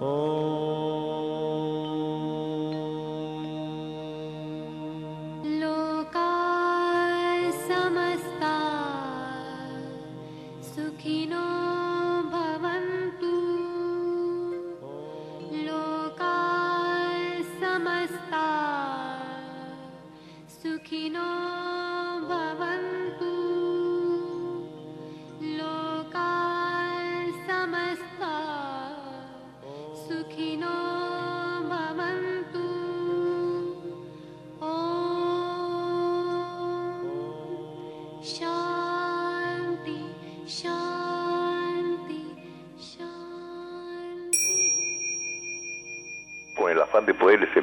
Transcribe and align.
de 0.00 0.59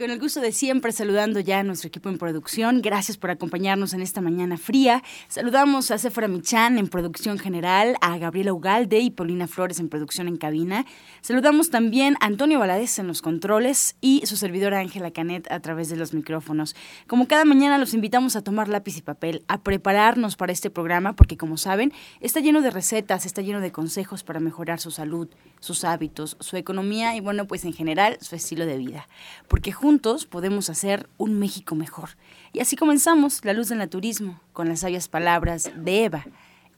con 0.00 0.10
el 0.10 0.18
gusto 0.18 0.40
de 0.40 0.50
siempre 0.50 0.92
saludando 0.92 1.40
ya 1.40 1.58
a 1.58 1.62
nuestro 1.62 1.88
equipo 1.88 2.08
en 2.08 2.16
producción. 2.16 2.80
Gracias 2.80 3.18
por 3.18 3.30
acompañarnos 3.30 3.92
en 3.92 4.00
esta 4.00 4.22
mañana 4.22 4.56
fría. 4.56 5.02
Saludamos 5.28 5.90
a 5.90 5.98
Sephora 5.98 6.26
Michan 6.26 6.78
en 6.78 6.88
producción 6.88 7.38
general, 7.38 7.96
a 8.00 8.16
Gabriela 8.16 8.54
Ugalde 8.54 8.98
y 8.98 9.10
Paulina 9.10 9.46
Flores 9.46 9.78
en 9.78 9.90
producción 9.90 10.26
en 10.26 10.38
cabina. 10.38 10.86
Saludamos 11.20 11.68
también 11.68 12.16
a 12.20 12.26
Antonio 12.26 12.58
Valadez 12.58 12.98
en 12.98 13.08
los 13.08 13.20
controles 13.20 13.94
y 14.00 14.22
su 14.24 14.38
servidora 14.38 14.78
Ángela 14.78 15.10
Canet 15.10 15.52
a 15.52 15.60
través 15.60 15.90
de 15.90 15.96
los 15.96 16.14
micrófonos. 16.14 16.74
Como 17.06 17.28
cada 17.28 17.44
mañana 17.44 17.76
los 17.76 17.92
invitamos 17.92 18.36
a 18.36 18.42
tomar 18.42 18.68
lápiz 18.68 18.96
y 18.96 19.02
papel, 19.02 19.44
a 19.48 19.60
prepararnos 19.60 20.34
para 20.36 20.54
este 20.54 20.70
programa 20.70 21.14
porque 21.14 21.36
como 21.36 21.58
saben 21.58 21.92
está 22.20 22.40
lleno 22.40 22.62
de 22.62 22.70
recetas, 22.70 23.26
está 23.26 23.42
lleno 23.42 23.60
de 23.60 23.70
consejos 23.70 24.24
para 24.24 24.40
mejorar 24.40 24.80
su 24.80 24.90
salud, 24.90 25.28
sus 25.58 25.84
hábitos, 25.84 26.38
su 26.40 26.56
economía 26.56 27.14
y 27.16 27.20
bueno 27.20 27.46
pues 27.46 27.66
en 27.66 27.74
general 27.74 28.16
su 28.22 28.34
estilo 28.34 28.64
de 28.64 28.78
vida. 28.78 29.06
Porque 29.46 29.72
juntos 29.72 29.89
podemos 29.98 30.70
hacer 30.70 31.08
un 31.18 31.38
México 31.38 31.74
mejor. 31.74 32.10
Y 32.52 32.60
así 32.60 32.76
comenzamos 32.76 33.44
La 33.44 33.52
Luz 33.52 33.68
del 33.68 33.78
Naturismo 33.78 34.40
con 34.52 34.68
las 34.68 34.80
sabias 34.80 35.08
palabras 35.08 35.70
de 35.74 36.04
Eva. 36.04 36.24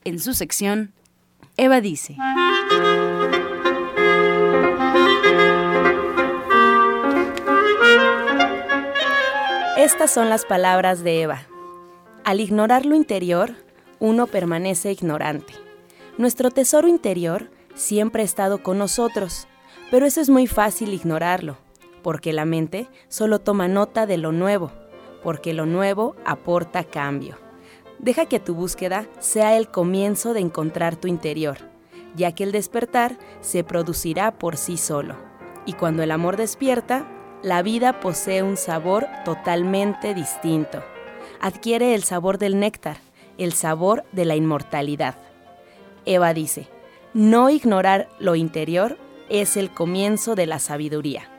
En 0.04 0.18
su 0.18 0.34
sección, 0.34 0.92
Eva 1.56 1.80
dice. 1.80 2.16
Estas 9.76 10.12
son 10.12 10.30
las 10.30 10.44
palabras 10.44 11.04
de 11.04 11.22
Eva. 11.22 11.42
Al 12.24 12.40
ignorar 12.40 12.86
lo 12.86 12.94
interior, 12.94 13.54
uno 13.98 14.26
permanece 14.26 14.90
ignorante. 14.90 15.52
Nuestro 16.18 16.50
tesoro 16.50 16.88
interior 16.88 17.50
siempre 17.74 18.22
ha 18.22 18.24
estado 18.24 18.62
con 18.62 18.78
nosotros, 18.78 19.46
pero 19.90 20.06
eso 20.06 20.20
es 20.20 20.30
muy 20.30 20.46
fácil 20.46 20.94
ignorarlo 20.94 21.61
porque 22.02 22.32
la 22.32 22.44
mente 22.44 22.88
solo 23.08 23.38
toma 23.40 23.68
nota 23.68 24.06
de 24.06 24.18
lo 24.18 24.32
nuevo, 24.32 24.70
porque 25.22 25.54
lo 25.54 25.66
nuevo 25.66 26.16
aporta 26.24 26.84
cambio. 26.84 27.36
Deja 27.98 28.26
que 28.26 28.40
tu 28.40 28.54
búsqueda 28.54 29.06
sea 29.20 29.56
el 29.56 29.68
comienzo 29.68 30.34
de 30.34 30.40
encontrar 30.40 30.96
tu 30.96 31.08
interior, 31.08 31.58
ya 32.16 32.32
que 32.32 32.44
el 32.44 32.52
despertar 32.52 33.16
se 33.40 33.64
producirá 33.64 34.38
por 34.38 34.56
sí 34.56 34.76
solo. 34.76 35.16
Y 35.66 35.74
cuando 35.74 36.02
el 36.02 36.10
amor 36.10 36.36
despierta, 36.36 37.06
la 37.42 37.62
vida 37.62 38.00
posee 38.00 38.42
un 38.42 38.56
sabor 38.56 39.06
totalmente 39.24 40.14
distinto. 40.14 40.82
Adquiere 41.40 41.94
el 41.94 42.02
sabor 42.02 42.38
del 42.38 42.58
néctar, 42.58 42.98
el 43.38 43.52
sabor 43.52 44.04
de 44.12 44.24
la 44.24 44.34
inmortalidad. 44.36 45.16
Eva 46.04 46.34
dice, 46.34 46.68
no 47.14 47.50
ignorar 47.50 48.08
lo 48.18 48.34
interior 48.34 48.98
es 49.28 49.56
el 49.56 49.70
comienzo 49.70 50.34
de 50.34 50.46
la 50.46 50.58
sabiduría. 50.58 51.31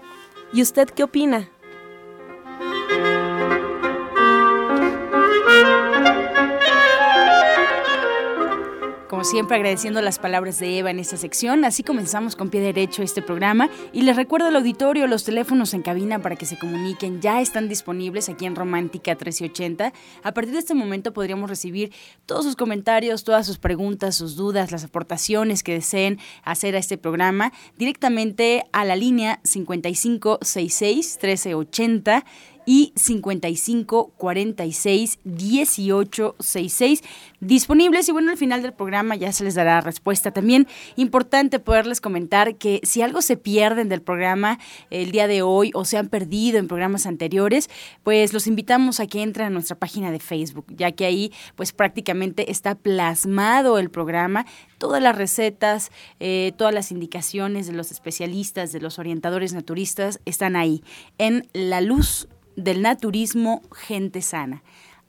¿Y 0.54 0.62
usted 0.62 0.88
qué 0.88 1.04
opina? 1.04 1.50
Siempre 9.24 9.56
agradeciendo 9.56 10.02
las 10.02 10.20
palabras 10.20 10.60
de 10.60 10.78
Eva 10.78 10.92
en 10.92 11.00
esta 11.00 11.16
sección. 11.16 11.64
Así 11.64 11.82
comenzamos 11.82 12.36
con 12.36 12.50
pie 12.50 12.60
derecho 12.60 13.04
este 13.04 13.22
programa 13.22 13.70
y 13.94 14.02
les 14.02 14.16
recuerdo 14.16 14.48
al 14.48 14.56
auditorio 14.56 15.08
los 15.08 15.24
teléfonos 15.24 15.74
en 15.74 15.82
cabina 15.82 16.20
para 16.20 16.36
que 16.36 16.46
se 16.46 16.60
comuniquen. 16.60 17.22
Ya 17.22 17.40
están 17.40 17.70
disponibles 17.70 18.28
aquí 18.28 18.46
en 18.46 18.56
Romántica 18.56 19.12
1380. 19.12 19.94
A 20.24 20.32
partir 20.34 20.54
de 20.54 20.60
este 20.60 20.74
momento 20.74 21.14
podríamos 21.14 21.50
recibir 21.50 21.94
todos 22.26 22.44
sus 22.44 22.56
comentarios, 22.56 23.24
todas 23.24 23.46
sus 23.46 23.60
preguntas, 23.60 24.16
sus 24.16 24.36
dudas, 24.36 24.72
las 24.72 24.84
aportaciones 24.84 25.64
que 25.64 25.74
deseen 25.74 26.20
hacer 26.44 26.76
a 26.76 26.80
este 26.80 26.98
programa 26.98 27.54
directamente 27.78 28.66
a 28.74 28.84
la 28.84 28.96
línea 28.96 29.40
5566 29.44 31.20
1380 31.22 32.26
y 32.66 32.94
55 32.96 34.14
46 34.18 35.20
18 35.24 36.36
66 36.40 37.04
disponibles 37.40 38.08
y 38.08 38.12
bueno 38.12 38.32
al 38.32 38.38
final 38.38 38.62
del 38.62 38.74
programa 38.74 39.16
ya 39.16 39.32
se 39.32 39.44
les 39.44 39.56
dará 39.56 39.82
respuesta 39.82 40.32
también. 40.32 40.68
Importante 40.96 41.60
poderles 41.60 42.02
comentar 42.02 42.56
que 42.56 42.80
si 42.84 43.02
algo 43.02 43.22
se 43.22 43.38
pierden 43.38 43.90
del 43.90 44.02
programa 44.02 44.60
el 44.90 45.12
día 45.12 45.28
de 45.28 45.42
hoy 45.42 45.72
o 45.74 45.86
se 45.86 45.98
han 45.98 46.10
perdido 46.10 46.58
en 46.58 46.68
programas 46.68 47.06
anteriores 47.06 47.70
pues 48.04 48.34
los 48.34 48.48
invitamos 48.48 49.00
a 49.00 49.08
que 49.08 49.22
entren 49.22 49.48
a 49.48 49.50
nuestra 49.50 49.78
página 49.78 50.12
de 50.12 50.20
Facebook 50.20 50.66
ya 50.70 50.92
que 50.92 51.06
ahí 51.06 51.32
pues 51.56 51.74
prácticamente 51.74 52.52
está 52.52 52.76
plasmado 52.76 53.80
el 53.80 53.90
programa 53.90 54.46
todas 54.78 55.02
las 55.02 55.16
recetas 55.18 55.92
eh, 56.20 56.54
todas 56.58 56.74
las 56.74 56.92
indicaciones 56.92 57.68
de 57.68 57.74
los 57.74 57.92
especialistas 57.92 58.72
de 58.72 58.82
los 58.82 59.00
orientadores 59.00 59.54
naturistas 59.54 60.20
están 60.26 60.56
ahí 60.56 60.84
en 61.18 61.48
la 61.54 61.82
luz 61.82 62.28
del 62.56 62.82
naturismo 62.82 63.62
Gente 63.72 64.22
Sana. 64.22 64.64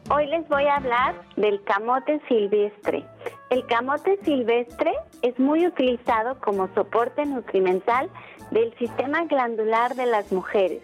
Hoy 0.10 0.28
les 0.28 0.48
voy 0.50 0.64
a 0.66 0.76
hablar 0.76 1.16
del 1.36 1.64
camote 1.64 2.20
silvestre. 2.28 3.06
El 3.50 3.66
camote 3.66 4.18
silvestre 4.24 4.94
es 5.22 5.40
muy 5.40 5.66
utilizado 5.66 6.40
como 6.42 6.68
soporte 6.74 7.26
nutrimental 7.26 8.10
del 8.52 8.74
sistema 8.78 9.24
glandular 9.26 9.96
de 9.96 10.06
las 10.06 10.32
mujeres. 10.32 10.82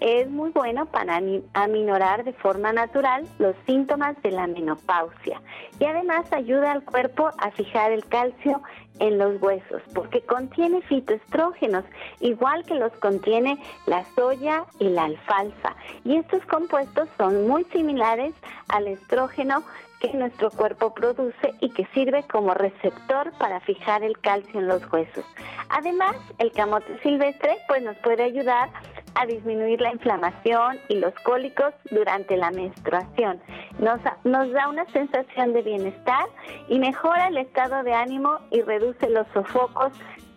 Es 0.00 0.28
muy 0.28 0.50
bueno 0.50 0.86
para 0.86 1.20
aminorar 1.54 2.24
de 2.24 2.32
forma 2.32 2.72
natural 2.72 3.26
los 3.38 3.54
síntomas 3.66 4.20
de 4.22 4.30
la 4.30 4.46
menopausia 4.46 5.40
y 5.78 5.84
además 5.84 6.32
ayuda 6.32 6.72
al 6.72 6.84
cuerpo 6.84 7.30
a 7.38 7.50
fijar 7.50 7.92
el 7.92 8.04
calcio 8.06 8.62
en 8.98 9.18
los 9.18 9.40
huesos 9.40 9.82
porque 9.94 10.22
contiene 10.22 10.82
fitoestrógenos, 10.82 11.84
igual 12.20 12.64
que 12.64 12.74
los 12.74 12.92
contiene 12.94 13.58
la 13.86 14.04
soya 14.14 14.64
y 14.78 14.88
la 14.88 15.04
alfalfa. 15.04 15.76
Y 16.04 16.16
estos 16.16 16.44
compuestos 16.46 17.08
son 17.16 17.46
muy 17.46 17.64
similares 17.64 18.34
al 18.68 18.88
estrógeno 18.88 19.62
que 20.10 20.16
nuestro 20.16 20.50
cuerpo 20.50 20.94
produce 20.94 21.54
y 21.60 21.70
que 21.70 21.86
sirve 21.94 22.22
como 22.24 22.54
receptor 22.54 23.32
para 23.38 23.60
fijar 23.60 24.02
el 24.02 24.18
calcio 24.18 24.60
en 24.60 24.68
los 24.68 24.90
huesos. 24.92 25.24
Además, 25.68 26.16
el 26.38 26.52
camote 26.52 26.98
silvestre 27.02 27.58
pues 27.68 27.82
nos 27.82 27.96
puede 27.98 28.22
ayudar 28.22 28.70
a 29.14 29.26
disminuir 29.26 29.80
la 29.80 29.92
inflamación 29.92 30.78
y 30.88 30.96
los 30.96 31.14
cólicos 31.24 31.72
durante 31.90 32.36
la 32.36 32.50
menstruación. 32.50 33.40
Nos, 33.78 34.00
nos 34.24 34.52
da 34.52 34.68
una 34.68 34.84
sensación 34.92 35.54
de 35.54 35.62
bienestar 35.62 36.26
y 36.68 36.78
mejora 36.78 37.28
el 37.28 37.38
estado 37.38 37.82
de 37.82 37.94
ánimo 37.94 38.38
y 38.50 38.60
reduce 38.62 39.08
los 39.08 39.26
sofocos 39.32 39.92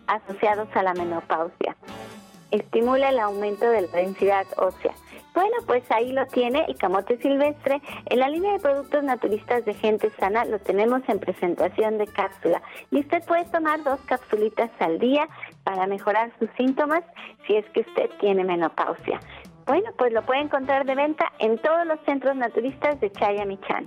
asociados 0.06 0.68
a 0.74 0.82
la 0.82 0.94
menopausia. 0.94 1.76
Estimula 2.50 3.10
el 3.10 3.20
aumento 3.20 3.68
de 3.70 3.82
la 3.82 3.88
densidad 3.88 4.46
ósea. 4.56 4.94
Bueno, 5.40 5.56
pues 5.64 5.82
ahí 5.90 6.12
lo 6.12 6.26
tiene 6.26 6.66
el 6.68 6.76
camote 6.76 7.16
silvestre. 7.16 7.80
En 8.10 8.18
la 8.18 8.28
línea 8.28 8.52
de 8.52 8.58
productos 8.58 9.02
naturistas 9.02 9.64
de 9.64 9.72
gente 9.72 10.10
sana 10.20 10.44
lo 10.44 10.58
tenemos 10.58 11.00
en 11.08 11.18
presentación 11.18 11.96
de 11.96 12.06
cápsula. 12.08 12.60
Y 12.90 13.00
usted 13.00 13.24
puede 13.24 13.46
tomar 13.46 13.82
dos 13.82 13.98
capsulitas 14.00 14.70
al 14.80 14.98
día 14.98 15.26
para 15.64 15.86
mejorar 15.86 16.30
sus 16.38 16.50
síntomas 16.58 17.04
si 17.46 17.56
es 17.56 17.64
que 17.70 17.80
usted 17.80 18.10
tiene 18.20 18.44
menopausia. 18.44 19.18
Bueno, 19.64 19.90
pues 19.96 20.12
lo 20.12 20.20
puede 20.26 20.42
encontrar 20.42 20.84
de 20.84 20.94
venta 20.94 21.32
en 21.38 21.56
todos 21.56 21.86
los 21.86 21.98
centros 22.00 22.36
naturistas 22.36 23.00
de 23.00 23.10
Chayamichán. 23.10 23.86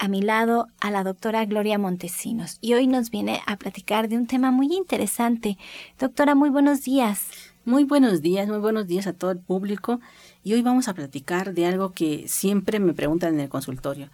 a 0.00 0.08
mi 0.08 0.22
lado 0.22 0.68
a 0.80 0.90
la 0.90 1.04
doctora 1.04 1.44
Gloria 1.44 1.78
Montesinos 1.78 2.56
y 2.62 2.72
hoy 2.72 2.86
nos 2.86 3.10
viene 3.10 3.42
a 3.46 3.58
platicar 3.58 4.08
de 4.08 4.16
un 4.16 4.26
tema 4.26 4.50
muy 4.50 4.72
interesante. 4.72 5.58
Doctora, 5.98 6.34
muy 6.34 6.48
buenos 6.48 6.82
días. 6.84 7.26
Muy 7.66 7.84
buenos 7.84 8.22
días, 8.22 8.48
muy 8.48 8.60
buenos 8.60 8.86
días 8.86 9.06
a 9.06 9.12
todo 9.12 9.30
el 9.30 9.40
público 9.40 10.00
y 10.42 10.54
hoy 10.54 10.62
vamos 10.62 10.88
a 10.88 10.94
platicar 10.94 11.52
de 11.52 11.66
algo 11.66 11.92
que 11.92 12.26
siempre 12.28 12.80
me 12.80 12.94
preguntan 12.94 13.34
en 13.34 13.40
el 13.40 13.50
consultorio. 13.50 14.08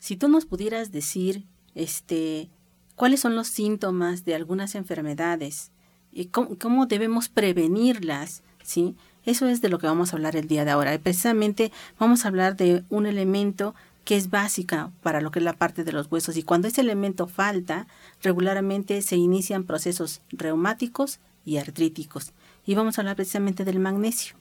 Si 0.00 0.16
tú 0.16 0.28
nos 0.28 0.44
pudieras 0.44 0.90
decir, 0.90 1.44
este, 1.76 2.50
cuáles 2.96 3.20
son 3.20 3.36
los 3.36 3.46
síntomas 3.46 4.24
de 4.24 4.34
algunas 4.34 4.74
enfermedades 4.74 5.70
y 6.10 6.26
cómo, 6.26 6.58
cómo 6.58 6.86
debemos 6.86 7.28
prevenirlas, 7.28 8.42
¿sí? 8.64 8.96
Eso 9.24 9.46
es 9.46 9.60
de 9.60 9.68
lo 9.68 9.78
que 9.78 9.86
vamos 9.86 10.12
a 10.12 10.16
hablar 10.16 10.34
el 10.34 10.48
día 10.48 10.64
de 10.64 10.72
ahora. 10.72 10.94
Y 10.94 10.98
precisamente 10.98 11.70
vamos 11.98 12.24
a 12.24 12.28
hablar 12.28 12.56
de 12.56 12.82
un 12.88 13.06
elemento 13.06 13.74
que 14.08 14.16
es 14.16 14.30
básica 14.30 14.90
para 15.02 15.20
lo 15.20 15.30
que 15.30 15.38
es 15.38 15.44
la 15.44 15.52
parte 15.52 15.84
de 15.84 15.92
los 15.92 16.10
huesos 16.10 16.38
y 16.38 16.42
cuando 16.42 16.66
ese 16.66 16.80
elemento 16.80 17.26
falta, 17.26 17.86
regularmente 18.22 19.02
se 19.02 19.16
inician 19.16 19.64
procesos 19.64 20.22
reumáticos 20.30 21.20
y 21.44 21.58
artríticos. 21.58 22.32
Y 22.64 22.74
vamos 22.74 22.96
a 22.96 23.02
hablar 23.02 23.16
precisamente 23.16 23.66
del 23.66 23.80
magnesio. 23.80 24.34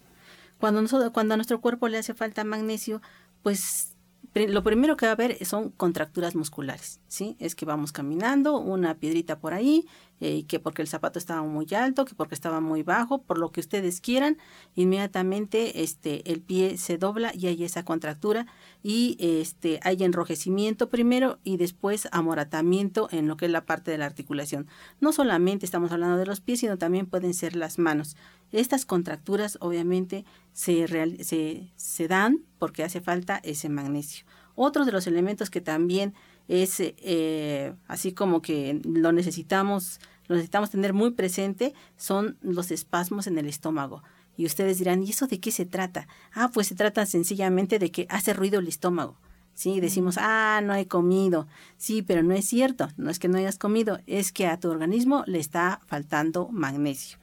Cuando, 0.57 0.81
nosotros, 0.81 1.11
cuando 1.11 1.33
a 1.33 1.37
nuestro 1.37 1.59
cuerpo 1.59 1.89
le 1.89 1.97
hace 1.97 2.13
falta 2.13 2.45
magnesio, 2.45 3.01
pues 3.43 3.96
lo 4.45 4.63
primero 4.63 4.97
que 4.97 5.05
va 5.07 5.11
a 5.11 5.15
haber 5.15 5.43
son 5.45 5.69
contracturas 5.71 6.35
musculares, 6.35 6.99
¿sí? 7.07 7.35
Es 7.39 7.55
que 7.55 7.65
vamos 7.65 7.91
caminando, 7.91 8.59
una 8.59 8.95
piedrita 8.95 9.39
por 9.39 9.53
ahí, 9.53 9.87
eh, 10.19 10.45
que 10.47 10.59
porque 10.59 10.81
el 10.81 10.87
zapato 10.87 11.17
estaba 11.17 11.41
muy 11.43 11.67
alto, 11.73 12.05
que 12.05 12.13
porque 12.13 12.35
estaba 12.35 12.59
muy 12.59 12.83
bajo, 12.83 13.21
por 13.21 13.37
lo 13.37 13.51
que 13.51 13.59
ustedes 13.59 14.01
quieran, 14.01 14.37
inmediatamente 14.75 15.83
este 15.83 16.31
el 16.31 16.41
pie 16.41 16.77
se 16.77 16.97
dobla 16.97 17.31
y 17.33 17.47
hay 17.47 17.63
esa 17.63 17.83
contractura 17.83 18.47
y 18.83 19.17
este 19.19 19.79
hay 19.83 20.03
enrojecimiento 20.03 20.89
primero 20.89 21.39
y 21.43 21.57
después 21.57 22.07
amoratamiento 22.11 23.09
en 23.11 23.27
lo 23.27 23.37
que 23.37 23.45
es 23.45 23.51
la 23.51 23.65
parte 23.65 23.91
de 23.91 23.97
la 23.97 24.05
articulación. 24.05 24.67
No 24.99 25.13
solamente 25.13 25.65
estamos 25.65 25.91
hablando 25.91 26.17
de 26.17 26.25
los 26.25 26.41
pies, 26.41 26.59
sino 26.59 26.77
también 26.77 27.05
pueden 27.07 27.33
ser 27.33 27.55
las 27.55 27.79
manos. 27.79 28.15
Estas 28.51 28.85
contracturas 28.85 29.57
obviamente 29.61 30.25
se, 30.53 30.87
se, 31.23 31.71
se 31.75 32.07
dan 32.07 32.43
porque 32.59 32.83
hace 32.83 33.01
falta 33.01 33.39
ese 33.43 33.69
magnesio. 33.69 34.25
Otro 34.55 34.85
de 34.85 34.91
los 34.91 35.05
elementos 35.05 35.49
que 35.49 35.61
también 35.61 36.13
es 36.47 36.77
eh, 36.79 37.73
así 37.87 38.13
como 38.13 38.41
que 38.41 38.81
lo 38.85 39.11
necesitamos, 39.11 39.99
lo 40.27 40.35
necesitamos 40.35 40.69
tener 40.69 40.93
muy 40.93 41.11
presente, 41.11 41.73
son 41.97 42.37
los 42.41 42.71
espasmos 42.71 43.27
en 43.27 43.37
el 43.37 43.47
estómago. 43.47 44.03
Y 44.37 44.45
ustedes 44.45 44.77
dirán, 44.77 45.03
¿y 45.03 45.09
eso 45.09 45.27
de 45.27 45.39
qué 45.39 45.51
se 45.51 45.65
trata? 45.65 46.07
Ah, 46.33 46.51
pues 46.53 46.67
se 46.67 46.75
trata 46.75 47.05
sencillamente 47.05 47.79
de 47.79 47.91
que 47.91 48.05
hace 48.09 48.33
ruido 48.33 48.59
el 48.59 48.67
estómago. 48.67 49.17
Sí, 49.55 49.79
decimos, 49.79 50.17
ah, 50.19 50.61
no 50.63 50.75
he 50.75 50.87
comido. 50.87 51.47
Sí, 51.77 52.03
pero 52.03 52.21
no 52.21 52.35
es 52.35 52.45
cierto, 52.45 52.89
no 52.97 53.09
es 53.09 53.17
que 53.17 53.27
no 53.27 53.39
hayas 53.39 53.57
comido, 53.57 53.99
es 54.05 54.31
que 54.31 54.45
a 54.45 54.59
tu 54.59 54.69
organismo 54.69 55.23
le 55.25 55.39
está 55.39 55.81
faltando 55.87 56.49
magnesio. 56.49 57.17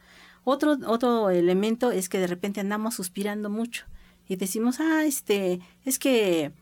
Otro, 0.44 0.76
otro 0.86 1.30
elemento 1.30 1.90
es 1.90 2.08
que 2.08 2.18
de 2.18 2.26
repente 2.26 2.60
andamos 2.60 2.94
suspirando 2.94 3.50
mucho 3.50 3.86
y 4.28 4.36
decimos, 4.36 4.78
ah, 4.80 5.04
este, 5.04 5.60
es 5.84 5.98
que 5.98 6.52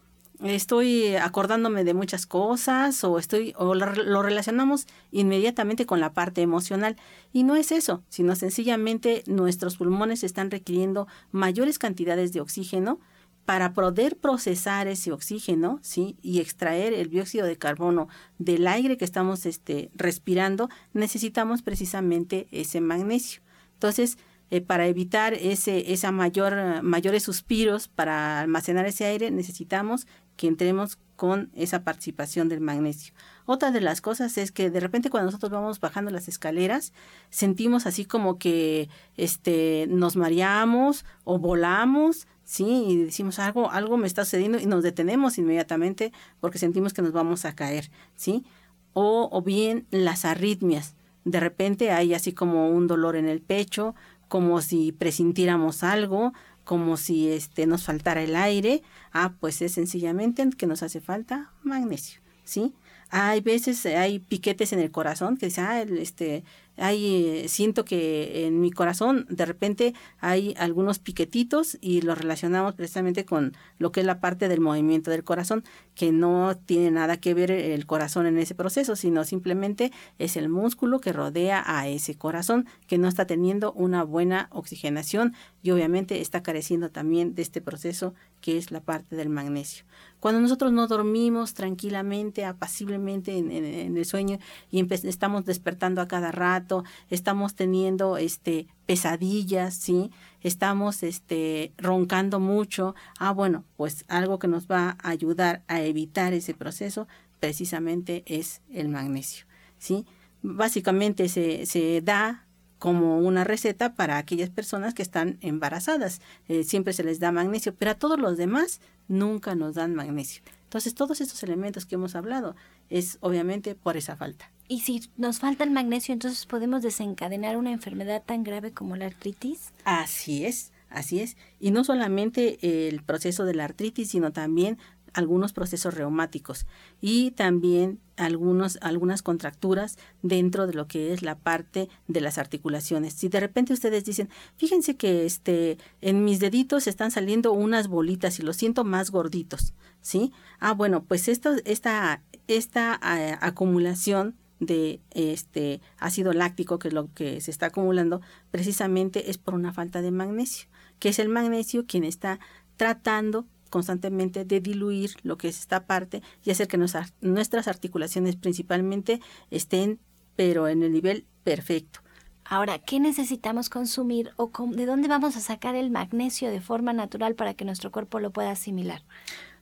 estoy 0.41 1.15
acordándome 1.17 1.85
de 1.85 1.95
muchas 1.95 2.27
cosas 2.27 3.05
o 3.05 3.19
estoy 3.19 3.55
o 3.57 3.75
lo, 3.75 4.23
relacionamos 4.23 4.87
inmediatamente 5.11 5.87
con 5.87 6.01
la 6.01 6.13
parte 6.13 6.43
emocional 6.43 6.97
y 7.33 7.45
no 7.45 7.57
es 7.57 7.73
eso, 7.73 8.03
sino 8.09 8.35
sencillamente 8.35 9.23
nuestros 9.27 9.77
pulmones 9.77 10.25
están 10.25 10.51
requiriendo 10.51 11.07
mayores 11.31 11.79
cantidades 11.79 12.33
de 12.33 12.41
oxígeno 12.41 12.99
para 13.45 13.73
poder 13.73 14.17
procesar 14.17 14.87
ese 14.87 15.11
oxígeno, 15.11 15.81
¿sí? 15.83 16.17
y 16.23 16.41
extraer 16.41 16.93
el 16.93 17.11
dióxido 17.11 17.45
de 17.45 17.59
carbono 17.59 18.09
del 18.39 18.69
aire 18.69 18.97
que 18.97 19.05
estamos 19.05 19.47
este 19.47 19.91
respirando, 19.95 20.69
necesitamos 20.93 21.63
precisamente 21.63 22.47
ese 22.53 22.81
magnesio. 22.81 23.43
Entonces, 23.83 24.17
eh, 24.51 24.61
para 24.61 24.87
evitar 24.87 25.35
ese 25.35 25.93
esa 25.93 26.13
mayor 26.13 26.85
mayores 26.85 27.25
suspiros 27.25 27.89
para 27.89 28.39
almacenar 28.39 28.87
ese 28.87 29.07
aire 29.07 29.33
necesitamos 29.33 30.07
que 30.37 30.47
entremos 30.47 30.99
con 31.17 31.51
esa 31.57 31.83
participación 31.83 32.49
del 32.49 32.61
magnesio. 32.61 33.13
Otra 33.45 33.73
de 33.73 33.81
las 33.81 34.01
cosas 34.01 34.39
es 34.39 34.53
que 34.53 34.71
de 34.71 34.79
repente 34.79 35.11
cuando 35.11 35.27
nosotros 35.27 35.51
vamos 35.51 35.81
bajando 35.81 36.13
las 36.13 36.29
escaleras, 36.29 36.93
sentimos 37.31 37.87
así 37.87 38.05
como 38.05 38.39
que 38.39 38.89
este 39.17 39.87
nos 39.89 40.15
mareamos 40.15 41.05
o 41.25 41.41
volamos, 41.41 42.29
sí, 42.45 42.85
y 42.87 43.05
decimos 43.05 43.41
algo 43.41 43.69
algo 43.73 43.97
me 43.97 44.07
está 44.07 44.25
sucediendo 44.25 44.61
y 44.61 44.67
nos 44.67 44.85
detenemos 44.85 45.39
inmediatamente 45.39 46.13
porque 46.39 46.59
sentimos 46.59 46.93
que 46.93 47.03
nos 47.03 47.11
vamos 47.11 47.45
a 47.47 47.57
caer, 47.57 47.91
¿sí? 48.15 48.45
O, 48.93 49.29
o 49.33 49.43
bien 49.43 49.89
las 49.91 50.25
arritmias. 50.25 50.95
De 51.25 51.41
repente 51.41 51.91
hay 51.91 52.15
así 52.15 52.33
como 52.33 52.71
un 52.71 52.87
dolor 52.87 53.17
en 53.17 53.29
el 53.29 53.41
pecho, 53.41 53.95
como 54.29 54.61
si 54.61 54.93
presintiéramos 54.93 55.83
algo, 55.83 56.33
como 56.65 56.97
si 56.97 57.29
este 57.31 57.67
nos 57.67 57.85
faltara 57.85 58.23
el 58.23 58.37
aire, 58.37 58.83
ah, 59.13 59.35
pues 59.41 59.63
es 59.63 59.73
sencillamente 59.73 60.49
que 60.57 60.67
nos 60.67 60.83
hace 60.83 61.01
falta 61.01 61.51
magnesio, 61.63 62.21
¿sí? 62.45 62.75
Hay 63.11 63.41
veces, 63.41 63.85
hay 63.85 64.21
piquetes 64.21 64.73
en 64.73 64.79
el 64.79 64.91
corazón 64.91 65.37
que 65.37 65.47
dice, 65.47 65.61
ah, 65.61 65.83
este, 65.83 66.45
hay, 66.77 67.27
eh, 67.27 67.49
siento 67.49 67.85
que 67.85 68.47
en 68.47 68.61
mi 68.61 68.71
corazón 68.71 69.27
de 69.29 69.45
repente 69.45 69.95
hay 70.19 70.55
algunos 70.59 70.99
piquetitos 70.99 71.79
y 71.81 72.03
los 72.03 72.19
relacionamos 72.19 72.75
precisamente 72.75 73.25
con 73.25 73.55
lo 73.79 73.93
que 73.93 74.01
es 74.01 74.07
la 74.07 74.21
parte 74.21 74.49
del 74.49 74.61
movimiento 74.61 75.11
del 75.11 75.25
corazón, 75.25 75.65
que 75.95 76.13
no 76.13 76.57
tiene 76.57 76.91
nada 76.91 77.19
que 77.19 77.35
ver 77.35 77.51
el 77.51 77.87
corazón 77.87 78.27
en 78.27 78.39
ese 78.39 78.55
proceso, 78.55 78.97
sino 78.97 79.25
simplemente 79.25 79.93
es 80.19 80.37
el 80.37 80.49
músculo 80.49 81.01
que 81.01 81.13
rodea 81.13 81.63
a 81.67 81.89
ese 81.89 82.17
corazón 82.17 82.67
que 82.87 82.99
no 82.99 83.09
está 83.09 83.27
teniendo 83.27 83.73
una 83.73 84.05
buena 84.05 84.49
oxigenación 84.51 85.35
y 85.63 85.71
obviamente 85.71 86.21
está 86.21 86.43
careciendo 86.43 86.91
también 86.91 87.35
de 87.35 87.43
este 87.43 87.61
proceso 87.61 88.15
que 88.43 88.59
es 88.59 88.71
la 88.71 88.81
parte 88.81 89.17
del 89.17 89.31
magnesio. 89.31 89.85
Cuando 90.21 90.41
nosotros 90.41 90.73
no 90.73 90.87
dormimos 90.87 91.55
tranquilamente, 91.55 92.45
apaciblemente 92.45 93.39
en, 93.39 93.97
el 93.97 94.05
sueño 94.05 94.39
y 94.71 94.87
estamos 94.93 95.47
despertando 95.47 96.03
a 96.03 96.09
cada 96.09 96.31
rato, 96.31 96.85
estamos 97.09 97.55
teniendo 97.55 98.19
este 98.19 98.67
pesadillas, 98.85 99.75
¿sí? 99.75 100.11
Estamos 100.43 101.03
este 101.03 101.73
roncando 101.79 102.39
mucho. 102.39 102.95
Ah, 103.19 103.33
bueno, 103.33 103.65
pues 103.77 104.05
algo 104.09 104.39
que 104.39 104.49
nos 104.49 104.69
va 104.69 104.97
a 105.03 105.09
ayudar 105.09 105.65
a 105.67 105.81
evitar 105.81 106.35
ese 106.35 106.53
proceso 106.53 107.09
precisamente 107.41 108.23
es 108.27 108.61
el 108.71 108.89
magnesio, 108.89 109.47
¿sí? 109.79 110.05
Básicamente 110.43 111.29
se, 111.29 111.67
se 111.67 112.01
da 112.03 112.47
como 112.83 113.19
una 113.19 113.45
receta 113.45 113.95
para 113.95 114.19
aquellas 114.19 114.51
personas 114.51 114.93
que 114.93 115.03
están 115.03 115.39
embarazadas. 115.41 116.21
Eh, 116.49 116.65
siempre 116.65 116.93
se 116.93 117.05
les 117.05 117.21
da 117.21 117.31
magnesio, 117.31 117.77
pero 117.77 117.93
a 117.93 117.95
todos 117.95 118.19
los 118.19 118.37
demás 118.37 118.81
nunca 119.07 119.55
nos 119.55 119.77
dan 119.77 119.95
magnesio. 119.95 120.43
Entonces, 120.65 120.93
todos 120.97 121.21
estos 121.21 121.45
elementos 121.45 121.87
que 121.87 121.95
hemos 121.95 122.17
hablado 122.17 122.57
es 122.91 123.19
obviamente 123.21 123.77
por 123.77 123.97
esa 123.97 124.17
falta. 124.17 124.51
Y 124.67 124.81
si 124.81 125.01
nos 125.17 125.39
falta 125.39 125.63
el 125.63 125.71
magnesio, 125.71 126.13
entonces 126.13 126.45
podemos 126.45 126.83
desencadenar 126.83 127.57
una 127.57 127.71
enfermedad 127.71 128.21
tan 128.27 128.43
grave 128.43 128.73
como 128.73 128.97
la 128.97 129.07
artritis. 129.07 129.73
Así 129.85 130.45
es, 130.45 130.73
así 130.91 131.21
es. 131.21 131.37
Y 131.61 131.71
no 131.71 131.85
solamente 131.85 132.89
el 132.89 133.01
proceso 133.05 133.45
de 133.45 133.55
la 133.55 133.67
artritis, 133.67 134.11
sino 134.11 134.33
también 134.33 134.77
algunos 135.15 135.53
procesos 135.53 135.95
reumáticos 135.95 136.67
y 137.01 137.33
también 137.33 138.01
algunos, 138.17 138.79
algunas 138.81 139.23
contracturas 139.23 139.99
dentro 140.23 140.67
de 140.67 140.75
lo 140.75 140.87
que 140.87 141.13
es 141.13 141.23
la 141.23 141.37
parte 141.37 141.89
de 142.09 142.21
las 142.21 142.39
articulaciones. 142.39 143.15
Si 143.15 143.29
de 143.29 143.41
repente 143.41 143.73
ustedes 143.73 144.05
dicen, 144.05 144.29
fíjense 144.57 144.97
que 144.97 145.27
este, 145.27 145.79
en 146.01 146.25
mis 146.25 146.41
deditos 146.41 146.87
están 146.87 147.11
saliendo 147.11 147.53
unas 147.53 147.89
bolitas 147.89 148.39
y 148.39 148.43
los 148.43 148.57
siento 148.57 148.85
más 148.85 149.11
gorditos, 149.11 149.75
¿sí? 150.01 150.33
Ah, 150.59 150.73
bueno, 150.73 151.05
pues 151.05 151.29
esto, 151.29 151.55
esta, 151.65 152.23
esta 152.47 153.01
eh, 153.19 153.37
acumulación 153.41 154.37
de 154.61 155.01
este 155.11 155.81
ácido 155.99 156.33
láctico, 156.33 156.79
que 156.79 156.89
es 156.89 156.95
lo 156.95 157.13
que 157.15 157.41
se 157.41 157.51
está 157.51 157.67
acumulando, 157.67 158.21
precisamente 158.51 159.31
es 159.31 159.39
por 159.39 159.55
una 159.55 159.73
falta 159.73 160.03
de 160.03 160.13
magnesio, 160.13 160.69
que 161.01 161.09
es 161.09 161.19
el 161.19 161.29
magnesio 161.29 161.85
quien 161.87 162.05
está 162.05 162.39
tratando 162.77 163.47
constantemente 163.73 164.45
de 164.45 164.61
diluir 164.61 165.11
lo 165.25 165.39
que 165.39 165.49
es 165.49 165.59
esta 165.59 165.87
parte 165.87 166.23
y 166.45 166.51
hacer 166.51 166.69
que 166.69 166.77
nuestras, 166.77 167.67
articulaciones 167.67 168.37
principalmente 168.37 169.21
estén, 169.51 169.99
pero 170.37 170.69
en 170.69 170.83
el 170.83 170.93
nivel 170.93 171.27
perfecto. 171.43 172.01
Ahora, 172.45 172.79
¿qué 172.79 173.01
necesitamos 173.01 173.71
consumir 173.71 174.31
o 174.37 174.53
de 174.69 174.85
dónde 174.85 175.09
vamos 175.09 175.37
a 175.37 175.41
sacar 175.41 175.75
el 175.75 175.91
magnesio 175.91 176.51
de 176.51 176.61
forma 176.61 176.93
natural 176.93 177.35
para 177.35 177.55
que 177.55 177.65
nuestro 177.65 177.91
cuerpo 177.91 178.21
lo 178.21 178.31
pueda 178.31 178.51
asimilar? 178.51 179.03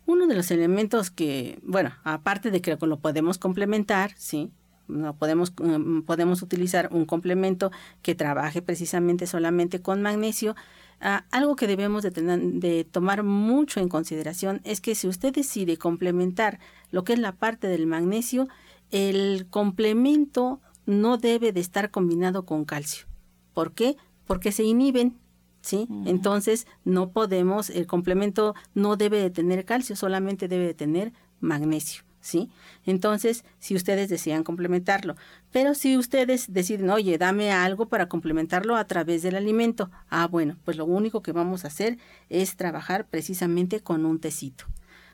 Uno 0.06 0.26
de 0.26 0.34
los 0.34 0.50
elementos 0.50 1.10
que, 1.10 1.60
bueno, 1.62 1.92
aparte 2.02 2.50
de 2.50 2.60
que 2.60 2.76
lo 2.80 2.98
podemos 2.98 3.38
complementar, 3.38 4.12
sí, 4.16 4.50
no 4.88 5.14
podemos, 5.14 5.52
mm, 5.56 6.00
podemos 6.00 6.42
utilizar 6.42 6.88
un 6.90 7.04
complemento 7.04 7.70
que 8.02 8.16
trabaje 8.16 8.60
precisamente 8.60 9.28
solamente 9.28 9.80
con 9.80 10.02
magnesio, 10.02 10.56
Ah, 11.00 11.24
algo 11.30 11.56
que 11.56 11.66
debemos 11.66 12.02
de, 12.02 12.10
tener, 12.10 12.40
de 12.40 12.84
tomar 12.84 13.22
mucho 13.22 13.80
en 13.80 13.88
consideración 13.88 14.60
es 14.64 14.82
que 14.82 14.94
si 14.94 15.08
usted 15.08 15.32
decide 15.32 15.78
complementar 15.78 16.60
lo 16.90 17.04
que 17.04 17.14
es 17.14 17.18
la 17.18 17.32
parte 17.32 17.68
del 17.68 17.86
magnesio, 17.86 18.48
el 18.90 19.46
complemento 19.48 20.60
no 20.84 21.16
debe 21.16 21.52
de 21.52 21.60
estar 21.60 21.90
combinado 21.90 22.44
con 22.44 22.64
calcio. 22.64 23.06
¿Por 23.54 23.72
qué? 23.72 23.96
Porque 24.26 24.52
se 24.52 24.64
inhiben, 24.64 25.18
¿sí? 25.62 25.88
Entonces 26.04 26.66
no 26.84 27.10
podemos, 27.10 27.70
el 27.70 27.86
complemento 27.86 28.54
no 28.74 28.96
debe 28.96 29.20
de 29.20 29.30
tener 29.30 29.64
calcio, 29.64 29.96
solamente 29.96 30.48
debe 30.48 30.66
de 30.66 30.74
tener 30.74 31.12
magnesio. 31.40 32.02
¿Sí? 32.20 32.50
Entonces, 32.84 33.44
si 33.58 33.74
ustedes 33.74 34.08
desean 34.08 34.44
complementarlo, 34.44 35.16
pero 35.52 35.74
si 35.74 35.96
ustedes 35.96 36.52
deciden, 36.52 36.90
oye, 36.90 37.18
dame 37.18 37.52
algo 37.52 37.86
para 37.86 38.08
complementarlo 38.08 38.76
a 38.76 38.86
través 38.86 39.22
del 39.22 39.36
alimento, 39.36 39.90
ah, 40.08 40.26
bueno, 40.26 40.56
pues 40.64 40.76
lo 40.76 40.84
único 40.84 41.22
que 41.22 41.32
vamos 41.32 41.64
a 41.64 41.68
hacer 41.68 41.98
es 42.28 42.56
trabajar 42.56 43.06
precisamente 43.08 43.80
con 43.80 44.04
un 44.04 44.20
tecito. 44.20 44.66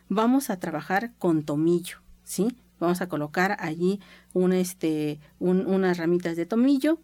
Vamos 0.08 0.50
a 0.50 0.58
trabajar 0.58 1.12
con 1.18 1.42
tomillo, 1.42 1.98
¿sí? 2.22 2.56
Vamos 2.78 3.00
a 3.00 3.08
colocar 3.08 3.56
allí 3.58 4.00
un, 4.34 4.52
este, 4.52 5.18
unas 5.38 5.96
ramitas 5.96 6.36
de 6.36 6.44
tomillo, 6.44 6.98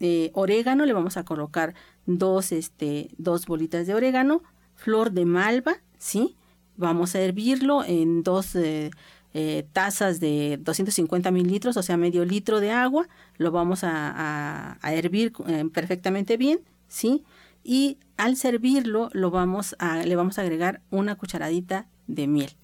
eh, 0.00 0.30
orégano, 0.34 0.84
le 0.84 0.92
vamos 0.92 1.16
a 1.16 1.24
colocar 1.24 1.74
dos, 2.04 2.52
este, 2.52 3.08
dos 3.16 3.46
bolitas 3.46 3.86
de 3.86 3.94
orégano, 3.94 4.42
flor 4.74 5.12
de 5.12 5.24
malva, 5.24 5.78
¿sí? 5.96 6.36
Vamos 6.76 7.14
a 7.14 7.20
hervirlo 7.20 7.82
en 7.82 8.22
dos, 8.22 8.54
eh, 8.56 8.90
eh, 9.34 9.66
tazas 9.72 10.20
de 10.20 10.58
250 10.60 11.30
mililitros, 11.30 11.76
o 11.76 11.82
sea, 11.82 11.96
medio 11.96 12.24
litro 12.24 12.60
de 12.60 12.70
agua, 12.70 13.08
lo 13.36 13.50
vamos 13.50 13.80
a, 13.82 14.78
hervir 14.82 15.32
eh, 15.46 15.64
perfectamente 15.72 16.36
bien, 16.36 16.60
¿sí? 16.88 17.24
Y 17.62 17.98
al 18.16 18.36
servirlo, 18.36 19.10
lo 19.12 19.30
vamos 19.30 19.76
a, 19.78 20.04
le 20.04 20.16
vamos 20.16 20.38
a 20.38 20.42
agregar 20.42 20.80
una 20.90 21.16
cucharadita 21.16 21.86
de 22.06 22.26
miel. 22.26 22.56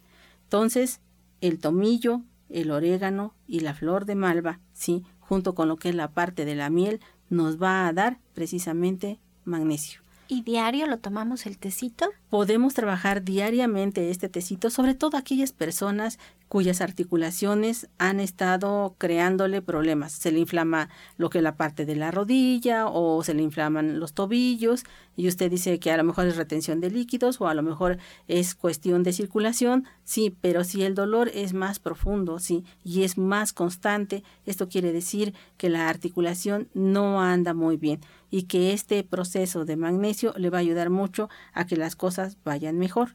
Entonces, 0.45 1.01
el 1.41 1.59
tomillo, 1.59 2.23
el 2.49 2.71
orégano 2.71 3.35
y 3.47 3.61
la 3.61 3.75
flor 3.75 4.05
de 4.05 4.15
malva, 4.15 4.61
¿sí? 4.73 5.05
Junto 5.21 5.55
con 5.55 5.69
lo 5.69 5.77
que 5.77 5.89
es 5.89 5.95
la 5.95 6.13
parte 6.13 6.45
de 6.45 6.55
la 6.55 6.71
miel, 6.71 7.01
nos 7.31 7.61
va 7.61 7.87
a 7.87 7.93
dar 7.93 8.19
precisamente 8.35 9.19
magnesio. 9.45 10.03
¿Y 10.29 10.43
diario 10.43 10.87
lo 10.87 10.99
tomamos 10.99 11.45
el 11.45 11.59
tecito? 11.59 12.09
Podemos 12.31 12.73
trabajar 12.75 13.23
diariamente 13.23 14.11
este 14.11 14.29
tecito, 14.31 14.71
sobre 14.71 14.95
todo 14.95 15.17
aquellas 15.17 15.53
personas 15.53 16.19
cuyas 16.53 16.83
articulaciones 16.83 17.89
han 17.97 18.21
estado 18.21 18.95
creándole 18.99 19.63
problemas. 19.63 20.13
Se 20.13 20.31
le 20.31 20.39
inflama 20.39 20.91
lo 21.17 21.31
que 21.31 21.39
es 21.39 21.45
la 21.45 21.57
parte 21.57 21.87
de 21.87 21.97
la 21.97 22.11
rodilla 22.11 22.89
o 22.89 23.25
se 23.25 23.33
le 23.33 23.43
inflaman 23.43 23.99
los 23.99 24.13
tobillos 24.13 24.85
y 25.17 25.29
usted 25.29 25.51
dice 25.51 25.79
que 25.79 25.91
a 25.91 25.97
lo 25.97 26.05
mejor 26.05 26.27
es 26.27 26.37
retención 26.37 26.79
de 26.83 26.91
líquidos 26.91 27.41
o 27.41 27.49
a 27.49 27.55
lo 27.55 27.63
mejor 27.63 27.97
es 28.29 28.55
cuestión 28.55 29.03
de 29.03 29.15
circulación, 29.15 29.87
sí, 30.05 30.37
pero 30.43 30.63
si 30.63 30.83
el 30.83 30.95
dolor 30.95 31.31
es 31.33 31.55
más 31.55 31.79
profundo, 31.79 32.39
sí, 32.39 32.67
y 32.85 33.05
es 33.05 33.17
más 33.17 33.55
constante, 33.55 34.23
esto 34.45 34.69
quiere 34.69 34.93
decir 34.93 35.33
que 35.57 35.71
la 35.71 35.89
articulación 35.89 36.69
no 36.75 37.23
anda 37.23 37.55
muy 37.55 37.79
bien 37.79 38.03
y 38.31 38.43
que 38.43 38.75
este 38.75 39.03
proceso 39.05 39.65
de 39.65 39.79
magnesio 39.79 40.35
le 40.37 40.51
va 40.51 40.59
a 40.59 40.61
ayudar 40.61 40.91
mucho 40.91 41.31
a 41.55 41.65
que 41.65 41.79
las 41.79 41.97
cosas 41.97 42.37
vayan 42.45 42.77
mejor 42.77 43.15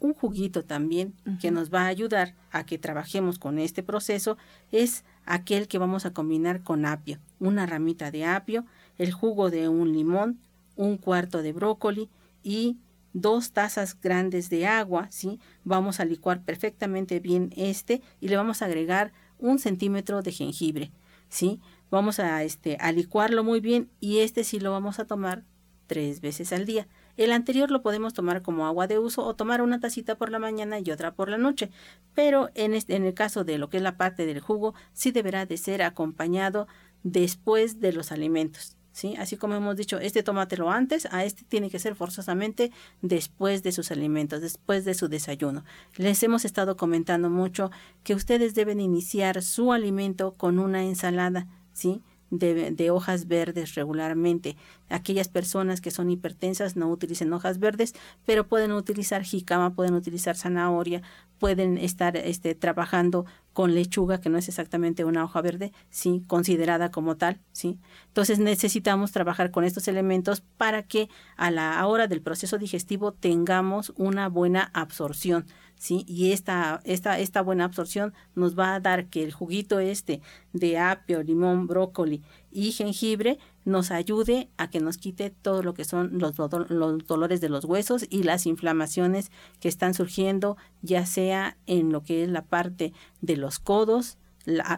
un 0.00 0.14
juguito 0.14 0.64
también 0.64 1.14
que 1.40 1.50
nos 1.50 1.72
va 1.72 1.82
a 1.82 1.86
ayudar 1.88 2.34
a 2.50 2.64
que 2.64 2.78
trabajemos 2.78 3.38
con 3.38 3.58
este 3.58 3.82
proceso 3.82 4.36
es 4.72 5.04
aquel 5.26 5.68
que 5.68 5.78
vamos 5.78 6.06
a 6.06 6.12
combinar 6.12 6.62
con 6.62 6.86
apio, 6.86 7.18
una 7.38 7.66
ramita 7.66 8.10
de 8.10 8.24
apio, 8.24 8.64
el 8.98 9.12
jugo 9.12 9.50
de 9.50 9.68
un 9.68 9.92
limón, 9.92 10.40
un 10.76 10.96
cuarto 10.96 11.42
de 11.42 11.52
brócoli 11.52 12.08
y 12.42 12.78
dos 13.12 13.52
tazas 13.52 14.00
grandes 14.00 14.50
de 14.50 14.66
agua, 14.66 15.08
¿sí? 15.10 15.38
Vamos 15.64 16.00
a 16.00 16.04
licuar 16.04 16.42
perfectamente 16.42 17.20
bien 17.20 17.52
este 17.56 18.02
y 18.20 18.28
le 18.28 18.36
vamos 18.36 18.62
a 18.62 18.66
agregar 18.66 19.12
un 19.38 19.58
centímetro 19.58 20.22
de 20.22 20.32
jengibre, 20.32 20.92
¿sí? 21.28 21.60
Vamos 21.90 22.20
a, 22.20 22.42
este, 22.44 22.76
a 22.80 22.92
licuarlo 22.92 23.44
muy 23.44 23.60
bien 23.60 23.90
y 24.00 24.18
este 24.18 24.44
sí 24.44 24.60
lo 24.60 24.70
vamos 24.70 24.98
a 24.98 25.06
tomar 25.06 25.44
tres 25.86 26.20
veces 26.20 26.52
al 26.52 26.66
día. 26.66 26.86
El 27.16 27.32
anterior 27.32 27.70
lo 27.70 27.82
podemos 27.82 28.14
tomar 28.14 28.42
como 28.42 28.66
agua 28.66 28.86
de 28.86 28.98
uso 28.98 29.24
o 29.24 29.34
tomar 29.34 29.62
una 29.62 29.80
tacita 29.80 30.16
por 30.16 30.30
la 30.30 30.38
mañana 30.38 30.78
y 30.78 30.90
otra 30.90 31.14
por 31.14 31.28
la 31.28 31.38
noche, 31.38 31.70
pero 32.14 32.50
en, 32.54 32.74
este, 32.74 32.96
en 32.96 33.04
el 33.04 33.14
caso 33.14 33.44
de 33.44 33.58
lo 33.58 33.68
que 33.68 33.78
es 33.78 33.82
la 33.82 33.96
parte 33.96 34.26
del 34.26 34.40
jugo, 34.40 34.74
sí 34.92 35.10
deberá 35.10 35.46
de 35.46 35.56
ser 35.56 35.82
acompañado 35.82 36.66
después 37.02 37.80
de 37.80 37.92
los 37.92 38.12
alimentos. 38.12 38.76
¿Sí? 38.92 39.14
Así 39.18 39.36
como 39.36 39.54
hemos 39.54 39.76
dicho, 39.76 40.00
este 40.00 40.24
tómatelo 40.24 40.68
antes, 40.68 41.06
a 41.12 41.24
este 41.24 41.44
tiene 41.44 41.70
que 41.70 41.78
ser 41.78 41.94
forzosamente 41.94 42.72
después 43.02 43.62
de 43.62 43.70
sus 43.70 43.92
alimentos, 43.92 44.40
después 44.40 44.84
de 44.84 44.94
su 44.94 45.06
desayuno. 45.08 45.64
Les 45.96 46.20
hemos 46.24 46.44
estado 46.44 46.76
comentando 46.76 47.30
mucho 47.30 47.70
que 48.02 48.14
ustedes 48.14 48.54
deben 48.54 48.80
iniciar 48.80 49.42
su 49.42 49.72
alimento 49.72 50.32
con 50.32 50.58
una 50.58 50.82
ensalada, 50.82 51.46
¿sí? 51.72 52.02
De, 52.30 52.90
hojas 52.90 53.26
verdes 53.26 53.74
regularmente. 53.74 54.56
Aquellas 54.88 55.28
personas 55.28 55.80
que 55.80 55.90
son 55.90 56.10
hipertensas 56.10 56.76
no 56.76 56.88
utilicen 56.88 57.32
hojas 57.32 57.58
verdes, 57.58 57.94
pero 58.24 58.46
pueden 58.46 58.72
utilizar 58.72 59.22
jicama, 59.22 59.74
pueden 59.74 59.94
utilizar 59.94 60.36
zanahoria, 60.36 61.02
pueden 61.38 61.78
estar 61.78 62.16
este, 62.16 62.54
trabajando 62.54 63.26
con 63.52 63.74
lechuga, 63.74 64.20
que 64.20 64.28
no 64.28 64.38
es 64.38 64.48
exactamente 64.48 65.04
una 65.04 65.24
hoja 65.24 65.40
verde, 65.40 65.72
sí, 65.90 66.22
considerada 66.26 66.90
como 66.90 67.16
tal, 67.16 67.40
sí. 67.52 67.78
Entonces 68.08 68.38
necesitamos 68.38 69.10
trabajar 69.12 69.50
con 69.50 69.64
estos 69.64 69.88
elementos 69.88 70.40
para 70.40 70.82
que 70.84 71.08
a 71.36 71.50
la 71.50 71.84
hora 71.86 72.06
del 72.06 72.22
proceso 72.22 72.58
digestivo 72.58 73.12
tengamos 73.12 73.92
una 73.96 74.28
buena 74.28 74.70
absorción 74.72 75.46
¿sí? 75.80 76.04
Y 76.06 76.32
esta, 76.32 76.80
esta, 76.84 77.18
esta 77.18 77.40
buena 77.40 77.64
absorción 77.64 78.12
nos 78.34 78.56
va 78.56 78.74
a 78.74 78.80
dar 78.80 79.06
que 79.06 79.24
el 79.24 79.32
juguito 79.32 79.80
este 79.80 80.20
de 80.52 80.78
apio, 80.78 81.22
limón, 81.22 81.66
brócoli 81.66 82.22
y 82.52 82.72
jengibre 82.72 83.38
nos 83.64 83.90
ayude 83.90 84.50
a 84.58 84.68
que 84.68 84.80
nos 84.80 84.98
quite 84.98 85.30
todo 85.30 85.62
lo 85.62 85.72
que 85.72 85.86
son 85.86 86.18
los, 86.18 86.36
los, 86.68 87.06
dolores 87.06 87.40
de 87.40 87.48
los 87.48 87.64
huesos 87.64 88.04
y 88.10 88.24
las 88.24 88.44
inflamaciones 88.44 89.32
que 89.58 89.68
están 89.68 89.94
surgiendo, 89.94 90.58
ya 90.82 91.06
sea 91.06 91.56
en 91.66 91.90
lo 91.90 92.02
que 92.02 92.24
es 92.24 92.28
la 92.28 92.42
parte 92.42 92.92
de 93.22 93.38
los 93.38 93.58
codos, 93.58 94.18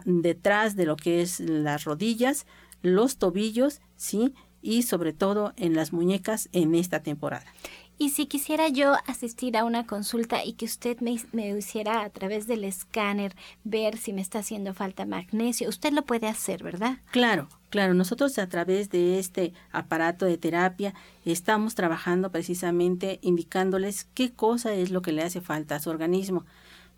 detrás 0.05 0.77
de 0.77 0.85
lo 0.85 0.95
que 0.95 1.21
es 1.21 1.41
las 1.41 1.83
rodillas, 1.83 2.45
los 2.81 3.17
tobillos, 3.17 3.81
¿sí? 3.97 4.33
Y 4.61 4.83
sobre 4.83 5.11
todo 5.11 5.51
en 5.57 5.75
las 5.75 5.91
muñecas 5.91 6.47
en 6.53 6.75
esta 6.75 7.03
temporada. 7.03 7.45
Y 8.03 8.09
si 8.09 8.25
quisiera 8.25 8.67
yo 8.67 8.95
asistir 9.07 9.55
a 9.55 9.63
una 9.63 9.87
consulta 9.87 10.43
y 10.43 10.55
que 10.55 10.65
usted 10.65 10.99
me, 10.99 11.13
hiciera 11.57 12.01
a 12.03 12.09
través 12.09 12.47
del 12.47 12.65
escáner 12.65 13.33
ver 13.63 13.97
si 13.97 14.11
me 14.11 14.19
está 14.19 14.39
haciendo 14.39 14.73
falta 14.73 15.05
magnesio, 15.05 15.69
usted 15.69 15.93
lo 15.93 16.01
puede 16.01 16.27
hacer, 16.27 16.63
¿verdad? 16.63 16.97
Claro, 17.11 17.47
claro. 17.69 17.93
Nosotros 17.93 18.37
a 18.39 18.49
través 18.49 18.89
de 18.89 19.19
este 19.19 19.53
aparato 19.71 20.25
de 20.25 20.37
terapia 20.37 20.93
estamos 21.23 21.75
trabajando 21.75 22.29
precisamente 22.29 23.19
indicándoles 23.21 24.03
qué 24.13 24.33
cosa 24.33 24.73
es 24.73 24.91
lo 24.91 25.01
que 25.01 25.13
le 25.13 25.23
hace 25.23 25.39
falta 25.39 25.75
a 25.75 25.79
su 25.79 25.89
organismo. 25.89 26.45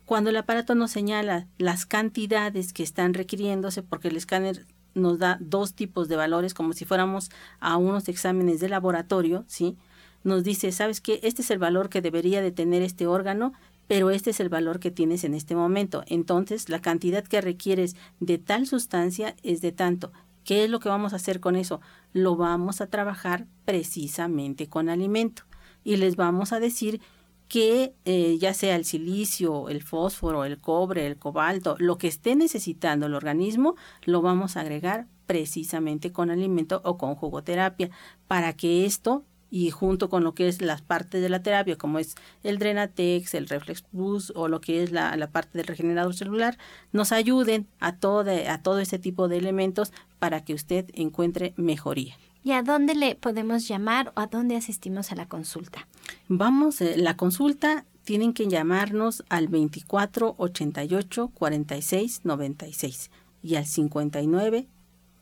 Cuando 0.06 0.30
el 0.30 0.36
aparato 0.36 0.74
nos 0.74 0.90
señala 0.90 1.46
las 1.56 1.86
cantidades 1.86 2.72
que 2.72 2.82
están 2.82 3.14
requiriéndose, 3.14 3.84
porque 3.84 4.08
el 4.08 4.16
escáner 4.16 4.66
nos 4.94 5.20
da 5.20 5.38
dos 5.40 5.74
tipos 5.74 6.08
de 6.08 6.16
valores 6.16 6.52
como 6.52 6.72
si 6.72 6.84
fuéramos 6.84 7.30
a 7.60 7.76
unos 7.76 8.08
exámenes 8.08 8.58
de 8.58 8.68
laboratorio, 8.68 9.44
¿sí? 9.46 9.76
Nos 10.26 10.42
dice, 10.42 10.72
¿sabes 10.72 11.00
qué? 11.00 11.20
Este 11.22 11.42
es 11.42 11.50
el 11.52 11.58
valor 11.58 11.88
que 11.88 12.02
debería 12.02 12.42
de 12.42 12.50
tener 12.50 12.82
este 12.82 13.06
órgano, 13.06 13.52
pero 13.86 14.10
este 14.10 14.30
es 14.30 14.40
el 14.40 14.48
valor 14.48 14.80
que 14.80 14.90
tienes 14.90 15.22
en 15.22 15.34
este 15.34 15.54
momento. 15.54 16.02
Entonces, 16.08 16.68
la 16.68 16.80
cantidad 16.80 17.24
que 17.24 17.40
requieres 17.40 17.94
de 18.18 18.38
tal 18.38 18.66
sustancia 18.66 19.36
es 19.44 19.60
de 19.60 19.70
tanto. 19.70 20.12
¿Qué 20.42 20.64
es 20.64 20.70
lo 20.70 20.80
que 20.80 20.88
vamos 20.88 21.12
a 21.12 21.16
hacer 21.16 21.38
con 21.38 21.54
eso? 21.54 21.80
Lo 22.12 22.34
vamos 22.34 22.80
a 22.80 22.88
trabajar 22.88 23.46
precisamente 23.64 24.68
con 24.68 24.88
alimento 24.88 25.44
y 25.84 25.96
les 25.96 26.16
vamos 26.16 26.52
a 26.52 26.58
decir 26.58 27.00
que 27.46 27.94
eh, 28.04 28.36
ya 28.40 28.52
sea 28.52 28.74
el 28.74 28.84
silicio, 28.84 29.68
el 29.68 29.84
fósforo, 29.84 30.44
el 30.44 30.58
cobre, 30.58 31.06
el 31.06 31.18
cobalto, 31.18 31.76
lo 31.78 31.98
que 31.98 32.08
esté 32.08 32.34
necesitando 32.34 33.06
el 33.06 33.14
organismo, 33.14 33.76
lo 34.04 34.22
vamos 34.22 34.56
a 34.56 34.62
agregar 34.62 35.06
precisamente 35.26 36.10
con 36.10 36.30
alimento 36.30 36.80
o 36.84 36.98
con 36.98 37.14
jugoterapia 37.14 37.90
para 38.26 38.54
que 38.54 38.84
esto 38.84 39.24
y 39.50 39.70
junto 39.70 40.08
con 40.08 40.24
lo 40.24 40.34
que 40.34 40.48
es 40.48 40.60
las 40.60 40.82
partes 40.82 41.22
de 41.22 41.28
la 41.28 41.42
terapia, 41.42 41.76
como 41.76 41.98
es 41.98 42.14
el 42.42 42.58
Drenatex, 42.58 43.34
el 43.34 43.48
Reflex 43.48 43.82
Plus 43.82 44.32
o 44.34 44.48
lo 44.48 44.60
que 44.60 44.82
es 44.82 44.92
la, 44.92 45.16
la 45.16 45.30
parte 45.30 45.58
del 45.58 45.66
regenerador 45.66 46.14
celular, 46.14 46.58
nos 46.92 47.12
ayuden 47.12 47.66
a 47.78 47.96
todo, 47.96 48.30
a 48.48 48.62
todo 48.62 48.80
ese 48.80 48.98
tipo 48.98 49.28
de 49.28 49.38
elementos 49.38 49.92
para 50.18 50.44
que 50.44 50.54
usted 50.54 50.86
encuentre 50.94 51.54
mejoría. 51.56 52.16
¿Y 52.42 52.52
a 52.52 52.62
dónde 52.62 52.94
le 52.94 53.16
podemos 53.16 53.66
llamar 53.66 54.12
o 54.14 54.20
a 54.20 54.26
dónde 54.26 54.56
asistimos 54.56 55.10
a 55.10 55.16
la 55.16 55.26
consulta? 55.26 55.88
Vamos, 56.28 56.80
eh, 56.80 56.96
la 56.96 57.16
consulta 57.16 57.84
tienen 58.04 58.32
que 58.32 58.46
llamarnos 58.46 59.24
al 59.28 59.48
24 59.48 60.36
88 60.38 61.28
46 61.34 62.20
96 62.24 63.10
y 63.42 63.56
al 63.56 63.66
59 63.66 64.68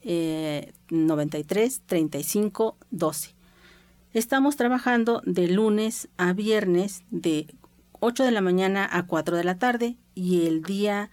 eh, 0.03 0.73
93 0.91 1.83
35 1.87 2.77
12 2.91 3.34
Estamos 4.15 4.55
trabajando 4.55 5.23
de 5.27 5.49
lunes 5.49 6.09
a 6.19 6.33
viernes 6.33 7.03
de 7.11 7.53
8 7.99 8.23
de 8.23 8.31
la 8.31 8.41
mañana 8.41 8.89
a 8.89 9.09
4 9.09 9.37
de 9.37 9.43
la 9.43 9.59
tarde 9.59 9.97
y 10.15 10.47
el 10.47 10.63
día 10.63 11.11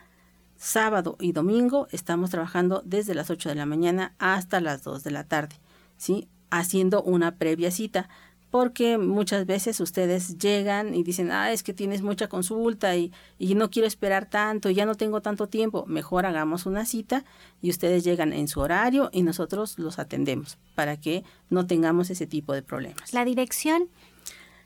sábado 0.56 1.18
y 1.20 1.32
domingo 1.32 1.88
estamos 1.90 2.30
trabajando 2.30 2.84
desde 2.86 3.16
las 3.16 3.32
8 3.32 3.50
de 3.50 3.56
la 3.56 3.66
mañana 3.66 4.14
hasta 4.20 4.62
las 4.62 4.84
2 4.84 5.04
de 5.04 5.10
la 5.10 5.24
tarde, 5.24 5.56
¿sí? 5.98 6.30
Haciendo 6.52 7.02
una 7.02 7.38
previa 7.40 7.72
cita 7.72 8.08
porque 8.52 8.98
muchas 8.98 9.46
veces 9.46 9.80
ustedes 9.80 10.38
llegan 10.38 10.94
y 10.94 11.04
dicen, 11.04 11.32
ah, 11.32 11.54
es 11.54 11.64
que 11.64 11.74
tienes 11.74 12.02
mucha 12.02 12.28
consulta 12.28 12.98
y, 12.98 13.14
y, 13.40 13.56
no 13.56 13.72
quiero 13.72 13.88
esperar 13.88 14.30
tanto, 14.30 14.70
ya 14.70 14.86
no 14.86 14.96
tengo 14.96 15.22
tanto 15.22 15.48
tiempo, 15.48 15.86
mejor 15.88 16.26
hagamos 16.26 16.66
una 16.66 16.86
cita 16.86 17.24
y 17.62 17.70
ustedes 17.70 18.04
llegan 18.04 18.34
en 18.34 18.50
su 18.50 18.60
horario 18.60 19.10
y 19.14 19.24
nosotros 19.24 19.80
los 19.80 20.00
atendemos 20.00 20.58
para 20.76 20.98
que 20.98 21.24
no 21.50 21.66
tengamos 21.66 22.10
ese 22.10 22.28
tipo 22.28 22.54
de 22.54 22.62
problemas. 22.62 23.14
¿La 23.14 23.24
dirección? 23.24 23.88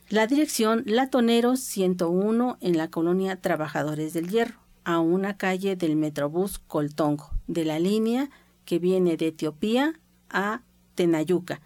La 0.10 0.26
dirección 0.26 0.84
Latoneros 0.88 1.60
101 1.60 2.58
en 2.62 2.78
la 2.78 2.90
colonia 2.90 3.40
Trabajadores 3.40 4.14
del 4.14 4.30
Hierro, 4.30 4.60
a 4.84 5.00
una 5.00 5.38
calle 5.38 5.76
del 5.76 5.96
Metrobús 5.96 6.60
Coltongo, 6.60 7.30
de 7.48 7.66
la 7.66 7.80
línea 7.80 8.32
que 8.66 8.80
viene 8.80 9.16
de 9.16 9.28
Etiopía 9.28 10.00
a 10.30 10.62
Tenayuca 10.96 11.62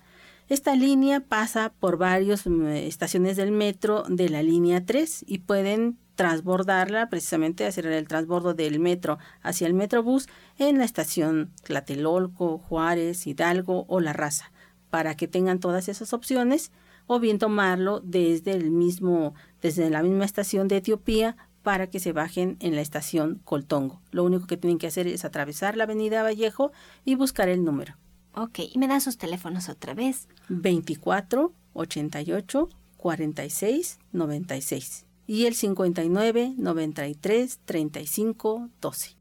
esta 0.50 0.76
línea 0.76 1.20
pasa 1.20 1.74
por 1.80 1.98
varias 1.98 2.48
mm, 2.48 2.66
estaciones 2.68 3.38
del 3.38 3.52
metro 3.52 4.04
de 4.10 4.30
la 4.30 4.42
línea 4.42 4.84
3 4.84 5.26
y 5.28 5.40
pueden 5.40 6.00
transbordarla, 6.16 7.08
precisamente 7.10 7.68
hacer 7.68 7.86
el 7.86 8.08
transbordo 8.08 8.56
del 8.56 8.80
metro 8.80 9.20
hacia 9.44 9.68
el 9.68 9.76
metrobús 9.76 10.28
en 10.58 10.80
la 10.80 10.86
estación 10.86 11.52
Tlatelolco, 11.64 12.58
Juárez, 12.58 13.28
Hidalgo 13.28 13.86
o 13.88 14.00
La 14.00 14.12
Raza, 14.12 14.52
para 14.90 15.16
que 15.16 15.28
tengan 15.28 15.60
todas 15.60 15.88
esas 15.88 16.14
opciones 16.14 16.72
o 17.06 17.20
bien 17.20 17.38
tomarlo 17.38 18.00
desde 18.02 18.52
el 18.52 18.72
mismo 18.72 19.36
desde 19.62 19.90
la 19.92 20.02
misma 20.02 20.26
estación 20.26 20.68
de 20.68 20.78
Etiopía 20.78 21.38
para 21.62 21.88
que 21.88 22.00
se 22.00 22.12
bajen 22.12 22.58
en 22.60 22.74
la 22.74 22.82
estación 22.82 23.40
Coltongo. 23.46 24.02
Lo 24.12 24.24
único 24.24 24.48
que 24.48 24.58
tienen 24.58 24.80
que 24.80 24.88
hacer 24.88 25.06
es 25.08 25.26
atravesar 25.26 25.78
la 25.78 25.84
avenida 25.84 26.24
Vallejo 26.24 26.72
y 27.06 27.14
buscar 27.14 27.50
el 27.50 27.64
número. 27.64 27.96
Ok, 28.40 28.60
y 28.72 28.80
me 28.80 28.88
dan 28.88 29.02
sus 29.02 29.18
teléfonos 29.18 29.68
otra 29.68 29.94
vez. 29.94 30.30
24 30.48 31.52
88 31.74 32.70
46 32.96 34.00
96 34.14 35.06
y 35.28 35.46
el 35.46 35.56
59 35.56 36.54
93 36.58 37.60
35 37.66 38.70
12. 38.80 39.16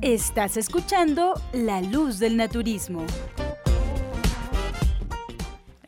Estás 0.00 0.56
escuchando 0.56 1.34
La 1.52 1.82
Luz 1.82 2.18
del 2.18 2.38
Naturismo. 2.38 3.04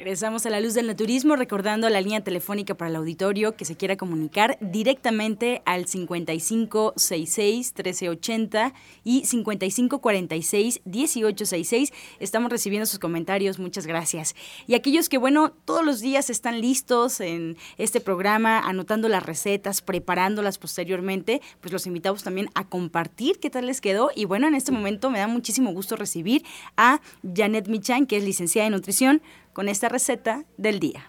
Regresamos 0.03 0.45
a 0.47 0.51
la 0.51 0.61
luz 0.61 0.75
del 0.75 0.89
naturismo 0.89 1.37
recordando 1.37 1.89
la 1.89 2.01
línea 2.01 2.25
telefónica 2.25 2.75
para 2.75 2.91
el 2.91 2.97
auditorio 2.97 3.55
que 3.55 3.65
se 3.65 3.77
quiera 3.77 3.97
comunicar 3.97 4.59
directamente 4.61 5.63
al 5.65 5.87
5566-1380 5.87 8.73
y 9.05 9.23
5546-1866. 9.23 11.93
Estamos 12.19 12.51
recibiendo 12.51 12.87
sus 12.87 12.99
comentarios, 12.99 13.61
muchas 13.61 13.87
gracias. 13.87 14.35
Y 14.67 14.75
aquellos 14.75 15.09
que, 15.09 15.19
bueno, 15.19 15.53
todos 15.53 15.87
los 15.87 16.01
días 16.01 16.31
están 16.31 16.61
listos 16.61 17.21
en 17.21 17.57
este 17.79 18.01
programa, 18.01 18.59
anotando 18.59 19.09
las 19.09 19.25
recetas, 19.25 19.83
preparándolas 19.83 20.59
posteriormente, 20.59 21.41
pues 21.61 21.73
los 21.73 21.87
invitamos 21.87 22.25
también 22.25 22.51
a 22.55 22.67
compartir 22.67 23.39
qué 23.39 23.51
tal 23.51 23.67
les 23.67 23.81
quedó. 23.81 24.11
Y 24.17 24.25
bueno, 24.25 24.49
en 24.49 24.57
este 24.57 24.73
momento 24.73 25.11
me 25.11 25.21
da 25.21 25.29
muchísimo 25.29 25.73
gusto 25.73 25.95
recibir 25.95 26.43
a 26.77 27.01
Janet 27.23 27.69
Michan, 27.69 28.07
que 28.07 28.17
es 28.17 28.25
licenciada 28.25 28.67
en 28.67 28.73
nutrición 28.73 29.23
con 29.53 29.69
esta 29.69 29.89
receta 29.89 30.45
del 30.57 30.81
día. 30.81 31.01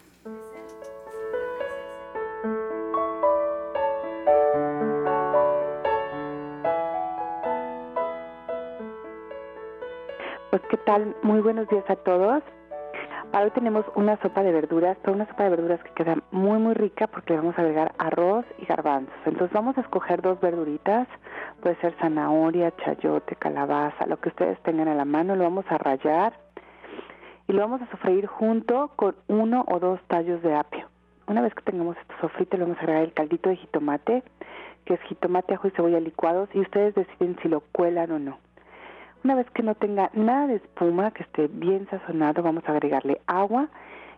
Pues 10.49 10.61
qué 10.69 10.77
tal, 10.85 11.15
muy 11.23 11.41
buenos 11.41 11.67
días 11.69 11.85
a 11.89 11.95
todos. 11.95 12.43
Para 13.31 13.45
hoy 13.45 13.51
tenemos 13.51 13.83
una 13.95 14.21
sopa 14.21 14.43
de 14.43 14.51
verduras, 14.51 14.95
pero 15.01 15.13
una 15.13 15.25
sopa 15.27 15.45
de 15.45 15.49
verduras 15.49 15.81
que 15.83 16.03
queda 16.03 16.17
muy 16.29 16.59
muy 16.59 16.75
rica 16.75 17.07
porque 17.07 17.33
le 17.33 17.39
vamos 17.39 17.57
a 17.57 17.61
agregar 17.61 17.95
arroz 17.97 18.45
y 18.59 18.65
garbanzos. 18.65 19.15
Entonces 19.25 19.51
vamos 19.53 19.75
a 19.77 19.81
escoger 19.81 20.21
dos 20.21 20.39
verduritas, 20.39 21.07
puede 21.61 21.75
ser 21.77 21.95
zanahoria, 21.99 22.71
chayote, 22.85 23.35
calabaza, 23.35 24.05
lo 24.05 24.19
que 24.19 24.29
ustedes 24.29 24.61
tengan 24.61 24.87
a 24.87 24.93
la 24.93 25.05
mano, 25.05 25.35
lo 25.35 25.45
vamos 25.45 25.65
a 25.69 25.79
rayar 25.79 26.42
y 27.47 27.53
lo 27.53 27.61
vamos 27.61 27.81
a 27.81 27.91
sofreír 27.91 28.25
junto 28.27 28.89
con 28.95 29.15
uno 29.27 29.65
o 29.67 29.79
dos 29.79 29.99
tallos 30.07 30.41
de 30.41 30.55
apio. 30.55 30.87
Una 31.27 31.41
vez 31.41 31.53
que 31.53 31.61
tengamos 31.61 31.97
esto 31.97 32.13
sofrito, 32.21 32.57
le 32.57 32.63
vamos 32.63 32.77
a 32.77 32.81
agregar 32.81 33.03
el 33.03 33.13
caldito 33.13 33.49
de 33.49 33.55
jitomate, 33.55 34.23
que 34.85 34.95
es 34.95 35.01
jitomate, 35.03 35.53
ajo 35.53 35.67
y 35.67 35.71
cebolla 35.71 35.99
licuados, 35.99 36.49
y 36.53 36.59
ustedes 36.59 36.95
deciden 36.95 37.37
si 37.41 37.47
lo 37.47 37.61
cuelan 37.71 38.11
o 38.11 38.19
no. 38.19 38.37
Una 39.23 39.35
vez 39.35 39.49
que 39.51 39.63
no 39.63 39.75
tenga 39.75 40.09
nada 40.13 40.47
de 40.47 40.55
espuma, 40.55 41.11
que 41.11 41.23
esté 41.23 41.47
bien 41.47 41.87
sazonado, 41.89 42.43
vamos 42.43 42.63
a 42.67 42.73
agregarle 42.73 43.21
agua 43.25 43.69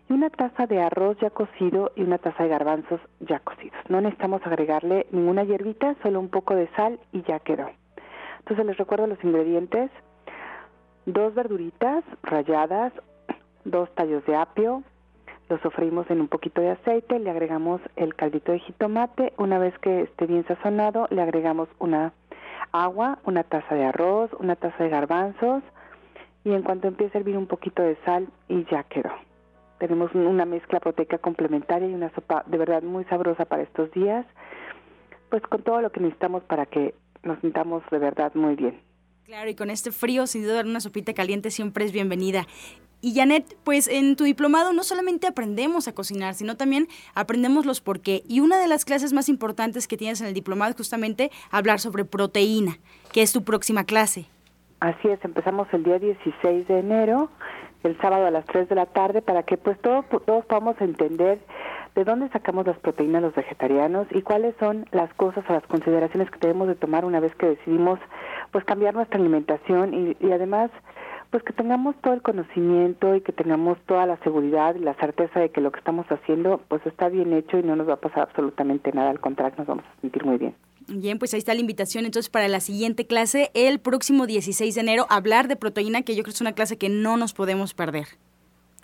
y 0.10 0.14
una 0.14 0.32
taza 0.32 0.66
de 0.66 0.82
arroz 0.82 1.18
ya 1.20 1.30
cocido 1.30 1.92
y 1.96 2.02
una 2.02 2.18
taza 2.18 2.44
de 2.44 2.50
garbanzos 2.50 3.00
ya 3.20 3.40
cocidos. 3.40 3.78
No 3.88 4.02
necesitamos 4.02 4.42
agregarle 4.46 5.06
ninguna 5.12 5.44
hierbita, 5.44 5.96
solo 6.02 6.20
un 6.20 6.30
poco 6.30 6.56
de 6.56 6.68
sal 6.76 7.00
y 7.12 7.22
ya 7.24 7.40
quedó. 7.40 7.70
Entonces 8.40 8.66
les 8.66 8.78
recuerdo 8.78 9.08
los 9.08 9.24
ingredientes. 9.24 9.92
Dos 11.06 11.36
verduritas 11.36 12.04
ralladas, 12.24 12.92
dos 13.66 13.94
tallos 13.96 14.26
de 14.26 14.36
apio, 14.36 14.84
lo 15.50 15.60
sofreímos 15.60 16.10
en 16.10 16.22
un 16.22 16.28
poquito 16.28 16.62
de 16.62 16.72
aceite, 16.72 17.20
le 17.20 17.30
agregamos 17.30 17.82
el 17.96 18.16
caldito 18.16 18.52
de 18.52 18.60
jitomate, 18.60 19.34
una 19.38 19.60
vez 19.60 19.78
que 19.80 20.02
esté 20.02 20.26
bien 20.26 20.46
sazonado, 20.48 21.08
le 21.12 21.22
agregamos 21.22 21.68
una 21.80 22.14
agua, 22.72 23.20
una 23.26 23.44
taza 23.44 23.76
de 23.76 23.86
arroz, 23.86 24.32
una 24.40 24.56
taza 24.56 24.84
de 24.84 24.90
garbanzos 24.90 25.64
y 26.44 26.52
en 26.52 26.64
cuanto 26.64 26.88
empiece 26.88 27.18
a 27.18 27.22
hervir 27.22 27.38
un 27.38 27.48
poquito 27.48 27.84
de 27.84 27.96
sal 28.06 28.28
y 28.48 28.66
ya 28.72 28.84
quedó. 28.84 29.12
Tenemos 29.80 30.14
una 30.16 30.46
mezcla 30.46 30.80
proteica 30.80 31.18
complementaria 31.18 31.88
y 31.88 31.94
una 31.94 32.14
sopa 32.16 32.44
de 32.48 32.58
verdad 32.58 32.82
muy 32.82 33.04
sabrosa 33.06 33.46
para 33.46 33.64
estos 33.64 33.92
días, 33.92 34.26
pues 35.30 35.44
con 35.44 35.64
todo 35.64 35.82
lo 35.82 35.92
que 35.92 36.00
necesitamos 36.00 36.44
para 36.44 36.66
que 36.66 36.96
nos 37.24 37.40
sintamos 37.40 37.84
de 37.92 38.00
verdad 38.00 38.34
muy 38.36 38.56
bien. 38.56 38.80
Claro, 39.26 39.50
y 39.50 39.56
con 39.56 39.72
este 39.72 39.92
frío, 39.92 40.28
sin 40.28 40.44
duda, 40.44 40.62
una 40.62 40.80
sopita 40.80 41.14
caliente 41.14 41.50
siempre 41.50 41.84
es 41.84 41.92
bienvenida. 41.92 42.46
Y 43.02 43.14
Janet, 43.14 43.58
pues 43.64 43.88
en 43.88 44.16
tu 44.16 44.24
diplomado 44.24 44.74
no 44.74 44.84
solamente 44.84 45.28
aprendemos 45.28 45.88
a 45.88 45.94
cocinar, 45.94 46.34
sino 46.34 46.58
también 46.58 46.88
aprendemos 47.14 47.66
los 47.66 47.82
por 47.82 48.00
qué. 48.00 48.24
Y 48.28 48.40
una 48.40 48.58
de 48.58 48.68
las 48.68 48.86
clases 48.86 49.14
más 49.14 49.30
importantes 49.30 49.88
que 49.88 49.98
tienes 49.98 50.22
en 50.22 50.28
el 50.28 50.34
diplomado 50.34 50.72
es 50.72 50.78
justamente 50.78 51.32
hablar 51.52 51.80
sobre 51.80 52.06
proteína, 52.06 52.78
que 53.12 53.22
es 53.22 53.32
tu 53.32 53.44
próxima 53.44 53.84
clase. 53.84 54.26
Así 54.80 55.08
es, 55.08 55.24
empezamos 55.24 55.68
el 55.72 55.84
día 55.84 56.00
16 56.00 56.68
de 56.68 56.80
enero, 56.80 57.30
el 57.84 57.98
sábado 58.02 58.26
a 58.26 58.32
las 58.32 58.46
3 58.46 58.68
de 58.70 58.76
la 58.76 58.86
tarde, 58.88 59.22
para 59.22 59.44
que 59.44 59.58
pues 59.58 59.80
todos, 59.82 60.06
todos 60.26 60.46
podamos 60.46 60.80
entender 60.82 61.40
de 61.96 62.04
dónde 62.04 62.28
sacamos 62.30 62.68
las 62.68 62.78
proteínas 62.80 63.22
los 63.22 63.34
vegetarianos 63.34 64.08
y 64.12 64.22
cuáles 64.22 64.54
son 64.60 64.86
las 64.92 65.14
cosas 65.14 65.46
o 65.48 65.54
las 65.54 65.66
consideraciones 65.68 66.30
que 66.30 66.40
debemos 66.40 66.68
de 66.68 66.76
tomar 66.76 67.06
una 67.06 67.22
vez 67.22 67.34
que 67.36 67.48
decidimos 67.48 68.00
pues 68.52 68.66
cambiar 68.66 68.94
nuestra 68.94 69.18
alimentación 69.18 69.94
y, 69.94 70.18
y 70.20 70.32
además 70.32 70.72
pues 71.36 71.44
que 71.44 71.52
tengamos 71.52 71.98
todo 72.02 72.14
el 72.14 72.22
conocimiento 72.22 73.14
y 73.14 73.20
que 73.20 73.34
tengamos 73.34 73.78
toda 73.88 74.06
la 74.06 74.16
seguridad 74.24 74.74
y 74.76 74.80
la 74.80 74.94
certeza 74.94 75.42
de 75.42 75.50
que 75.50 75.60
lo 75.60 75.70
que 75.70 75.80
estamos 75.80 76.06
haciendo 76.10 76.62
pues 76.70 76.82
está 76.86 77.10
bien 77.10 77.34
hecho 77.34 77.60
y 77.60 77.64
no 77.64 77.76
nos 77.76 77.90
va 77.90 77.96
a 77.96 78.00
pasar 78.00 78.22
absolutamente 78.22 78.94
nada, 78.94 79.10
al 79.10 79.20
contrario, 79.20 79.54
nos 79.58 79.68
vamos 79.68 79.84
a 79.84 80.00
sentir 80.00 80.24
muy 80.24 80.38
bien. 80.38 80.56
Bien, 80.88 81.20
pues 81.20 81.34
ahí 81.34 81.40
está 81.40 81.54
la 81.54 81.60
invitación 81.60 82.06
entonces 82.06 82.30
para 82.30 82.48
la 82.48 82.62
siguiente 82.62 83.06
clase, 83.06 83.52
el 83.54 83.80
próximo 83.80 84.28
16 84.28 84.76
de 84.76 84.80
enero, 84.80 85.08
hablar 85.10 85.50
de 85.50 85.58
proteína, 85.58 86.04
que 86.04 86.16
yo 86.16 86.24
creo 86.24 86.32
que 86.32 86.36
es 86.36 86.40
una 86.40 86.54
clase 86.54 86.78
que 86.78 86.88
no 86.88 87.18
nos 87.18 87.34
podemos 87.34 87.74
perder. 87.74 88.08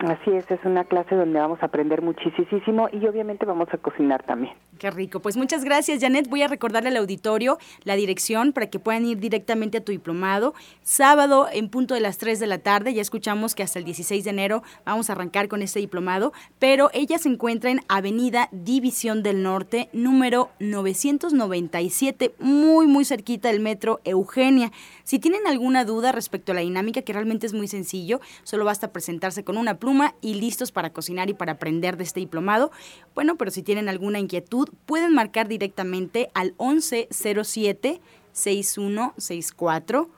Así 0.02 0.32
es, 0.32 0.50
es 0.50 0.58
una 0.64 0.82
clase 0.82 1.14
donde 1.14 1.38
vamos 1.38 1.62
a 1.62 1.66
aprender 1.66 2.02
muchísimo 2.02 2.88
y 2.92 3.06
obviamente 3.06 3.46
vamos 3.46 3.68
a 3.72 3.78
cocinar 3.78 4.24
también. 4.24 4.52
Qué 4.78 4.90
rico. 4.90 5.20
Pues 5.20 5.36
muchas 5.36 5.64
gracias, 5.64 6.00
Janet. 6.00 6.28
Voy 6.28 6.42
a 6.42 6.48
recordarle 6.48 6.88
al 6.88 6.96
auditorio 6.96 7.58
la 7.84 7.94
dirección 7.94 8.52
para 8.52 8.66
que 8.66 8.80
puedan 8.80 9.06
ir 9.06 9.18
directamente 9.18 9.78
a 9.78 9.84
tu 9.84 9.92
diplomado. 9.92 10.54
Sábado 10.82 11.46
en 11.52 11.68
punto 11.68 11.94
de 11.94 12.00
las 12.00 12.18
3 12.18 12.40
de 12.40 12.48
la 12.48 12.58
tarde. 12.58 12.94
Ya 12.94 13.00
escuchamos 13.00 13.54
que 13.54 13.62
hasta 13.62 13.78
el 13.78 13.84
16 13.84 14.24
de 14.24 14.30
enero 14.30 14.64
vamos 14.84 15.08
a 15.08 15.12
arrancar 15.12 15.46
con 15.46 15.62
este 15.62 15.78
diplomado, 15.78 16.32
pero 16.58 16.90
ella 16.92 17.18
se 17.18 17.28
encuentra 17.28 17.70
en 17.70 17.82
Avenida 17.86 18.48
División 18.50 19.22
del 19.22 19.44
Norte, 19.44 19.88
número 19.92 20.50
997, 20.58 22.34
muy, 22.40 22.88
muy 22.88 23.04
cerquita 23.04 23.50
del 23.50 23.60
metro 23.60 24.00
Eugenia. 24.04 24.72
Si 25.04 25.20
tienen 25.20 25.46
alguna 25.46 25.84
duda 25.84 26.10
respecto 26.10 26.50
a 26.50 26.56
la 26.56 26.60
dinámica, 26.62 27.02
que 27.02 27.12
realmente 27.12 27.46
es 27.46 27.52
muy 27.54 27.68
sencillo, 27.68 28.20
solo 28.42 28.64
basta 28.64 28.92
presentarse 28.92 29.44
con 29.44 29.56
una 29.56 29.74
pluma 29.74 29.91
y 30.20 30.34
listos 30.34 30.72
para 30.72 30.92
cocinar 30.92 31.30
y 31.30 31.34
para 31.34 31.52
aprender 31.52 31.96
de 31.96 32.04
este 32.04 32.20
diplomado. 32.20 32.70
Bueno, 33.14 33.36
pero 33.36 33.50
si 33.50 33.62
tienen 33.62 33.88
alguna 33.88 34.18
inquietud, 34.18 34.68
pueden 34.86 35.14
marcar 35.14 35.48
directamente 35.48 36.30
al 36.34 36.54
1107 36.58 38.00
6164 38.32 40.10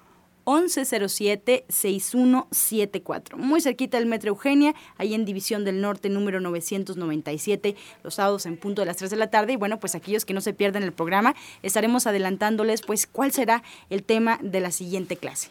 1107-6174. 0.45 3.37
Muy 3.37 3.61
cerquita 3.61 3.99
del 3.99 4.07
Metro 4.07 4.31
Eugenia, 4.31 4.75
ahí 4.99 5.15
en 5.15 5.25
División 5.25 5.65
del 5.65 5.81
Norte, 5.81 6.11
número 6.11 6.41
997, 6.41 7.77
los 8.03 8.15
sábados 8.15 8.47
en 8.47 8.57
punto 8.57 8.83
de 8.83 8.87
las 8.87 8.97
3 8.99 9.11
de 9.11 9.17
la 9.17 9.31
tarde. 9.31 9.55
Y 9.55 9.57
bueno, 9.57 9.81
pues 9.81 9.95
aquellos 9.95 10.25
que 10.25 10.35
no 10.35 10.41
se 10.41 10.53
pierden 10.53 10.83
el 10.83 10.93
programa, 10.93 11.37
estaremos 11.63 12.07
adelantándoles 12.07 12.83
pues 12.83 13.07
cuál 13.07 13.31
será 13.33 13.63
el 13.91 14.03
tema 14.03 14.41
de 14.43 14.61
la 14.61 14.71
siguiente 14.71 15.17
clase. 15.17 15.51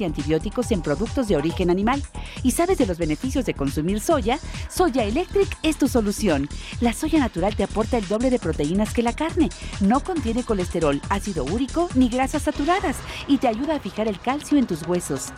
y 0.00 0.04
antibióticos 0.04 0.70
en 0.70 0.82
productos 0.82 1.28
de 1.28 1.36
origen 1.36 1.70
animal 1.70 2.02
y 2.42 2.50
sabes 2.50 2.78
de 2.78 2.86
los 2.86 2.98
beneficios 2.98 3.46
de 3.46 3.54
consumir 3.54 4.00
soya, 4.00 4.38
Soya 4.68 5.04
Electric 5.04 5.48
es 5.62 5.78
tu 5.78 5.88
solución. 5.88 6.48
La 6.80 6.92
soya 6.92 7.18
natural 7.18 7.56
te 7.56 7.64
aporta 7.64 7.96
el 7.96 8.06
doble 8.06 8.30
de 8.30 8.38
proteínas 8.38 8.92
que 8.92 9.02
la 9.02 9.14
carne. 9.14 9.48
No 9.80 10.00
contiene 10.00 10.44
colesterol, 10.44 11.00
ácido 11.10 11.44
úrico 11.44 11.88
ni 11.94 12.08
grasas 12.08 12.42
saturadas 12.42 13.00
y 13.26 13.38
te 13.38 13.48
ayuda 13.48 13.76
a 13.76 13.80
fijar 13.80 14.08
el 14.08 14.20
calcio 14.20 14.58
en 14.58 14.66
tus 14.66 14.86
huesos. 14.86 15.32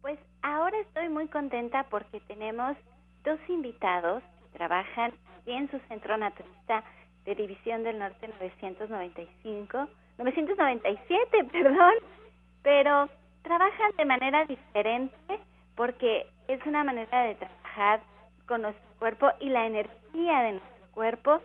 Pues 0.00 0.18
ahora 0.42 0.78
estoy 0.80 1.08
muy 1.08 1.28
contenta 1.28 1.84
porque 1.90 2.20
tenemos 2.20 2.76
dos 3.24 3.38
invitados 3.48 4.22
que 4.22 4.58
trabajan 4.58 5.12
en 5.46 5.70
su 5.70 5.78
centro 5.88 6.16
naturista 6.16 6.84
de 7.24 7.34
División 7.34 7.82
del 7.82 7.98
Norte 7.98 8.28
995, 8.40 9.88
997, 10.18 11.44
perdón, 11.52 11.94
pero 12.62 13.08
trabajan 13.42 13.92
de 13.96 14.04
manera 14.04 14.44
diferente 14.46 15.40
porque 15.76 16.26
es 16.48 16.64
una 16.66 16.84
manera 16.84 17.22
de 17.24 17.34
trabajar 17.36 18.00
con 18.46 18.62
nuestro 18.62 18.88
cuerpo 18.98 19.30
y 19.40 19.48
la 19.48 19.66
energía 19.66 20.42
de 20.42 20.52
nuestro 20.52 20.86
cuerpo 20.92 21.40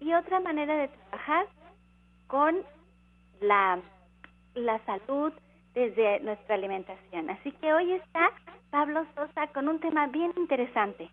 y 0.00 0.12
otra 0.14 0.40
manera 0.40 0.76
de 0.76 0.88
trabajar 0.88 1.46
con 2.26 2.62
la, 3.40 3.80
la 4.54 4.78
salud 4.84 5.32
desde 5.74 6.20
nuestra 6.20 6.54
alimentación. 6.54 7.30
Así 7.30 7.52
que 7.52 7.72
hoy 7.72 7.92
está 7.92 8.30
Pablo 8.70 9.04
Sosa 9.14 9.46
con 9.48 9.68
un 9.68 9.80
tema 9.80 10.06
bien 10.08 10.32
interesante. 10.36 11.10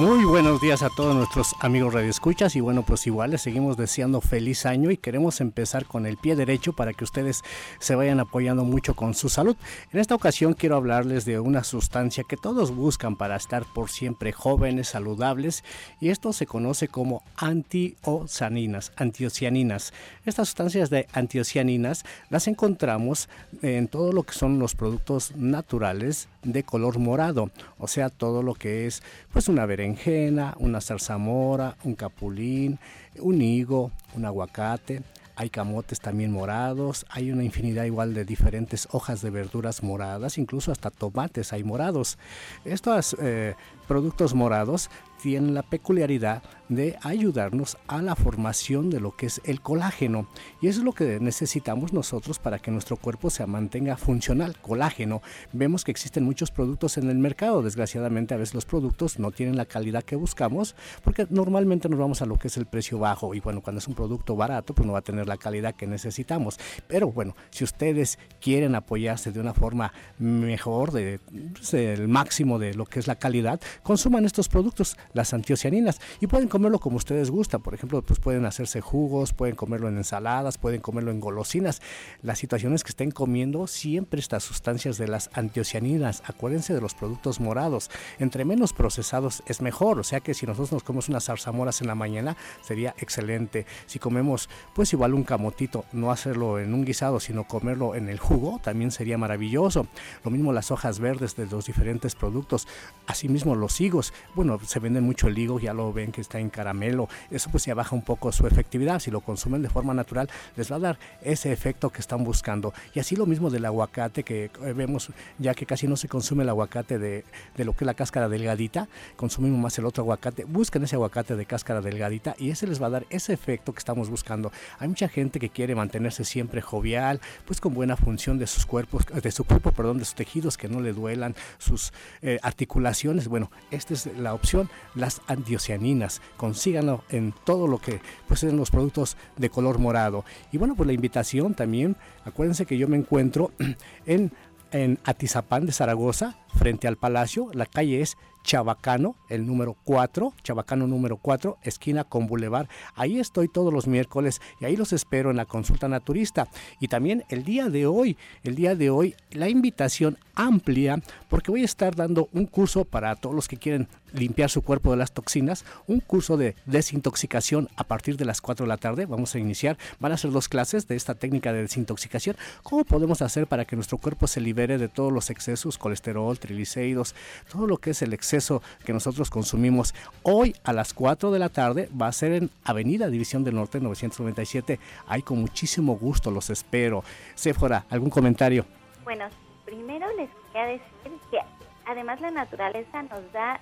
Muy 0.00 0.24
buenos 0.24 0.62
días 0.62 0.82
a 0.82 0.88
todos 0.88 1.14
nuestros 1.14 1.54
amigos 1.60 1.92
radioescuchas 1.92 2.56
y 2.56 2.60
bueno, 2.60 2.82
pues 2.86 3.06
igual 3.06 3.32
les 3.32 3.42
seguimos 3.42 3.76
deseando 3.76 4.22
feliz 4.22 4.64
año 4.64 4.90
y 4.90 4.96
queremos 4.96 5.42
empezar 5.42 5.84
con 5.84 6.06
el 6.06 6.16
pie 6.16 6.36
derecho 6.36 6.72
para 6.72 6.94
que 6.94 7.04
ustedes 7.04 7.42
se 7.80 7.94
vayan 7.94 8.18
apoyando 8.18 8.64
mucho 8.64 8.96
con 8.96 9.12
su 9.12 9.28
salud. 9.28 9.56
En 9.92 10.00
esta 10.00 10.14
ocasión 10.14 10.54
quiero 10.54 10.76
hablarles 10.76 11.26
de 11.26 11.38
una 11.38 11.64
sustancia 11.64 12.24
que 12.26 12.38
todos 12.38 12.74
buscan 12.74 13.14
para 13.14 13.36
estar 13.36 13.66
por 13.74 13.90
siempre 13.90 14.32
jóvenes, 14.32 14.88
saludables 14.88 15.64
y 16.00 16.08
esto 16.08 16.32
se 16.32 16.46
conoce 16.46 16.88
como 16.88 17.22
antiocianinas, 17.36 18.92
antiocianinas. 18.96 19.92
Estas 20.24 20.48
sustancias 20.48 20.88
de 20.88 21.08
antiocianinas 21.12 22.06
las 22.30 22.48
encontramos 22.48 23.28
en 23.60 23.86
todo 23.86 24.12
lo 24.12 24.22
que 24.22 24.32
son 24.32 24.58
los 24.58 24.74
productos 24.74 25.36
naturales 25.36 26.26
de 26.42 26.62
color 26.62 26.98
morado, 26.98 27.50
o 27.78 27.86
sea, 27.86 28.08
todo 28.08 28.42
lo 28.42 28.54
que 28.54 28.86
es 28.86 29.02
pues 29.32 29.48
una 29.48 29.66
berenjena, 29.66 30.54
una 30.58 30.80
zarzamora, 30.80 31.76
un 31.84 31.94
capulín, 31.94 32.78
un 33.18 33.42
higo, 33.42 33.90
un 34.14 34.24
aguacate, 34.24 35.02
hay 35.40 35.48
camotes 35.48 36.00
también 36.00 36.32
morados, 36.32 37.06
hay 37.08 37.30
una 37.30 37.44
infinidad 37.44 37.84
igual 37.84 38.12
de 38.12 38.26
diferentes 38.26 38.86
hojas 38.90 39.22
de 39.22 39.30
verduras 39.30 39.82
moradas, 39.82 40.36
incluso 40.36 40.70
hasta 40.70 40.90
tomates 40.90 41.54
hay 41.54 41.64
morados. 41.64 42.18
Estos 42.66 43.16
eh, 43.22 43.54
productos 43.88 44.34
morados 44.34 44.90
tienen 45.22 45.54
la 45.54 45.62
peculiaridad 45.62 46.42
de 46.70 46.96
ayudarnos 47.02 47.76
a 47.88 48.00
la 48.00 48.16
formación 48.16 48.88
de 48.88 49.00
lo 49.00 49.14
que 49.14 49.26
es 49.26 49.40
el 49.44 49.60
colágeno. 49.60 50.28
Y 50.62 50.68
eso 50.68 50.80
es 50.80 50.84
lo 50.84 50.92
que 50.92 51.20
necesitamos 51.20 51.92
nosotros 51.92 52.38
para 52.38 52.58
que 52.58 52.70
nuestro 52.70 52.96
cuerpo 52.96 53.28
se 53.28 53.44
mantenga 53.46 53.96
funcional, 53.96 54.56
colágeno. 54.58 55.20
Vemos 55.52 55.84
que 55.84 55.90
existen 55.90 56.24
muchos 56.24 56.50
productos 56.50 56.96
en 56.96 57.10
el 57.10 57.18
mercado. 57.18 57.62
Desgraciadamente 57.62 58.34
a 58.34 58.36
veces 58.38 58.54
los 58.54 58.64
productos 58.64 59.18
no 59.18 59.32
tienen 59.32 59.56
la 59.56 59.66
calidad 59.66 60.04
que 60.04 60.16
buscamos 60.16 60.76
porque 61.02 61.26
normalmente 61.28 61.88
nos 61.88 61.98
vamos 61.98 62.22
a 62.22 62.26
lo 62.26 62.38
que 62.38 62.48
es 62.48 62.56
el 62.56 62.66
precio 62.66 62.98
bajo. 62.98 63.34
Y 63.34 63.40
bueno, 63.40 63.60
cuando 63.60 63.80
es 63.80 63.88
un 63.88 63.94
producto 63.94 64.36
barato, 64.36 64.74
pues 64.74 64.86
no 64.86 64.92
va 64.92 65.00
a 65.00 65.02
tener 65.02 65.26
la 65.26 65.36
calidad 65.36 65.74
que 65.74 65.86
necesitamos. 65.86 66.58
Pero 66.86 67.10
bueno, 67.10 67.34
si 67.50 67.64
ustedes 67.64 68.18
quieren 68.40 68.76
apoyarse 68.76 69.32
de 69.32 69.40
una 69.40 69.54
forma 69.54 69.92
mejor, 70.18 70.92
de, 70.92 71.18
pues, 71.52 71.74
el 71.74 72.06
máximo 72.06 72.60
de 72.60 72.74
lo 72.74 72.86
que 72.86 73.00
es 73.00 73.08
la 73.08 73.16
calidad, 73.16 73.60
consuman 73.82 74.24
estos 74.24 74.48
productos. 74.48 74.96
las 75.12 75.34
antiocianinas 75.34 76.00
y 76.20 76.26
pueden 76.26 76.48
comerlo 76.60 76.78
como 76.78 76.98
ustedes 76.98 77.30
gustan. 77.30 77.62
Por 77.62 77.72
ejemplo, 77.72 78.02
pues 78.02 78.20
pueden 78.20 78.44
hacerse 78.44 78.82
jugos, 78.82 79.32
pueden 79.32 79.56
comerlo 79.56 79.88
en 79.88 79.96
ensaladas, 79.96 80.58
pueden 80.58 80.82
comerlo 80.82 81.10
en 81.10 81.18
golosinas. 81.18 81.80
La 82.20 82.34
situación 82.34 82.74
es 82.74 82.84
que 82.84 82.90
estén 82.90 83.12
comiendo 83.12 83.66
siempre 83.66 84.20
estas 84.20 84.44
sustancias 84.44 84.98
de 84.98 85.08
las 85.08 85.30
antiocianinas. 85.32 86.22
Acuérdense 86.26 86.74
de 86.74 86.82
los 86.82 86.92
productos 86.92 87.40
morados. 87.40 87.90
Entre 88.18 88.44
menos 88.44 88.74
procesados 88.74 89.42
es 89.46 89.62
mejor. 89.62 89.98
O 89.98 90.04
sea 90.04 90.20
que 90.20 90.34
si 90.34 90.44
nosotros 90.44 90.72
nos 90.72 90.82
comemos 90.82 91.08
unas 91.08 91.24
zarzamoras 91.24 91.80
en 91.80 91.86
la 91.86 91.94
mañana 91.94 92.36
sería 92.60 92.94
excelente. 92.98 93.64
Si 93.86 93.98
comemos 93.98 94.50
pues 94.74 94.92
igual 94.92 95.14
un 95.14 95.24
camotito, 95.24 95.86
no 95.92 96.10
hacerlo 96.10 96.58
en 96.58 96.74
un 96.74 96.84
guisado, 96.84 97.20
sino 97.20 97.44
comerlo 97.44 97.94
en 97.94 98.10
el 98.10 98.18
jugo, 98.18 98.60
también 98.62 98.90
sería 98.90 99.16
maravilloso. 99.16 99.86
Lo 100.22 100.30
mismo 100.30 100.52
las 100.52 100.70
hojas 100.70 100.98
verdes 100.98 101.36
de 101.36 101.46
los 101.46 101.64
diferentes 101.64 102.14
productos. 102.14 102.68
Asimismo 103.06 103.54
los 103.54 103.80
higos. 103.80 104.12
Bueno, 104.34 104.60
se 104.62 104.78
venden 104.78 105.04
mucho 105.04 105.28
el 105.28 105.38
higo, 105.38 105.58
ya 105.58 105.72
lo 105.72 105.90
ven 105.94 106.12
que 106.12 106.20
está 106.20 106.38
en 106.38 106.49
caramelo. 106.50 107.08
Eso 107.30 107.50
pues 107.50 107.64
ya 107.64 107.74
baja 107.74 107.94
un 107.94 108.02
poco 108.02 108.32
su 108.32 108.46
efectividad. 108.46 109.00
Si 109.00 109.10
lo 109.10 109.20
consumen 109.20 109.62
de 109.62 109.68
forma 109.68 109.94
natural, 109.94 110.28
les 110.56 110.70
va 110.70 110.76
a 110.76 110.80
dar 110.80 110.98
ese 111.22 111.52
efecto 111.52 111.90
que 111.90 112.00
están 112.00 112.24
buscando. 112.24 112.72
Y 112.94 113.00
así 113.00 113.16
lo 113.16 113.26
mismo 113.26 113.50
del 113.50 113.64
aguacate, 113.64 114.22
que 114.22 114.44
eh, 114.44 114.72
vemos 114.74 115.10
ya 115.38 115.54
que 115.54 115.66
casi 115.66 115.86
no 115.86 115.96
se 115.96 116.08
consume 116.08 116.42
el 116.42 116.48
aguacate 116.48 116.98
de, 116.98 117.24
de 117.56 117.64
lo 117.64 117.72
que 117.72 117.84
es 117.84 117.86
la 117.86 117.94
cáscara 117.94 118.28
delgadita, 118.28 118.88
consumimos 119.16 119.60
más 119.60 119.78
el 119.78 119.86
otro 119.86 120.02
aguacate. 120.02 120.44
Busquen 120.44 120.84
ese 120.84 120.96
aguacate 120.96 121.36
de 121.36 121.46
cáscara 121.46 121.80
delgadita 121.80 122.34
y 122.38 122.50
ese 122.50 122.66
les 122.66 122.82
va 122.82 122.86
a 122.86 122.90
dar 122.90 123.06
ese 123.10 123.32
efecto 123.32 123.72
que 123.72 123.78
estamos 123.78 124.10
buscando. 124.10 124.52
Hay 124.78 124.88
mucha 124.88 125.08
gente 125.08 125.38
que 125.38 125.50
quiere 125.50 125.74
mantenerse 125.74 126.24
siempre 126.24 126.60
jovial, 126.60 127.20
pues 127.46 127.60
con 127.60 127.74
buena 127.74 127.96
función 127.96 128.38
de 128.38 128.46
sus 128.46 128.66
cuerpos, 128.66 129.06
de 129.06 129.30
su 129.30 129.44
cuerpo, 129.44 129.72
perdón, 129.72 129.98
de 129.98 130.04
sus 130.04 130.14
tejidos 130.14 130.56
que 130.56 130.68
no 130.68 130.80
le 130.80 130.92
duelan, 130.92 131.34
sus 131.58 131.92
eh, 132.22 132.38
articulaciones. 132.42 133.28
Bueno, 133.28 133.50
esta 133.70 133.94
es 133.94 134.06
la 134.18 134.34
opción, 134.34 134.68
las 134.94 135.20
antiocianinas. 135.26 136.20
Consíganlo 136.40 137.04
en 137.10 137.34
todo 137.44 137.66
lo 137.66 137.76
que 137.76 138.00
pues 138.26 138.44
en 138.44 138.56
los 138.56 138.70
productos 138.70 139.18
de 139.36 139.50
color 139.50 139.78
morado. 139.78 140.24
Y 140.52 140.56
bueno, 140.56 140.74
pues 140.74 140.86
la 140.86 140.94
invitación 140.94 141.52
también, 141.52 141.98
acuérdense 142.24 142.64
que 142.64 142.78
yo 142.78 142.88
me 142.88 142.96
encuentro 142.96 143.52
en 144.06 144.32
en 144.72 144.98
Atizapán 145.04 145.66
de 145.66 145.72
Zaragoza, 145.72 146.36
frente 146.54 146.88
al 146.88 146.96
Palacio. 146.96 147.50
La 147.52 147.66
calle 147.66 148.00
es 148.00 148.16
Chabacano, 148.42 149.16
el 149.28 149.46
número 149.46 149.76
4, 149.84 150.32
Chabacano 150.42 150.86
número 150.86 151.16
4, 151.18 151.58
esquina 151.62 152.04
con 152.04 152.26
Boulevard. 152.26 152.68
Ahí 152.94 153.18
estoy 153.18 153.48
todos 153.48 153.72
los 153.72 153.86
miércoles 153.86 154.40
y 154.60 154.64
ahí 154.64 154.76
los 154.76 154.92
espero 154.92 155.30
en 155.30 155.36
la 155.36 155.44
consulta 155.44 155.88
naturista. 155.88 156.48
Y 156.80 156.88
también 156.88 157.24
el 157.28 157.44
día 157.44 157.68
de 157.68 157.86
hoy, 157.86 158.16
el 158.42 158.54
día 158.54 158.74
de 158.74 158.90
hoy, 158.90 159.14
la 159.30 159.48
invitación 159.48 160.18
amplia, 160.34 161.02
porque 161.28 161.50
voy 161.50 161.62
a 161.62 161.66
estar 161.66 161.94
dando 161.94 162.28
un 162.32 162.46
curso 162.46 162.84
para 162.84 163.14
todos 163.16 163.34
los 163.34 163.48
que 163.48 163.56
quieren 163.56 163.88
limpiar 164.12 164.50
su 164.50 164.62
cuerpo 164.62 164.90
de 164.90 164.96
las 164.96 165.12
toxinas, 165.12 165.64
un 165.86 166.00
curso 166.00 166.36
de 166.36 166.54
desintoxicación 166.66 167.68
a 167.76 167.84
partir 167.84 168.16
de 168.16 168.24
las 168.24 168.40
4 168.40 168.64
de 168.64 168.68
la 168.68 168.76
tarde. 168.76 169.06
Vamos 169.06 169.34
a 169.34 169.38
iniciar, 169.38 169.76
van 169.98 170.12
a 170.12 170.16
ser 170.16 170.30
dos 170.30 170.48
clases 170.48 170.88
de 170.88 170.96
esta 170.96 171.14
técnica 171.14 171.52
de 171.52 171.62
desintoxicación. 171.62 172.36
¿Cómo 172.62 172.84
podemos 172.84 173.22
hacer 173.22 173.46
para 173.46 173.64
que 173.64 173.76
nuestro 173.76 173.98
cuerpo 173.98 174.26
se 174.26 174.40
libere 174.40 174.78
de 174.78 174.88
todos 174.88 175.12
los 175.12 175.30
excesos, 175.30 175.78
colesterol, 175.78 176.38
triglicéridos, 176.38 177.14
todo 177.50 177.66
lo 177.66 177.78
que 177.78 177.90
es 177.90 178.02
el 178.02 178.12
exceso 178.12 178.62
que 178.84 178.92
nosotros 178.92 179.30
consumimos? 179.30 179.94
Hoy 180.22 180.54
a 180.64 180.72
las 180.72 180.94
4 180.94 181.30
de 181.30 181.38
la 181.38 181.48
tarde 181.48 181.88
va 182.00 182.08
a 182.08 182.12
ser 182.12 182.32
en 182.32 182.50
Avenida 182.64 183.08
División 183.08 183.44
del 183.44 183.54
Norte 183.54 183.80
997. 183.80 184.78
Ahí 185.06 185.22
con 185.22 185.38
muchísimo 185.40 185.96
gusto 185.96 186.30
los 186.30 186.50
espero. 186.50 187.04
Sephora, 187.34 187.84
¿algún 187.90 188.10
comentario? 188.10 188.64
Bueno, 189.04 189.26
primero 189.64 190.06
les 190.16 190.28
quería 190.52 190.66
decir 190.66 191.12
que 191.30 191.38
además 191.86 192.20
la 192.20 192.30
naturaleza 192.30 193.02
nos 193.02 193.32
da 193.32 193.60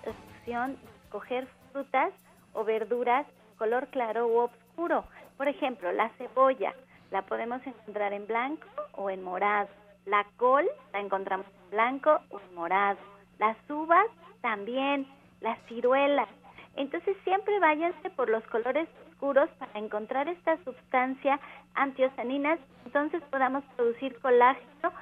de 0.48 0.76
escoger 1.04 1.46
frutas 1.72 2.11
o 2.54 2.64
verduras 2.64 3.26
color 3.58 3.87
claro 3.88 4.26
u 4.28 4.38
oscuro. 4.38 5.04
Por 5.37 5.46
ejemplo, 5.46 5.92
la 5.92 6.08
cebolla 6.16 6.72
la 7.11 7.20
podemos 7.22 7.61
encontrar 7.66 8.14
en 8.14 8.26
blanco 8.26 8.66
o 8.92 9.11
en 9.11 9.22
morado. 9.22 9.68
La 10.06 10.24
col 10.38 10.66
la 10.94 11.00
encontramos 11.00 11.46
en 11.46 11.70
blanco 11.70 12.20
o 12.30 12.40
en 12.40 12.54
morado. 12.54 12.96
Las 13.38 13.58
uvas 13.68 14.06
también, 14.40 15.06
las 15.42 15.58
ciruelas. 15.66 16.28
Entonces 16.76 17.14
siempre 17.24 17.61
váyanse 17.61 18.08
por 18.11 18.30
los 18.30 18.42
colores 18.44 18.88
oscuros 19.11 19.50
para 19.58 19.78
encontrar 19.78 20.28
esta 20.28 20.56
sustancia 20.64 21.38
antioceninas, 21.74 22.58
entonces 22.87 23.22
podamos 23.30 23.64
producir 23.76 24.18
colágeno 24.20 24.92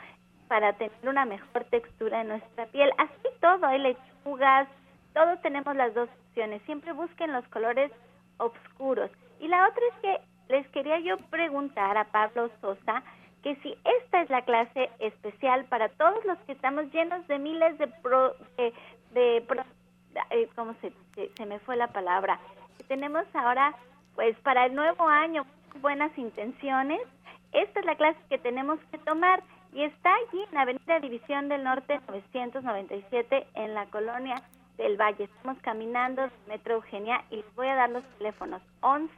para 0.49 0.73
tener 0.73 1.09
una 1.09 1.25
mejor 1.25 1.65
textura 1.65 2.23
en 2.23 2.29
nuestra 2.29 2.67
piel. 2.67 2.91
Así 2.99 3.29
todo, 3.41 3.67
hay 3.67 3.79
lechugas, 3.79 4.69
todo 5.17 5.39
tenemos 5.39 5.75
las 5.75 5.95
dos 5.95 6.11
opciones. 6.29 6.61
Siempre 6.67 6.93
busquen 6.93 7.33
los 7.33 7.49
colores 7.49 7.91
oscuros. 8.37 9.11
Y 9.41 9.49
la 9.49 9.67
otra 9.67 9.83
es 9.91 10.01
que 10.03 10.53
les 10.53 10.69
quería 10.69 10.99
yo 10.99 11.17
preguntar 11.31 11.97
a 11.97 12.05
Pablo 12.05 12.51
Sosa 12.61 13.03
que 13.43 13.57
si 13.57 13.75
esta 14.03 14.21
es 14.21 14.29
la 14.29 14.43
clase 14.43 14.91
especial 14.99 15.65
para 15.65 15.89
todos 15.89 16.23
los 16.27 16.37
que 16.41 16.53
estamos 16.53 16.93
llenos 16.93 17.27
de 17.29 17.39
miles 17.39 17.79
de 17.79 17.87
pro, 17.87 18.35
de, 18.59 19.43
eh, 20.31 20.49
¿cómo 20.55 20.75
se, 20.83 20.93
se, 21.35 21.47
me 21.47 21.61
fue 21.61 21.77
la 21.77 21.89
palabra? 21.89 22.39
Que 22.77 22.85
tenemos 22.85 23.25
ahora, 23.33 23.75
pues 24.17 24.37
para 24.41 24.67
el 24.67 24.75
nuevo 24.75 25.09
año, 25.09 25.47
buenas 25.81 26.17
intenciones. 26.19 27.01
Esta 27.53 27.81
es 27.81 27.87
la 27.87 27.97
clase 27.97 28.21
que 28.29 28.37
tenemos 28.37 28.79
que 28.91 28.99
tomar 28.99 29.43
y 29.73 29.83
está 29.83 30.15
allí 30.15 30.45
en 30.53 30.59
Avenida 30.59 31.01
División 31.01 31.49
del 31.49 31.65
Norte 31.65 32.01
997 32.07 33.47
en 33.55 33.73
la 33.73 33.87
colonia 33.87 34.43
del 34.77 34.97
Valle. 34.97 35.25
Estamos 35.25 35.59
caminando 35.63 36.31
Metro 36.47 36.75
Eugenia 36.75 37.25
y 37.31 37.37
les 37.37 37.55
voy 37.55 37.69
a 37.69 37.75
dar 37.75 37.91
los 37.91 38.05
teléfonos 38.19 38.63
11 38.81 39.15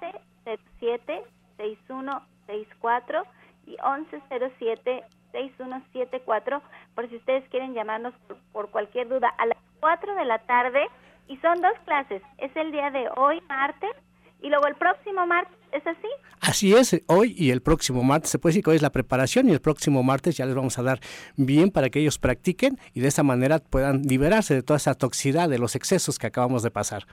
07 0.79 1.23
6164 1.57 3.23
y 3.66 3.71
1107 3.71 5.05
6174 5.33 6.62
por 6.94 7.09
si 7.09 7.16
ustedes 7.16 7.49
quieren 7.51 7.75
llamarnos 7.75 8.14
por, 8.27 8.38
por, 8.53 8.71
cualquier 8.71 9.09
duda 9.09 9.29
a 9.37 9.47
las 9.47 9.59
4 9.81 10.14
de 10.14 10.25
la 10.25 10.38
tarde 10.40 10.88
y 11.27 11.37
son 11.38 11.61
dos 11.61 11.79
clases. 11.85 12.23
Es 12.38 12.55
el 12.57 12.73
día 12.73 12.90
de 12.90 13.09
hoy, 13.16 13.40
martes, 13.49 13.94
y 14.40 14.49
luego 14.49 14.66
el 14.66 14.77
próximo 14.77 15.27
martes, 15.27 15.58
¿es 15.72 15.87
así? 15.87 16.09
Así 16.40 16.74
es, 16.74 17.02
hoy 17.07 17.35
y 17.37 17.50
el 17.50 17.62
próximo 17.62 18.02
martes, 18.02 18.31
se 18.31 18.38
puede 18.38 18.52
decir 18.52 18.64
que 18.64 18.70
hoy 18.70 18.76
es 18.76 18.83
la 18.83 18.92
preparación 18.92 19.48
y 19.48 19.52
el 19.52 19.61
próximo 19.61 20.02
martes 20.02 20.37
ya 20.37 20.46
les 20.46 20.54
vamos 20.54 20.78
a 20.78 20.83
dar 20.83 21.00
bien 21.37 21.70
para 21.70 21.90
que 21.90 22.00
ellos 22.00 22.18
practiquen 22.18 22.78
y 22.94 23.00
de 23.00 23.09
esa 23.09 23.22
manera 23.22 23.59
puedan 23.59 24.02
liberarse 24.02 24.54
de 24.54 24.62
toda 24.62 24.76
esa 24.76 24.94
toxicidad, 24.94 25.48
de 25.48 25.59
los 25.59 25.74
excesos 25.74 26.18
que 26.18 26.28
acabamos 26.28 26.62
de 26.62 26.70
pasar. 26.70 27.04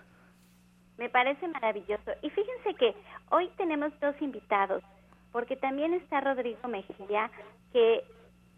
Me 0.97 1.09
parece 1.09 1.47
maravilloso. 1.47 2.11
Y 2.21 2.29
fíjense 2.29 2.73
que 2.79 2.95
hoy 3.31 3.49
tenemos 3.57 3.91
dos 3.99 4.15
invitados, 4.21 4.83
porque 5.31 5.55
también 5.55 5.93
está 5.93 6.21
Rodrigo 6.21 6.67
Mejía, 6.67 7.29
que 7.73 7.95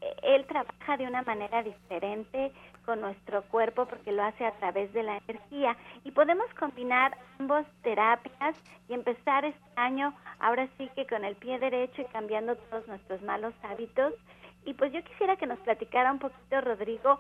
eh, 0.02 0.16
él 0.22 0.46
trabaja 0.48 0.98
de 0.98 1.08
una 1.08 1.24
manera 1.24 1.64
diferente 1.64 2.52
con 2.88 3.02
nuestro 3.02 3.44
cuerpo 3.50 3.86
porque 3.86 4.14
lo 4.14 4.24
hace 4.24 4.46
a 4.46 4.58
través 4.60 4.94
de 4.94 5.04
la 5.04 5.18
energía 5.28 5.76
y 6.06 6.12
podemos 6.12 6.48
combinar 6.58 7.18
ambos 7.38 7.66
terapias 7.84 8.56
y 8.88 8.94
empezar 8.94 9.44
este 9.44 9.70
año 9.76 10.16
ahora 10.40 10.70
sí 10.78 10.90
que 10.96 11.06
con 11.06 11.26
el 11.26 11.36
pie 11.36 11.60
derecho 11.60 12.02
y 12.02 12.06
cambiando 12.06 12.56
todos 12.56 12.88
nuestros 12.88 13.22
malos 13.24 13.54
hábitos 13.64 14.14
y 14.66 14.74
pues 14.74 14.94
yo 14.94 15.04
quisiera 15.04 15.36
que 15.36 15.46
nos 15.46 15.60
platicara 15.60 16.14
un 16.14 16.20
poquito 16.20 16.62
Rodrigo 16.62 17.20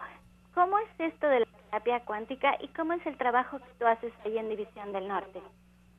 cómo 0.53 0.79
es 0.79 1.11
esto 1.11 1.27
de 1.27 1.41
la 1.41 1.45
terapia 1.45 1.99
cuántica 2.05 2.55
y 2.61 2.69
cómo 2.69 2.93
es 2.93 3.05
el 3.05 3.17
trabajo 3.17 3.59
que 3.59 3.69
tú 3.77 3.85
haces 3.87 4.13
ahí 4.23 4.37
en 4.37 4.47
División 4.47 4.93
del 4.93 5.09
Norte. 5.09 5.41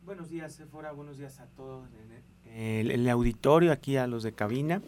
Buenos 0.03 0.31
días, 0.31 0.55
Sephora. 0.55 0.93
Buenos 0.93 1.19
días 1.19 1.39
a 1.41 1.47
todos 1.49 1.87
en 1.93 2.91
el, 2.91 3.09
auditorio, 3.11 3.71
aquí 3.73 3.99
a 3.99 4.07
los 4.07 4.23
de 4.23 4.33
cabina. 4.33 4.81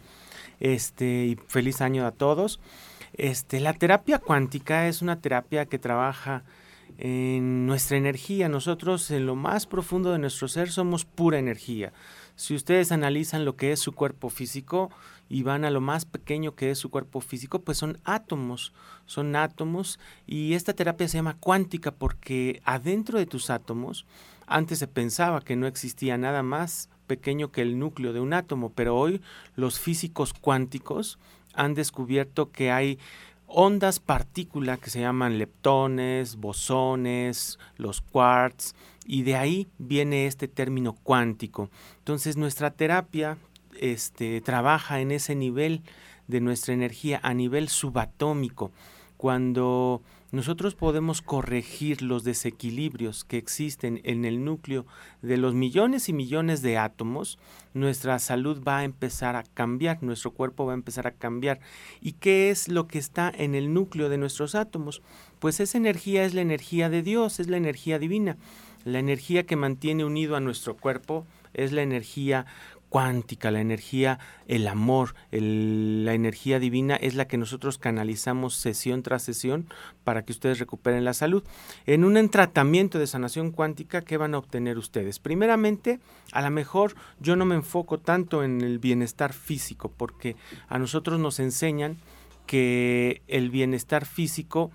Este, 0.59 1.05
y 1.25 1.35
feliz 1.35 1.81
año 1.81 2.07
a 2.07 2.11
todos. 2.11 2.59
Este, 3.13 3.59
la 3.59 3.73
terapia 3.73 4.19
cuántica 4.19 4.87
es 4.87 5.01
una 5.01 5.19
terapia 5.19 5.65
que 5.65 5.79
trabaja 5.79 6.43
en 6.97 7.65
nuestra 7.65 7.97
energía. 7.97 8.49
Nosotros 8.49 9.09
en 9.11 9.25
lo 9.25 9.35
más 9.35 9.65
profundo 9.65 10.11
de 10.11 10.19
nuestro 10.19 10.47
ser 10.47 10.71
somos 10.71 11.05
pura 11.05 11.39
energía. 11.39 11.93
Si 12.35 12.55
ustedes 12.55 12.91
analizan 12.91 13.45
lo 13.45 13.55
que 13.55 13.71
es 13.71 13.79
su 13.79 13.91
cuerpo 13.91 14.29
físico 14.29 14.89
y 15.29 15.43
van 15.43 15.65
a 15.65 15.71
lo 15.71 15.81
más 15.81 16.05
pequeño 16.05 16.55
que 16.55 16.71
es 16.71 16.77
su 16.77 16.89
cuerpo 16.89 17.21
físico, 17.21 17.59
pues 17.59 17.77
son 17.77 17.99
átomos, 18.03 18.73
son 19.05 19.35
átomos 19.35 19.99
y 20.25 20.53
esta 20.53 20.73
terapia 20.73 21.07
se 21.07 21.17
llama 21.17 21.37
cuántica 21.39 21.91
porque 21.91 22.61
adentro 22.65 23.19
de 23.19 23.25
tus 23.25 23.49
átomos 23.49 24.05
antes 24.47 24.79
se 24.79 24.87
pensaba 24.87 25.41
que 25.41 25.55
no 25.55 25.67
existía 25.67 26.17
nada 26.17 26.43
más 26.43 26.89
pequeño 27.07 27.51
que 27.51 27.61
el 27.61 27.77
núcleo 27.77 28.13
de 28.13 28.19
un 28.19 28.33
átomo, 28.33 28.71
pero 28.73 28.95
hoy 28.97 29.21
los 29.55 29.79
físicos 29.79 30.33
cuánticos 30.33 31.19
han 31.53 31.73
descubierto 31.73 32.51
que 32.51 32.71
hay 32.71 32.99
ondas 33.47 33.99
partícula 33.99 34.77
que 34.77 34.89
se 34.89 35.01
llaman 35.01 35.37
leptones, 35.37 36.37
bosones, 36.37 37.59
los 37.77 38.01
quarks, 38.01 38.75
y 39.05 39.23
de 39.23 39.35
ahí 39.35 39.67
viene 39.77 40.27
este 40.27 40.47
término 40.47 40.93
cuántico. 40.93 41.69
Entonces 41.97 42.37
nuestra 42.37 42.71
terapia 42.71 43.37
este, 43.79 44.41
trabaja 44.41 45.01
en 45.01 45.11
ese 45.11 45.35
nivel 45.35 45.81
de 46.27 46.39
nuestra 46.39 46.73
energía, 46.73 47.19
a 47.23 47.33
nivel 47.33 47.67
subatómico. 47.67 48.71
Cuando 49.17 50.01
nosotros 50.31 50.75
podemos 50.75 51.21
corregir 51.21 52.01
los 52.01 52.23
desequilibrios 52.23 53.25
que 53.25 53.37
existen 53.37 53.99
en 54.05 54.23
el 54.23 54.45
núcleo 54.45 54.85
de 55.21 55.35
los 55.35 55.53
millones 55.53 56.07
y 56.07 56.13
millones 56.13 56.61
de 56.61 56.77
átomos, 56.77 57.37
nuestra 57.73 58.17
salud 58.17 58.63
va 58.65 58.79
a 58.79 58.83
empezar 58.85 59.35
a 59.35 59.43
cambiar, 59.43 60.01
nuestro 60.01 60.31
cuerpo 60.31 60.65
va 60.65 60.71
a 60.71 60.75
empezar 60.75 61.05
a 61.05 61.11
cambiar. 61.11 61.59
¿Y 61.99 62.13
qué 62.13 62.49
es 62.49 62.69
lo 62.69 62.87
que 62.87 62.97
está 62.97 63.29
en 63.35 63.55
el 63.55 63.73
núcleo 63.73 64.07
de 64.07 64.17
nuestros 64.17 64.55
átomos? 64.55 65.01
Pues 65.39 65.59
esa 65.59 65.77
energía 65.77 66.23
es 66.23 66.33
la 66.33 66.41
energía 66.41 66.89
de 66.89 67.01
Dios, 67.01 67.41
es 67.41 67.47
la 67.47 67.57
energía 67.57 67.99
divina. 67.99 68.37
La 68.85 68.99
energía 68.99 69.45
que 69.45 69.57
mantiene 69.57 70.05
unido 70.05 70.35
a 70.35 70.39
nuestro 70.39 70.77
cuerpo 70.77 71.25
es 71.53 71.71
la 71.71 71.81
energía 71.81 72.45
cuántica, 72.91 73.51
la 73.51 73.61
energía, 73.61 74.19
el 74.49 74.67
amor, 74.67 75.15
la 75.31 76.13
energía 76.13 76.59
divina 76.59 76.97
es 76.97 77.15
la 77.15 77.25
que 77.25 77.37
nosotros 77.37 77.77
canalizamos 77.77 78.55
sesión 78.55 79.01
tras 79.01 79.23
sesión 79.23 79.69
para 80.03 80.25
que 80.25 80.33
ustedes 80.33 80.59
recuperen 80.59 81.05
la 81.05 81.13
salud. 81.13 81.41
En 81.85 82.03
un 82.03 82.29
tratamiento 82.29 82.99
de 82.99 83.07
sanación 83.07 83.51
cuántica, 83.51 84.01
¿qué 84.01 84.17
van 84.17 84.35
a 84.35 84.39
obtener 84.39 84.77
ustedes? 84.77 85.19
Primeramente, 85.19 86.01
a 86.33 86.41
lo 86.41 86.49
mejor 86.49 86.95
yo 87.21 87.37
no 87.37 87.45
me 87.45 87.55
enfoco 87.55 87.97
tanto 87.97 88.43
en 88.43 88.59
el 88.59 88.77
bienestar 88.77 89.31
físico, 89.31 89.89
porque 89.95 90.35
a 90.67 90.77
nosotros 90.77 91.17
nos 91.17 91.39
enseñan 91.39 91.95
que 92.45 93.21
el 93.29 93.51
bienestar 93.51 94.05
físico 94.05 94.69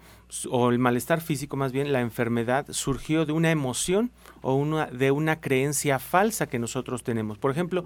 o 0.50 0.70
el 0.70 0.78
malestar 0.78 1.20
físico 1.20 1.56
más 1.56 1.72
bien, 1.72 1.92
la 1.92 2.00
enfermedad 2.00 2.66
surgió 2.70 3.26
de 3.26 3.32
una 3.32 3.50
emoción 3.50 4.10
o 4.42 4.54
una, 4.54 4.86
de 4.86 5.10
una 5.10 5.40
creencia 5.40 5.98
falsa 5.98 6.48
que 6.48 6.58
nosotros 6.58 7.02
tenemos. 7.02 7.38
Por 7.38 7.50
ejemplo, 7.50 7.84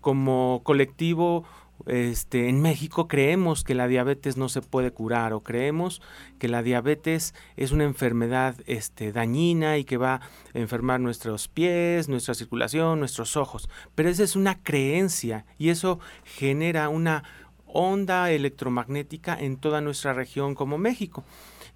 como 0.00 0.62
colectivo 0.64 1.44
este, 1.86 2.48
en 2.48 2.60
México 2.60 3.06
creemos 3.06 3.62
que 3.62 3.74
la 3.74 3.86
diabetes 3.86 4.36
no 4.36 4.48
se 4.48 4.62
puede 4.62 4.90
curar 4.90 5.32
o 5.32 5.42
creemos 5.42 6.02
que 6.38 6.48
la 6.48 6.62
diabetes 6.62 7.34
es 7.56 7.70
una 7.70 7.84
enfermedad 7.84 8.56
este, 8.66 9.12
dañina 9.12 9.78
y 9.78 9.84
que 9.84 9.96
va 9.96 10.14
a 10.14 10.20
enfermar 10.54 11.00
nuestros 11.00 11.48
pies, 11.48 12.08
nuestra 12.08 12.34
circulación, 12.34 12.98
nuestros 12.98 13.36
ojos. 13.36 13.68
Pero 13.94 14.08
esa 14.08 14.24
es 14.24 14.34
una 14.34 14.60
creencia 14.62 15.46
y 15.56 15.68
eso 15.68 16.00
genera 16.24 16.88
una 16.88 17.22
onda 17.66 18.30
electromagnética 18.30 19.38
en 19.38 19.56
toda 19.56 19.80
nuestra 19.80 20.12
región 20.12 20.54
como 20.54 20.78
México. 20.78 21.24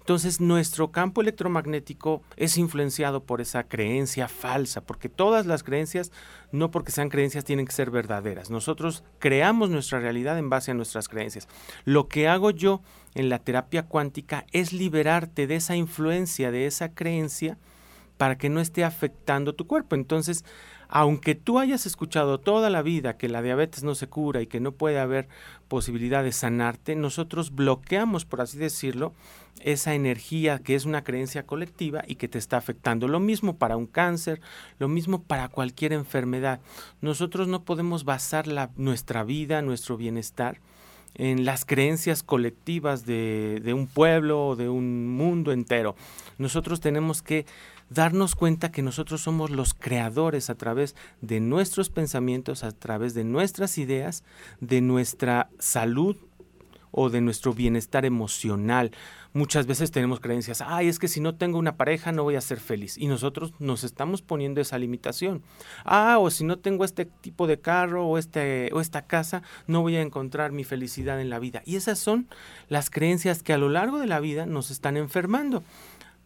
Entonces 0.03 0.41
nuestro 0.41 0.91
campo 0.91 1.21
electromagnético 1.21 2.21
es 2.35 2.57
influenciado 2.57 3.23
por 3.23 3.39
esa 3.39 3.63
creencia 3.63 4.27
falsa, 4.27 4.81
porque 4.81 5.07
todas 5.07 5.45
las 5.45 5.63
creencias, 5.63 6.11
no 6.51 6.71
porque 6.71 6.91
sean 6.91 7.07
creencias, 7.07 7.45
tienen 7.45 7.65
que 7.65 7.71
ser 7.71 7.89
verdaderas. 7.89 8.49
Nosotros 8.49 9.05
creamos 9.19 9.69
nuestra 9.69 10.01
realidad 10.01 10.37
en 10.37 10.49
base 10.49 10.71
a 10.71 10.73
nuestras 10.73 11.07
creencias. 11.07 11.47
Lo 11.85 12.09
que 12.09 12.27
hago 12.27 12.51
yo 12.51 12.81
en 13.15 13.29
la 13.29 13.39
terapia 13.39 13.83
cuántica 13.83 14.45
es 14.51 14.73
liberarte 14.73 15.47
de 15.47 15.55
esa 15.55 15.77
influencia, 15.77 16.51
de 16.51 16.65
esa 16.65 16.93
creencia, 16.93 17.57
para 18.17 18.37
que 18.37 18.49
no 18.49 18.59
esté 18.59 18.83
afectando 18.83 19.55
tu 19.55 19.67
cuerpo. 19.67 19.95
Entonces, 19.95 20.43
aunque 20.89 21.35
tú 21.35 21.59
hayas 21.59 21.85
escuchado 21.85 22.39
toda 22.39 22.69
la 22.69 22.81
vida 22.81 23.17
que 23.17 23.29
la 23.29 23.41
diabetes 23.41 23.83
no 23.83 23.95
se 23.95 24.07
cura 24.07 24.41
y 24.41 24.47
que 24.47 24.59
no 24.59 24.71
puede 24.71 24.99
haber 24.99 25.27
posibilidad 25.67 26.23
de 26.23 26.31
sanarte, 26.31 26.95
nosotros 26.95 27.55
bloqueamos, 27.55 28.25
por 28.25 28.41
así 28.41 28.57
decirlo, 28.57 29.13
esa 29.61 29.95
energía 29.95 30.59
que 30.59 30.75
es 30.75 30.85
una 30.85 31.03
creencia 31.03 31.45
colectiva 31.45 32.03
y 32.07 32.15
que 32.15 32.27
te 32.27 32.37
está 32.37 32.57
afectando. 32.57 33.07
Lo 33.07 33.19
mismo 33.19 33.57
para 33.57 33.77
un 33.77 33.87
cáncer, 33.87 34.41
lo 34.79 34.87
mismo 34.87 35.23
para 35.23 35.49
cualquier 35.49 35.93
enfermedad. 35.93 36.59
Nosotros 37.01 37.47
no 37.47 37.63
podemos 37.63 38.03
basar 38.03 38.47
la, 38.47 38.71
nuestra 38.75 39.23
vida, 39.23 39.61
nuestro 39.61 39.97
bienestar, 39.97 40.59
en 41.15 41.45
las 41.45 41.63
creencias 41.65 42.23
colectivas 42.23 43.05
de, 43.05 43.61
de 43.63 43.73
un 43.73 43.87
pueblo 43.87 44.47
o 44.47 44.55
de 44.55 44.69
un 44.69 45.15
mundo 45.15 45.51
entero. 45.51 45.95
Nosotros 46.37 46.81
tenemos 46.81 47.21
que 47.21 47.45
darnos 47.93 48.35
cuenta 48.35 48.71
que 48.71 48.81
nosotros 48.81 49.21
somos 49.21 49.49
los 49.49 49.73
creadores 49.73 50.49
a 50.49 50.55
través 50.55 50.95
de 51.21 51.39
nuestros 51.39 51.89
pensamientos, 51.89 52.63
a 52.63 52.71
través 52.71 53.13
de 53.13 53.23
nuestras 53.23 53.77
ideas, 53.77 54.23
de 54.59 54.81
nuestra 54.81 55.49
salud 55.59 56.17
o 56.91 57.09
de 57.09 57.21
nuestro 57.21 57.53
bienestar 57.53 58.05
emocional. 58.05 58.91
Muchas 59.33 59.65
veces 59.65 59.89
tenemos 59.89 60.19
creencias, 60.19 60.61
ay, 60.61 60.87
es 60.87 60.99
que 60.99 61.07
si 61.07 61.19
no 61.19 61.33
tengo 61.33 61.57
una 61.57 61.75
pareja 61.75 62.11
no 62.11 62.21
voy 62.21 62.35
a 62.35 62.41
ser 62.41 62.59
feliz. 62.59 62.99
Y 62.99 63.07
nosotros 63.07 63.51
nos 63.57 63.83
estamos 63.83 64.21
poniendo 64.21 64.61
esa 64.61 64.77
limitación. 64.77 65.41
Ah, 65.85 66.17
o 66.19 66.29
si 66.29 66.43
no 66.43 66.59
tengo 66.59 66.85
este 66.85 67.05
tipo 67.05 67.47
de 67.47 67.59
carro 67.59 68.05
o, 68.05 68.19
este, 68.19 68.69
o 68.73 68.79
esta 68.79 69.07
casa, 69.07 69.41
no 69.65 69.81
voy 69.81 69.95
a 69.95 70.03
encontrar 70.03 70.51
mi 70.51 70.63
felicidad 70.63 71.19
en 71.19 71.31
la 71.31 71.39
vida. 71.39 71.63
Y 71.65 71.77
esas 71.77 71.97
son 71.97 72.27
las 72.69 72.91
creencias 72.91 73.41
que 73.41 73.53
a 73.53 73.57
lo 73.57 73.69
largo 73.69 73.97
de 73.97 74.05
la 74.05 74.19
vida 74.19 74.45
nos 74.45 74.69
están 74.69 74.97
enfermando 74.97 75.63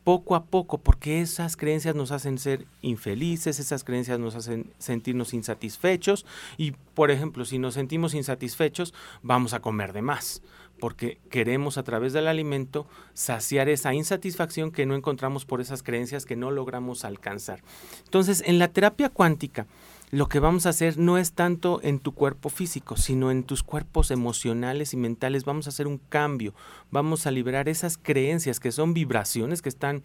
poco 0.08 0.36
a 0.36 0.46
poco, 0.46 0.78
porque 0.78 1.20
esas 1.20 1.58
creencias 1.58 1.94
nos 1.94 2.14
hacen 2.14 2.38
ser 2.38 2.66
infelices, 2.82 3.60
esas 3.60 3.84
creencias 3.84 4.18
nos 4.18 4.36
hacen 4.36 4.72
sentirnos 4.78 5.34
insatisfechos 5.34 6.26
y, 6.56 6.72
por 6.94 7.12
ejemplo, 7.12 7.44
si 7.44 7.60
nos 7.60 7.74
sentimos 7.74 8.14
insatisfechos, 8.14 8.94
vamos 9.22 9.54
a 9.54 9.60
comer 9.60 9.92
de 9.92 10.02
más, 10.02 10.42
porque 10.80 11.20
queremos 11.30 11.78
a 11.78 11.84
través 11.84 12.14
del 12.14 12.30
alimento 12.30 12.88
saciar 13.14 13.68
esa 13.68 13.94
insatisfacción 13.94 14.72
que 14.72 14.86
no 14.86 14.96
encontramos 14.96 15.44
por 15.44 15.60
esas 15.60 15.84
creencias 15.84 16.26
que 16.26 16.38
no 16.38 16.52
logramos 16.52 17.04
alcanzar. 17.04 17.62
Entonces, 18.06 18.42
en 18.46 18.60
la 18.60 18.70
terapia 18.70 19.10
cuántica, 19.10 19.68
lo 20.10 20.30
que 20.30 20.40
vamos 20.40 20.66
a 20.66 20.70
hacer 20.70 20.98
no 20.98 21.18
es 21.18 21.34
tanto 21.34 21.82
en 21.84 22.00
tu 22.00 22.14
cuerpo 22.14 22.50
físico, 22.50 22.96
sino 22.96 23.30
en 23.30 23.44
tus 23.44 23.62
cuerpos 23.62 24.10
emocionales 24.10 24.94
y 24.94 24.98
mentales. 24.98 25.44
Vamos 25.44 25.66
a 25.68 25.70
hacer 25.70 25.86
un 25.86 25.98
cambio, 25.98 26.54
vamos 26.92 27.28
a 27.28 27.32
liberar 27.32 27.68
esas 27.68 27.98
creencias 27.98 28.62
que 28.62 28.72
son 28.72 28.94
vibraciones 28.94 29.62
que 29.62 29.70
están 29.70 30.04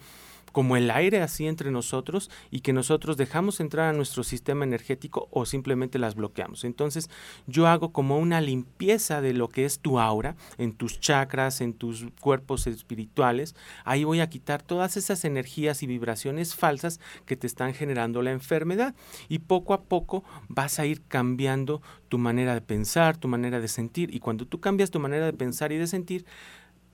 como 0.52 0.76
el 0.76 0.90
aire 0.90 1.20
así 1.20 1.46
entre 1.46 1.70
nosotros 1.70 2.30
y 2.50 2.60
que 2.60 2.72
nosotros 2.72 3.16
dejamos 3.16 3.60
entrar 3.60 3.88
a 3.88 3.92
nuestro 3.92 4.22
sistema 4.22 4.64
energético 4.64 5.28
o 5.30 5.46
simplemente 5.46 5.98
las 5.98 6.14
bloqueamos. 6.14 6.64
Entonces 6.64 7.10
yo 7.46 7.66
hago 7.66 7.92
como 7.92 8.18
una 8.18 8.40
limpieza 8.40 9.20
de 9.20 9.32
lo 9.32 9.48
que 9.48 9.64
es 9.64 9.80
tu 9.80 9.98
aura, 9.98 10.36
en 10.58 10.72
tus 10.72 11.00
chakras, 11.00 11.60
en 11.60 11.72
tus 11.72 12.06
cuerpos 12.20 12.66
espirituales. 12.66 13.54
Ahí 13.84 14.04
voy 14.04 14.20
a 14.20 14.28
quitar 14.28 14.62
todas 14.62 14.96
esas 14.96 15.24
energías 15.24 15.82
y 15.82 15.86
vibraciones 15.86 16.54
falsas 16.54 17.00
que 17.26 17.36
te 17.36 17.46
están 17.46 17.74
generando 17.74 18.22
la 18.22 18.30
enfermedad 18.30 18.94
y 19.28 19.40
poco 19.40 19.74
a 19.74 19.82
poco 19.82 20.24
vas 20.48 20.78
a 20.78 20.86
ir 20.86 21.02
cambiando 21.02 21.82
tu 22.08 22.18
manera 22.18 22.54
de 22.54 22.60
pensar, 22.60 23.16
tu 23.16 23.28
manera 23.28 23.60
de 23.60 23.68
sentir 23.68 24.14
y 24.14 24.20
cuando 24.20 24.46
tú 24.46 24.60
cambias 24.60 24.90
tu 24.90 25.00
manera 25.00 25.26
de 25.26 25.32
pensar 25.32 25.72
y 25.72 25.78
de 25.78 25.86
sentir, 25.86 26.26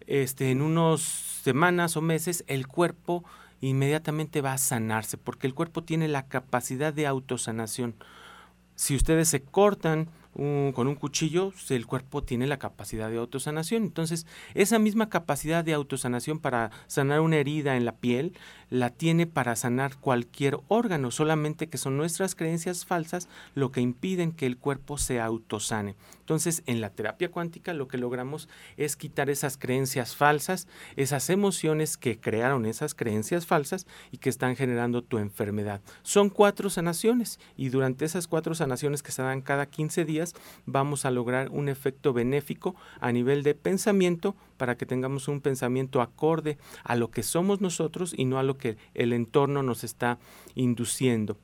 este, 0.06 0.50
en 0.50 0.62
unos 0.62 1.02
semanas 1.02 1.96
o 1.96 2.00
meses 2.00 2.42
el 2.46 2.66
cuerpo 2.66 3.24
inmediatamente 3.60 4.40
va 4.40 4.52
a 4.52 4.58
sanarse, 4.58 5.18
porque 5.18 5.46
el 5.46 5.54
cuerpo 5.54 5.82
tiene 5.82 6.08
la 6.08 6.26
capacidad 6.28 6.92
de 6.92 7.06
autosanación. 7.06 7.94
Si 8.74 8.94
ustedes 8.94 9.28
se 9.28 9.42
cortan 9.42 10.08
con 10.34 10.86
un 10.86 10.94
cuchillo, 10.94 11.52
el 11.68 11.86
cuerpo 11.86 12.22
tiene 12.22 12.46
la 12.46 12.60
capacidad 12.60 13.10
de 13.10 13.16
autosanación. 13.16 13.82
Entonces, 13.82 14.24
esa 14.54 14.78
misma 14.78 15.08
capacidad 15.08 15.64
de 15.64 15.72
autosanación 15.72 16.38
para 16.38 16.70
sanar 16.86 17.20
una 17.20 17.38
herida 17.38 17.76
en 17.76 17.84
la 17.84 17.96
piel, 17.96 18.34
la 18.70 18.90
tiene 18.90 19.26
para 19.26 19.56
sanar 19.56 19.96
cualquier 19.96 20.58
órgano, 20.68 21.10
solamente 21.10 21.68
que 21.68 21.78
son 21.78 21.96
nuestras 21.96 22.34
creencias 22.34 22.84
falsas 22.84 23.28
lo 23.54 23.72
que 23.72 23.80
impiden 23.80 24.32
que 24.32 24.46
el 24.46 24.58
cuerpo 24.58 24.98
se 24.98 25.20
autosane. 25.20 25.96
Entonces, 26.20 26.62
en 26.66 26.80
la 26.80 26.90
terapia 26.90 27.30
cuántica 27.30 27.72
lo 27.72 27.88
que 27.88 27.98
logramos 27.98 28.48
es 28.76 28.96
quitar 28.96 29.30
esas 29.30 29.56
creencias 29.56 30.14
falsas, 30.14 30.68
esas 30.96 31.30
emociones 31.30 31.96
que 31.96 32.20
crearon 32.20 32.66
esas 32.66 32.94
creencias 32.94 33.46
falsas 33.46 33.86
y 34.12 34.18
que 34.18 34.28
están 34.28 34.56
generando 34.56 35.02
tu 35.02 35.18
enfermedad. 35.18 35.80
Son 36.02 36.28
cuatro 36.28 36.70
sanaciones 36.70 37.40
y 37.56 37.70
durante 37.70 38.04
esas 38.04 38.26
cuatro 38.26 38.54
sanaciones 38.54 39.02
que 39.02 39.12
se 39.12 39.22
dan 39.22 39.40
cada 39.40 39.66
15 39.66 40.04
días 40.04 40.34
vamos 40.66 41.04
a 41.04 41.10
lograr 41.10 41.48
un 41.50 41.68
efecto 41.68 42.12
benéfico 42.12 42.74
a 43.00 43.12
nivel 43.12 43.42
de 43.42 43.54
pensamiento 43.54 44.36
para 44.58 44.76
que 44.76 44.84
tengamos 44.84 45.28
un 45.28 45.40
pensamiento 45.40 46.02
acorde 46.02 46.58
a 46.84 46.96
lo 46.96 47.10
que 47.10 47.22
somos 47.22 47.62
nosotros 47.62 48.12
y 48.14 48.26
no 48.26 48.38
a 48.38 48.42
lo 48.42 48.58
que 48.58 48.76
el 48.92 49.14
entorno 49.14 49.62
nos 49.62 49.84
está 49.84 50.18
induciendo. 50.54 51.38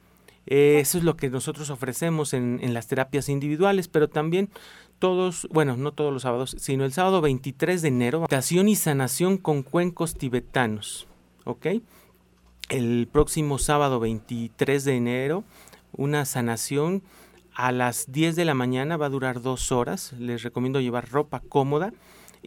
Eso 0.47 0.99
es 0.99 1.05
lo 1.05 1.17
que 1.17 1.31
nosotros 1.31 1.71
ofrecemos 1.71 2.35
en, 2.35 2.75
las 2.75 2.87
terapias 2.87 3.29
individuales, 3.31 3.89
pero 3.89 4.09
también 4.09 4.51
todos, 4.99 5.49
bueno, 5.51 5.77
no 5.77 5.93
todos 5.93 6.13
los 6.13 6.23
sábados, 6.23 6.55
sino 6.59 6.85
el 6.85 6.93
sábado 6.93 7.23
23 7.23 7.81
de 7.81 7.89
enero, 7.89 8.21
meditación 8.21 8.69
y 8.69 8.77
sanación 8.77 9.39
con 9.39 9.63
cuencos 9.63 10.15
tibetanos, 10.15 11.07
¿ok? 11.45 11.67
El 12.69 13.09
próximo 13.11 13.59
sábado 13.59 14.01
23 14.01 14.85
de 14.85 14.97
enero, 14.97 15.45
una 15.93 16.25
sanación 16.27 17.03
a 17.55 17.73
las 17.73 18.13
10 18.13 18.37
de 18.37 18.45
la 18.45 18.55
mañana, 18.55 18.97
va 18.97 19.07
a 19.07 19.11
durar 19.11 19.41
dos 19.41 19.73
horas, 19.73 20.13
les 20.19 20.43
recomiendo 20.43 20.81
llevar 20.81 21.11
ropa 21.11 21.41
cómoda 21.41 21.93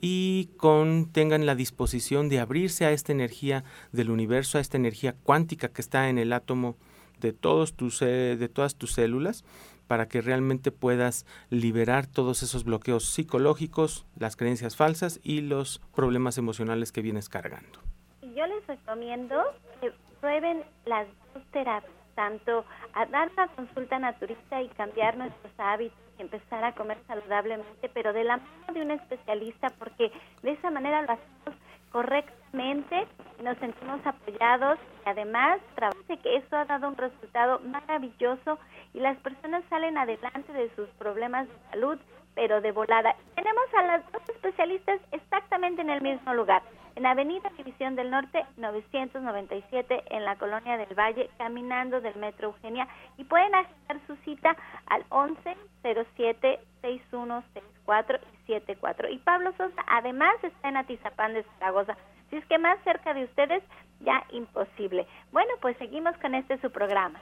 y 0.02 0.50
con, 0.58 1.12
tengan 1.12 1.46
la 1.46 1.56
disposición 1.56 2.30
de 2.30 2.40
abrirse 2.40 2.86
a 2.86 2.92
esta 2.92 3.12
energía 3.12 3.64
del 3.92 4.10
universo, 4.10 4.58
a 4.58 4.62
esta 4.62 4.78
energía 4.78 5.14
cuántica 5.24 5.70
que 5.70 5.82
está 5.82 6.10
en 6.10 6.18
el 6.18 6.34
átomo 6.34 6.76
de, 7.20 7.34
todos 7.34 7.74
tus, 7.74 8.02
eh, 8.02 8.36
de 8.38 8.50
todas 8.50 8.76
tus 8.76 8.94
células 8.94 9.44
para 9.88 10.08
que 10.08 10.22
realmente 10.22 10.72
puedas 10.72 11.26
liberar 11.50 12.08
todos 12.08 12.44
esos 12.44 12.64
bloqueos 12.64 13.06
psicológicos, 13.06 14.06
las 14.18 14.36
creencias 14.36 14.76
falsas 14.76 15.20
y 15.24 15.42
los 15.42 15.80
problemas 15.96 16.38
emocionales 16.38 16.92
que 16.92 17.02
vienes 17.02 17.30
cargando. 17.30 17.80
yo 18.22 18.46
les 18.46 18.68
recomiendo 18.68 19.42
que 19.82 19.94
prueben 20.20 20.64
las 20.86 21.08
dos 21.34 21.44
terapias, 21.52 21.92
tanto 22.16 22.66
a 22.94 23.06
dar 23.06 23.32
la 23.38 23.48
consulta 23.48 23.98
naturista 24.00 24.62
y 24.62 24.68
cambiar 24.70 25.18
nuestros 25.18 25.54
hábitos 25.58 26.07
empezar 26.20 26.64
a 26.64 26.74
comer 26.74 26.98
saludablemente, 27.08 27.90
pero 27.90 28.14
de 28.14 28.24
la 28.24 28.38
mano 28.38 28.74
de 28.74 28.82
un 28.82 28.92
especialista, 28.92 29.70
porque 29.78 30.12
de 30.42 30.52
esa 30.52 30.72
manera 30.72 31.02
lo 31.02 31.14
hacemos 31.14 31.62
correctamente, 31.92 33.08
nos 33.42 33.58
sentimos 33.58 34.00
apoyados 34.06 34.78
y 35.06 35.10
además 35.10 35.60
trabaja 35.76 36.18
que 36.22 36.36
eso 36.38 36.56
ha 36.56 36.66
dado 36.66 36.90
un 36.90 36.98
resultado 36.98 37.60
maravilloso 37.60 38.60
y 38.94 39.00
las 39.00 39.18
personas 39.18 39.64
salen 39.70 39.98
adelante 39.98 40.52
de 40.54 40.70
sus 40.76 40.90
problemas 41.00 41.48
de 41.48 41.56
salud, 41.72 41.98
pero 42.36 42.62
de 42.62 42.72
volada. 42.72 43.16
Tenemos 43.36 43.66
a 43.78 43.84
las 43.84 44.12
dos 44.12 44.22
especialistas 44.30 45.00
exactamente 45.12 45.82
en 45.82 45.90
el 45.90 46.02
mismo 46.02 46.34
lugar, 46.34 46.62
en 46.98 47.06
Avenida 47.06 47.52
División 47.56 47.96
del 47.96 48.10
Norte 48.10 48.44
997 48.58 50.04
en 50.10 50.26
la 50.26 50.36
Colonia 50.36 50.78
del 50.78 50.98
Valle, 50.98 51.30
caminando 51.38 52.02
del 52.02 52.16
Metro 52.16 52.48
Eugenia 52.48 52.88
y 53.18 53.24
pueden 53.24 53.54
hacer 53.54 54.02
su 54.08 54.16
cita 54.26 54.58
al 54.88 55.06
11 55.10 55.56
07 55.84 56.60
6164 56.82 58.18
y 58.18 58.48
74. 58.48 59.10
Y 59.10 59.20
Pablo 59.20 59.52
Sosa 59.58 59.84
además 59.88 60.36
está 60.42 60.70
en 60.70 60.78
Atizapán 60.78 61.36
de 61.36 61.44
Zaragoza. 61.60 61.96
Si 62.32 62.38
es 62.38 62.46
que 62.48 62.58
más 62.58 62.80
cerca 62.84 63.14
de 63.14 63.26
ustedes, 63.26 63.64
ya 64.00 64.24
imposible. 64.32 65.06
Bueno, 65.32 65.52
pues 65.62 65.78
seguimos 65.78 66.18
con 66.18 66.34
este 66.34 66.60
su 66.62 66.72
programa. 66.72 67.22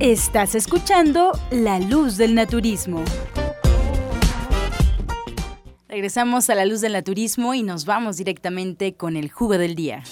Estás 0.00 0.54
escuchando 0.54 1.32
La 1.50 1.78
Luz 1.78 2.18
del 2.18 2.34
Naturismo. 2.34 3.02
Regresamos 5.96 6.50
a 6.50 6.54
La 6.54 6.66
Luz 6.66 6.82
del 6.82 6.92
Naturismo 6.92 7.54
y 7.54 7.62
nos 7.62 7.86
vamos 7.86 8.18
directamente 8.18 8.96
con 8.96 9.16
el 9.16 9.30
jugo 9.30 9.56
del 9.56 9.74
día. 9.74 10.02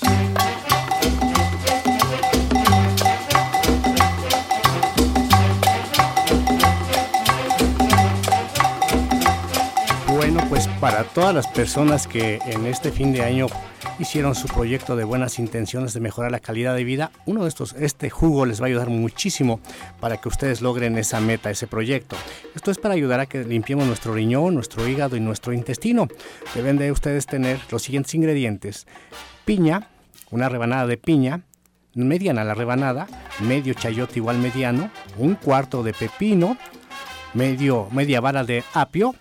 Pues 10.55 10.69
para 10.81 11.03
todas 11.03 11.35
las 11.35 11.49
personas 11.49 12.07
que 12.07 12.39
en 12.47 12.67
este 12.67 12.93
fin 12.93 13.13
de 13.13 13.23
año 13.23 13.49
hicieron 13.99 14.37
su 14.37 14.47
proyecto 14.47 14.95
de 14.95 15.03
buenas 15.03 15.41
intenciones 15.41 15.95
de 15.95 15.99
mejorar 15.99 16.31
la 16.31 16.39
calidad 16.39 16.77
de 16.77 16.85
vida, 16.85 17.11
uno 17.27 17.43
de 17.43 17.49
estos, 17.49 17.73
este 17.73 18.09
jugo 18.09 18.47
les 18.47 18.61
va 18.61 18.67
a 18.67 18.69
ayudar 18.69 18.89
muchísimo 18.89 19.59
para 19.99 20.19
que 20.19 20.29
ustedes 20.29 20.63
logren 20.63 20.97
esa 20.97 21.19
meta, 21.19 21.51
ese 21.51 21.67
proyecto. 21.67 22.15
Esto 22.55 22.71
es 22.71 22.79
para 22.79 22.95
ayudar 22.95 23.19
a 23.19 23.27
que 23.27 23.43
limpiemos 23.43 23.85
nuestro 23.89 24.15
riñón, 24.15 24.55
nuestro 24.55 24.87
hígado 24.87 25.17
y 25.17 25.21
nuestro 25.21 25.53
intestino. 25.53 26.07
Deben 26.55 26.79
de 26.79 26.93
ustedes 26.93 27.27
tener 27.27 27.59
los 27.73 27.83
siguientes 27.83 28.15
ingredientes. 28.15 28.87
Piña, 29.45 29.89
una 30.31 30.49
rebanada 30.49 30.87
de 30.87 30.99
piña, 30.99 31.41
mediana 31.97 32.45
la 32.45 32.55
rebanada, 32.55 33.09
medio 33.41 33.75
chayote 33.75 34.21
igual 34.21 34.39
mediano, 34.39 34.89
un 35.19 35.35
cuarto 35.35 35.83
de 35.83 35.95
pepino, 35.95 36.57
medio, 37.33 37.89
media 37.91 38.21
vara 38.21 38.45
de 38.45 38.63
apio 38.73 39.17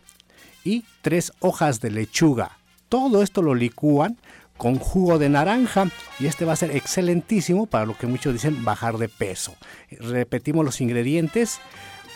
y 0.64 0.86
tres 1.02 1.32
hojas 1.40 1.82
de 1.82 1.92
lechuga. 1.92 2.58
Todo 2.90 3.24
esto 3.24 3.42
lo 3.42 3.56
licúan 3.56 4.18
con 4.58 4.78
jugo 4.78 5.18
de 5.20 5.30
naranja 5.30 5.90
y 6.20 6.28
este 6.28 6.46
va 6.46 6.54
a 6.54 6.58
ser 6.58 6.76
excelentísimo 6.76 7.66
para 7.66 7.86
lo 7.86 7.98
que 7.98 8.08
muchos 8.08 8.34
dicen 8.34 8.64
bajar 8.64 8.98
de 8.98 9.10
peso. 9.10 9.56
Repetimos 9.92 10.64
los 10.64 10.80
ingredientes, 10.82 11.60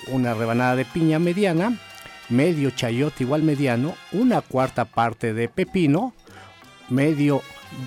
una 0.08 0.34
rebanada 0.34 0.76
de 0.76 0.86
piña 0.86 1.20
mediana, 1.20 1.78
medio 2.30 2.70
chayote 2.72 3.24
igual 3.24 3.44
mediano, 3.44 3.96
una 4.12 4.42
cuarta 4.42 4.86
parte 4.86 5.34
de 5.34 5.50
pepino, 5.50 6.14
medio 6.90 7.42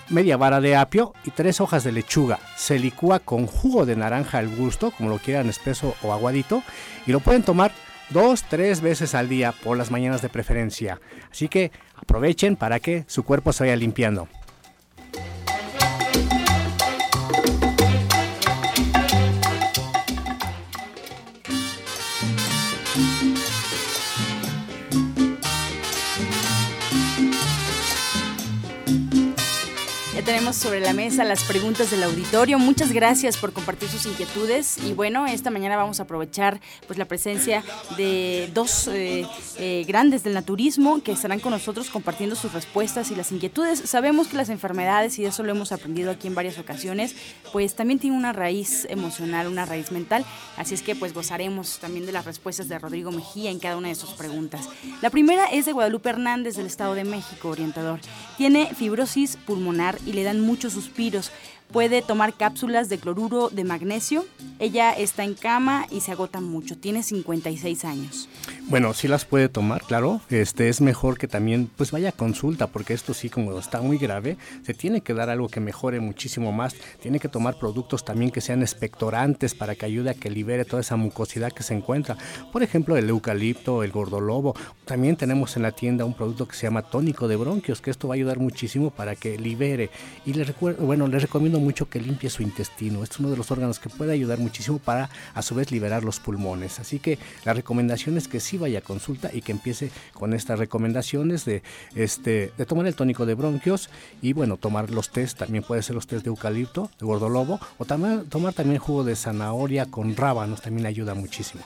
media 0.09 0.37
vara 0.37 0.61
de 0.61 0.77
apio 0.77 1.15
y 1.25 1.31
tres 1.31 1.61
hojas 1.61 1.85
de 1.85 1.93
lechuga. 1.93 2.39
Se 2.57 2.79
licúa 2.79 3.19
con 3.19 3.47
jugo 3.47 3.87
de 3.87 3.97
naranja 3.97 4.39
al 4.39 4.55
gusto, 4.55 4.91
como 4.91 5.09
lo 5.09 5.19
quieran 5.19 5.49
espeso 5.49 5.95
o 6.03 6.13
aguadito, 6.13 6.63
y 7.07 7.13
lo 7.13 7.21
pueden 7.21 7.43
tomar 7.43 7.73
dos, 8.11 8.45
tres 8.45 8.81
veces 8.81 9.15
al 9.15 9.29
día 9.29 9.53
por 9.53 9.77
las 9.77 9.91
mañanas 9.91 10.23
de 10.23 10.29
preferencia. 10.29 11.01
Así 11.31 11.49
que 11.49 11.71
aprovechen 11.97 12.57
para 12.57 12.81
que 12.81 13.05
su 13.07 13.25
cuerpo 13.25 13.53
se 13.53 13.65
vaya 13.65 13.77
limpiando. 13.77 14.29
Tenemos 30.31 30.55
sobre 30.55 30.79
la 30.79 30.93
mesa 30.93 31.25
las 31.25 31.43
preguntas 31.43 31.91
del 31.91 32.05
auditorio. 32.05 32.57
Muchas 32.57 32.93
gracias 32.93 33.37
por 33.37 33.53
compartir 33.53 33.89
sus 33.89 34.07
inquietudes. 34.07 34.79
Y 34.79 34.93
bueno, 34.93 35.27
esta 35.27 35.51
mañana 35.51 35.77
vamos 35.77 35.99
a 35.99 36.05
aprovechar 36.05 36.61
pues 36.87 37.01
la 37.01 37.05
presencia 37.05 37.65
de 37.97 38.49
dos 38.55 38.87
eh, 38.87 39.27
eh, 39.59 39.85
grandes 39.89 40.23
del 40.23 40.35
naturismo 40.35 41.03
que 41.03 41.11
estarán 41.11 41.41
con 41.41 41.51
nosotros 41.51 41.91
compartiendo 41.91 42.37
sus 42.37 42.53
respuestas 42.53 43.11
y 43.11 43.17
las 43.17 43.33
inquietudes. 43.33 43.81
Sabemos 43.81 44.29
que 44.29 44.37
las 44.37 44.51
enfermedades, 44.51 45.19
y 45.19 45.25
eso 45.25 45.43
lo 45.43 45.51
hemos 45.51 45.73
aprendido 45.73 46.13
aquí 46.13 46.29
en 46.29 46.37
varias 46.37 46.59
ocasiones, 46.59 47.17
pues 47.53 47.75
también 47.75 47.99
tienen 47.99 48.17
una 48.17 48.33
raíz 48.33 48.87
emocional, 48.89 49.49
una 49.49 49.67
raíz 49.67 49.91
mental. 49.91 50.25
Así 50.57 50.75
es 50.75 50.83
que 50.83 50.95
pues 50.95 51.13
gozaremos 51.13 51.81
también 51.81 52.07
de 52.07 52.13
las 52.13 52.25
respuestas 52.25 52.69
de 52.69 52.79
Rodrigo 52.79 53.11
Mejía 53.11 53.51
en 53.51 53.59
cada 53.59 53.77
una 53.77 53.89
de 53.89 53.97
sus 53.97 54.11
preguntas. 54.11 54.69
La 55.03 55.11
primera 55.11 55.47
es 55.47 55.67
de 55.67 55.73
Guadalupe 55.73 56.11
Hernández 56.11 56.55
del 56.55 56.67
Estado 56.67 56.95
de 56.95 57.03
México, 57.03 57.49
orientador. 57.49 57.99
Tiene 58.39 58.73
fibrosis 58.77 59.37
pulmonar 59.37 59.99
y 60.07 60.20
le 60.21 60.25
dan 60.25 60.41
muchos 60.41 60.75
suspiros 60.75 61.33
puede 61.73 62.03
tomar 62.03 62.35
cápsulas 62.35 62.89
de 62.89 62.99
cloruro 62.99 63.49
de 63.49 63.65
magnesio. 63.65 64.25
Ella 64.59 64.93
está 64.93 65.25
en 65.25 65.35
cama 65.35 65.87
y 65.91 66.01
se 66.01 66.13
agota 66.13 66.41
mucho. 66.41 66.77
Tiene 66.77 67.03
56 67.03 67.85
años. 67.85 68.29
Bueno, 68.69 68.95
sí 68.95 69.09
las 69.09 69.25
puede 69.25 69.49
tomar, 69.49 69.83
claro. 69.83 70.21
Este 70.31 70.69
es 70.69 70.81
mejor 70.81 71.19
que 71.19 71.29
también 71.29 71.71
pues 71.77 71.91
vaya 71.91 72.11
a 72.11 72.13
consulta 72.13 72.69
porque 72.69 72.95
esto 72.95 73.15
sí 73.15 73.29
como 73.29 73.59
está 73.59 73.81
muy 73.81 73.99
grave, 73.99 74.37
se 74.65 74.75
tiene 74.75 75.01
que 75.01 75.15
dar 75.15 75.31
algo 75.31 75.49
que 75.49 75.61
mejore 75.61 76.01
muchísimo 76.01 76.53
más. 76.53 76.75
Tiene 77.01 77.19
que 77.19 77.29
tomar 77.29 77.59
productos 77.59 78.05
también 78.05 78.31
que 78.31 78.41
sean 78.41 78.63
expectorantes 78.63 79.55
para 79.55 79.75
que 79.75 79.87
ayude 79.87 80.11
a 80.11 80.15
que 80.15 80.31
libere 80.31 80.65
toda 80.65 80.83
esa 80.83 80.97
mucosidad 80.97 81.53
que 81.53 81.63
se 81.63 81.75
encuentra. 81.75 82.17
Por 82.53 82.63
ejemplo, 82.63 82.97
el 82.97 83.09
eucalipto, 83.09 83.83
el 83.83 83.93
gordolobo. 83.93 84.55
También 84.85 85.17
tenemos 85.17 85.57
en 85.57 85.63
la 85.63 85.73
tienda 85.73 86.05
un 86.05 86.15
producto 86.15 86.47
que 86.47 86.57
se 86.57 86.67
llama 86.67 86.83
tónico 86.83 87.29
de 87.29 87.37
bronquios, 87.37 87.81
que 87.81 87.91
esto 87.91 88.09
va 88.09 88.15
a 88.15 88.17
ayudar 88.17 88.39
muchísimo 88.39 88.91
para 88.91 89.17
que 89.17 89.39
libere. 89.39 89.91
Y 90.27 90.33
les 90.35 90.47
recuerdo, 90.47 90.85
bueno, 90.85 91.07
les 91.07 91.23
recomiendo 91.23 91.60
mucho 91.61 91.89
que 91.89 92.01
limpie 92.01 92.31
su 92.31 92.43
intestino. 92.43 93.03
Es 93.03 93.19
uno 93.19 93.31
de 93.31 93.37
los 93.37 93.51
órganos 93.51 93.79
que 93.79 93.89
puede 93.89 94.13
ayudar 94.13 94.39
muchísimo 94.39 94.79
para 94.79 95.11
a 95.35 95.43
su 95.43 95.55
vez 95.55 95.71
liberar 95.71 96.05
los 96.05 96.19
pulmones. 96.21 96.81
Así 96.81 96.99
que 96.99 97.19
la 97.45 97.55
recomendación 97.55 98.17
es 98.17 98.29
que 98.29 98.41
sí 98.41 98.59
vaya 98.59 98.81
a 98.81 98.83
consulta 98.83 99.31
y 99.33 99.43
que 99.43 99.53
empiece 99.53 99.91
con 100.13 100.35
estas 100.35 100.59
recomendaciones 100.59 101.45
de, 101.45 101.63
este, 101.95 102.53
de 102.57 102.67
tomar 102.67 102.87
el 102.87 102.95
tónico 102.95 103.27
de 103.27 103.35
bronquios 103.35 103.91
y 104.23 104.33
bueno, 104.33 104.57
tomar 104.57 104.91
los 104.91 105.11
test, 105.11 105.39
también 105.39 105.63
puede 105.63 105.83
ser 105.83 105.95
los 105.95 106.07
test 106.07 106.25
de 106.25 106.29
eucalipto, 106.29 106.91
de 106.99 107.07
gordolobo, 107.07 107.61
o 107.79 107.85
también, 107.85 108.27
tomar 108.29 108.53
también 108.53 108.79
jugo 108.79 109.05
de 109.05 109.17
zanahoria 109.17 109.87
con 109.87 110.17
rábanos, 110.17 110.63
también 110.63 110.87
ayuda 110.87 111.15
muchísimo. 111.15 111.63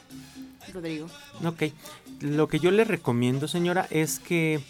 Rodrigo. 0.72 1.06
Ok, 1.44 1.64
lo 2.20 2.48
que 2.48 2.58
yo 2.58 2.70
le 2.70 2.84
recomiendo 2.84 3.48
señora 3.48 3.86
es 3.90 4.18
que 4.18 4.60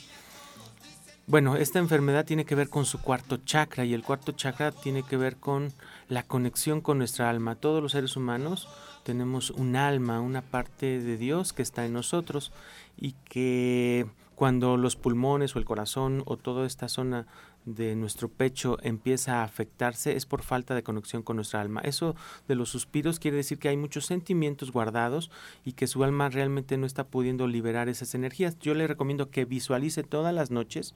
bueno, 1.26 1.56
esta 1.56 1.78
enfermedad 1.78 2.26
tiene 2.26 2.44
que 2.44 2.54
ver 2.54 2.68
con 2.68 2.84
su 2.84 3.00
cuarto 3.00 3.38
chakra 3.38 3.84
y 3.84 3.94
el 3.94 4.02
cuarto 4.02 4.32
chakra 4.32 4.72
tiene 4.72 5.02
que 5.02 5.16
ver 5.16 5.36
con 5.36 5.72
la 6.08 6.22
conexión 6.22 6.80
con 6.80 6.98
nuestra 6.98 7.30
alma. 7.30 7.54
Todos 7.54 7.82
los 7.82 7.92
seres 7.92 8.16
humanos 8.16 8.68
tenemos 9.04 9.50
un 9.50 9.76
alma, 9.76 10.20
una 10.20 10.42
parte 10.42 11.00
de 11.00 11.16
Dios 11.16 11.52
que 11.52 11.62
está 11.62 11.86
en 11.86 11.94
nosotros 11.94 12.52
y 12.98 13.12
que 13.24 14.06
cuando 14.34 14.76
los 14.76 14.96
pulmones 14.96 15.54
o 15.54 15.58
el 15.58 15.64
corazón 15.64 16.22
o 16.26 16.36
toda 16.36 16.66
esta 16.66 16.88
zona 16.88 17.26
de 17.64 17.96
nuestro 17.96 18.28
pecho 18.28 18.78
empieza 18.82 19.40
a 19.40 19.44
afectarse 19.44 20.16
es 20.16 20.26
por 20.26 20.42
falta 20.42 20.74
de 20.74 20.82
conexión 20.82 21.22
con 21.22 21.36
nuestra 21.36 21.60
alma. 21.60 21.80
Eso 21.80 22.14
de 22.46 22.54
los 22.54 22.68
suspiros 22.68 23.18
quiere 23.18 23.38
decir 23.38 23.58
que 23.58 23.68
hay 23.68 23.76
muchos 23.76 24.06
sentimientos 24.06 24.70
guardados 24.70 25.30
y 25.64 25.72
que 25.72 25.86
su 25.86 26.04
alma 26.04 26.28
realmente 26.28 26.76
no 26.76 26.86
está 26.86 27.04
pudiendo 27.04 27.46
liberar 27.46 27.88
esas 27.88 28.14
energías. 28.14 28.58
Yo 28.58 28.74
le 28.74 28.86
recomiendo 28.86 29.30
que 29.30 29.44
visualice 29.44 30.02
todas 30.02 30.34
las 30.34 30.50
noches 30.50 30.94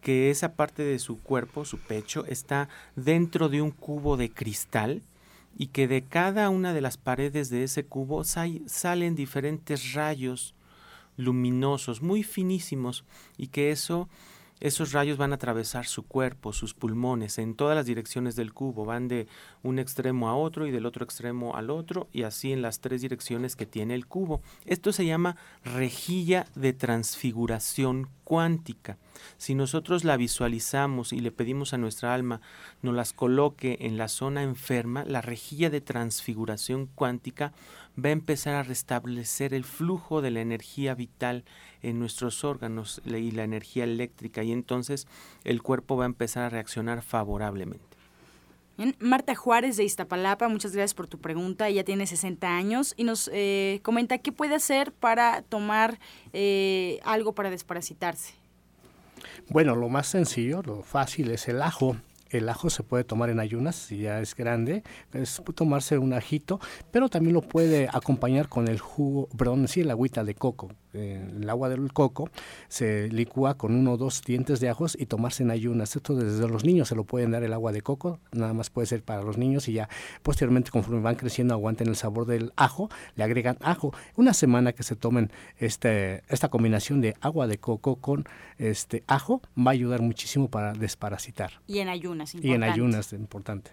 que 0.00 0.30
esa 0.30 0.54
parte 0.54 0.82
de 0.82 0.98
su 0.98 1.20
cuerpo, 1.20 1.64
su 1.64 1.78
pecho, 1.78 2.24
está 2.26 2.68
dentro 2.96 3.48
de 3.48 3.62
un 3.62 3.70
cubo 3.70 4.16
de 4.16 4.30
cristal 4.30 5.02
y 5.56 5.68
que 5.68 5.86
de 5.86 6.02
cada 6.02 6.48
una 6.50 6.72
de 6.72 6.80
las 6.80 6.96
paredes 6.96 7.50
de 7.50 7.62
ese 7.64 7.84
cubo 7.84 8.24
salen 8.24 9.14
diferentes 9.14 9.92
rayos 9.92 10.54
luminosos, 11.16 12.02
muy 12.02 12.22
finísimos, 12.22 13.04
y 13.36 13.48
que 13.48 13.70
eso 13.70 14.08
esos 14.62 14.92
rayos 14.92 15.18
van 15.18 15.32
a 15.32 15.34
atravesar 15.34 15.86
su 15.86 16.04
cuerpo, 16.04 16.52
sus 16.52 16.72
pulmones, 16.72 17.38
en 17.38 17.56
todas 17.56 17.74
las 17.74 17.84
direcciones 17.84 18.36
del 18.36 18.52
cubo, 18.52 18.84
van 18.84 19.08
de 19.08 19.26
un 19.64 19.80
extremo 19.80 20.28
a 20.28 20.36
otro 20.36 20.68
y 20.68 20.70
del 20.70 20.86
otro 20.86 21.04
extremo 21.04 21.56
al 21.56 21.68
otro, 21.68 22.08
y 22.12 22.22
así 22.22 22.52
en 22.52 22.62
las 22.62 22.78
tres 22.78 23.02
direcciones 23.02 23.56
que 23.56 23.66
tiene 23.66 23.96
el 23.96 24.06
cubo. 24.06 24.40
Esto 24.64 24.92
se 24.92 25.04
llama 25.04 25.36
rejilla 25.64 26.46
de 26.54 26.72
transfiguración 26.72 28.08
cuántica. 28.22 28.98
Si 29.36 29.56
nosotros 29.56 30.04
la 30.04 30.16
visualizamos 30.16 31.12
y 31.12 31.18
le 31.18 31.32
pedimos 31.32 31.74
a 31.74 31.78
nuestra 31.78 32.14
alma 32.14 32.40
nos 32.82 32.94
las 32.94 33.12
coloque 33.12 33.78
en 33.80 33.98
la 33.98 34.06
zona 34.06 34.44
enferma, 34.44 35.04
la 35.04 35.22
rejilla 35.22 35.70
de 35.70 35.80
transfiguración 35.80 36.86
cuántica 36.86 37.52
va 37.98 38.08
a 38.08 38.12
empezar 38.12 38.54
a 38.54 38.62
restablecer 38.62 39.54
el 39.54 39.64
flujo 39.64 40.22
de 40.22 40.30
la 40.30 40.40
energía 40.40 40.94
vital 40.94 41.44
en 41.82 41.98
nuestros 41.98 42.44
órganos 42.44 43.02
y 43.04 43.30
la 43.32 43.44
energía 43.44 43.84
eléctrica 43.84 44.42
y 44.42 44.52
entonces 44.52 45.06
el 45.44 45.62
cuerpo 45.62 45.96
va 45.96 46.04
a 46.04 46.06
empezar 46.06 46.44
a 46.44 46.48
reaccionar 46.48 47.02
favorablemente. 47.02 47.92
Marta 48.98 49.34
Juárez 49.34 49.76
de 49.76 49.84
Iztapalapa, 49.84 50.48
muchas 50.48 50.72
gracias 50.72 50.94
por 50.94 51.06
tu 51.06 51.18
pregunta. 51.18 51.68
Ella 51.68 51.84
tiene 51.84 52.06
60 52.06 52.48
años 52.48 52.94
y 52.96 53.04
nos 53.04 53.30
eh, 53.32 53.80
comenta 53.82 54.18
qué 54.18 54.32
puede 54.32 54.54
hacer 54.54 54.92
para 54.92 55.42
tomar 55.42 56.00
eh, 56.32 56.98
algo 57.04 57.34
para 57.34 57.50
desparasitarse. 57.50 58.34
Bueno, 59.48 59.76
lo 59.76 59.88
más 59.88 60.08
sencillo, 60.08 60.62
lo 60.62 60.82
fácil 60.82 61.30
es 61.30 61.48
el 61.48 61.62
ajo. 61.62 61.96
El 62.32 62.48
ajo 62.48 62.70
se 62.70 62.82
puede 62.82 63.04
tomar 63.04 63.28
en 63.28 63.40
ayunas, 63.40 63.76
si 63.76 63.98
ya 63.98 64.20
es 64.20 64.34
grande, 64.34 64.82
es 65.12 65.42
tomarse 65.54 65.98
un 65.98 66.14
ajito, 66.14 66.60
pero 66.90 67.10
también 67.10 67.34
lo 67.34 67.42
puede 67.42 67.88
acompañar 67.92 68.48
con 68.48 68.68
el 68.68 68.80
jugo, 68.80 69.28
perdón, 69.36 69.68
sí, 69.68 69.82
el 69.82 69.90
agüita 69.90 70.24
de 70.24 70.34
coco. 70.34 70.70
El 70.92 71.48
agua 71.48 71.68
del 71.68 71.92
coco 71.92 72.30
se 72.68 73.08
licúa 73.08 73.56
con 73.56 73.74
uno 73.74 73.92
o 73.92 73.96
dos 73.96 74.22
dientes 74.22 74.60
de 74.60 74.68
ajos 74.68 74.96
y 74.98 75.06
tomarse 75.06 75.42
en 75.42 75.50
ayunas. 75.50 75.96
Esto 75.96 76.14
desde 76.14 76.48
los 76.48 76.64
niños 76.64 76.88
se 76.88 76.94
lo 76.94 77.04
pueden 77.04 77.30
dar 77.30 77.42
el 77.42 77.52
agua 77.52 77.72
de 77.72 77.82
coco, 77.82 78.20
nada 78.32 78.52
más 78.52 78.70
puede 78.70 78.86
ser 78.86 79.02
para 79.02 79.22
los 79.22 79.38
niños 79.38 79.68
y 79.68 79.74
ya 79.74 79.88
posteriormente 80.22 80.70
conforme 80.70 81.00
van 81.00 81.16
creciendo 81.16 81.54
aguanten 81.54 81.88
el 81.88 81.96
sabor 81.96 82.26
del 82.26 82.52
ajo, 82.56 82.90
le 83.16 83.24
agregan 83.24 83.56
ajo. 83.60 83.94
Una 84.16 84.34
semana 84.34 84.72
que 84.72 84.82
se 84.82 84.96
tomen 84.96 85.30
este, 85.58 86.22
esta 86.28 86.48
combinación 86.48 87.00
de 87.00 87.16
agua 87.20 87.46
de 87.46 87.58
coco 87.58 87.96
con 87.96 88.24
este 88.58 89.02
ajo 89.06 89.42
va 89.58 89.70
a 89.70 89.74
ayudar 89.74 90.02
muchísimo 90.02 90.48
para 90.48 90.72
desparasitar. 90.72 91.52
Y 91.66 91.78
en 91.78 91.88
ayunas. 91.88 92.34
Y 92.34 92.52
en 92.52 92.62
ayunas, 92.62 93.12
importante. 93.12 93.70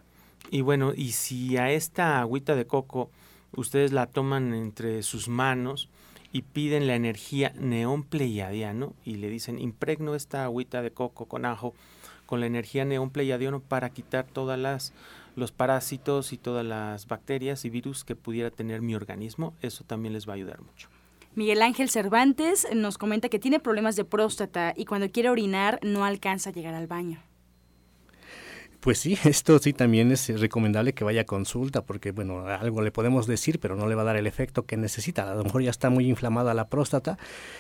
Y 0.51 0.61
bueno, 0.61 0.93
y 0.95 1.11
si 1.11 1.57
a 1.57 1.71
esta 1.71 2.19
agüita 2.21 2.55
de 2.55 2.65
coco 2.65 3.11
ustedes 3.55 3.91
la 3.91 4.07
toman 4.07 4.53
entre 4.53 5.03
sus 5.03 5.27
manos 5.27 5.89
y 6.31 6.43
piden 6.43 6.87
la 6.87 6.95
energía 6.95 7.53
neón 7.59 8.03
pleiadiano 8.03 8.93
y 9.03 9.15
le 9.15 9.29
dicen 9.29 9.59
impregno 9.59 10.15
esta 10.15 10.43
agüita 10.43 10.81
de 10.81 10.91
coco 10.91 11.25
con 11.25 11.45
ajo 11.45 11.73
con 12.25 12.39
la 12.39 12.45
energía 12.45 12.85
neón 12.85 13.09
pleiadiano 13.09 13.59
para 13.59 13.89
quitar 13.89 14.25
todas 14.25 14.59
las 14.59 14.93
los 15.35 15.51
parásitos 15.51 16.33
y 16.33 16.37
todas 16.37 16.65
las 16.65 17.07
bacterias 17.07 17.65
y 17.65 17.69
virus 17.69 18.03
que 18.03 18.15
pudiera 18.15 18.51
tener 18.51 18.81
mi 18.81 18.93
organismo, 18.93 19.53
eso 19.61 19.83
también 19.85 20.13
les 20.13 20.27
va 20.27 20.33
a 20.33 20.35
ayudar 20.35 20.61
mucho. 20.61 20.89
Miguel 21.35 21.61
Ángel 21.61 21.89
Cervantes 21.89 22.67
nos 22.73 22.97
comenta 22.97 23.29
que 23.29 23.39
tiene 23.39 23.59
problemas 23.59 23.95
de 23.95 24.03
próstata 24.03 24.73
y 24.75 24.85
cuando 24.85 25.09
quiere 25.09 25.29
orinar 25.29 25.79
no 25.83 26.03
alcanza 26.03 26.49
a 26.49 26.53
llegar 26.53 26.73
al 26.73 26.87
baño. 26.87 27.21
Pues 28.79 28.97
sí, 28.99 29.17
esto 29.25 29.59
sí 29.59 29.73
también 29.73 30.11
es 30.11 30.39
recomendable 30.39 30.93
que 30.93 31.03
vaya 31.03 31.21
a 31.21 31.25
consulta, 31.25 31.81
porque 31.81 32.11
bueno, 32.11 32.47
algo 32.47 32.81
le 32.81 32.91
podemos 32.91 33.27
decir, 33.27 33.59
pero 33.59 33.75
no 33.75 33.87
le 33.87 33.95
va 33.95 34.03
a 34.03 34.05
dar 34.05 34.15
el 34.15 34.25
efecto 34.25 34.65
que 34.65 34.77
necesita. 34.77 35.29
A 35.29 35.35
lo 35.35 35.43
mejor 35.43 35.63
ya 35.63 35.69
está 35.69 35.89
muy 35.89 36.07
inflamada 36.07 36.53
la 36.53 36.69
próstata, 36.69 37.17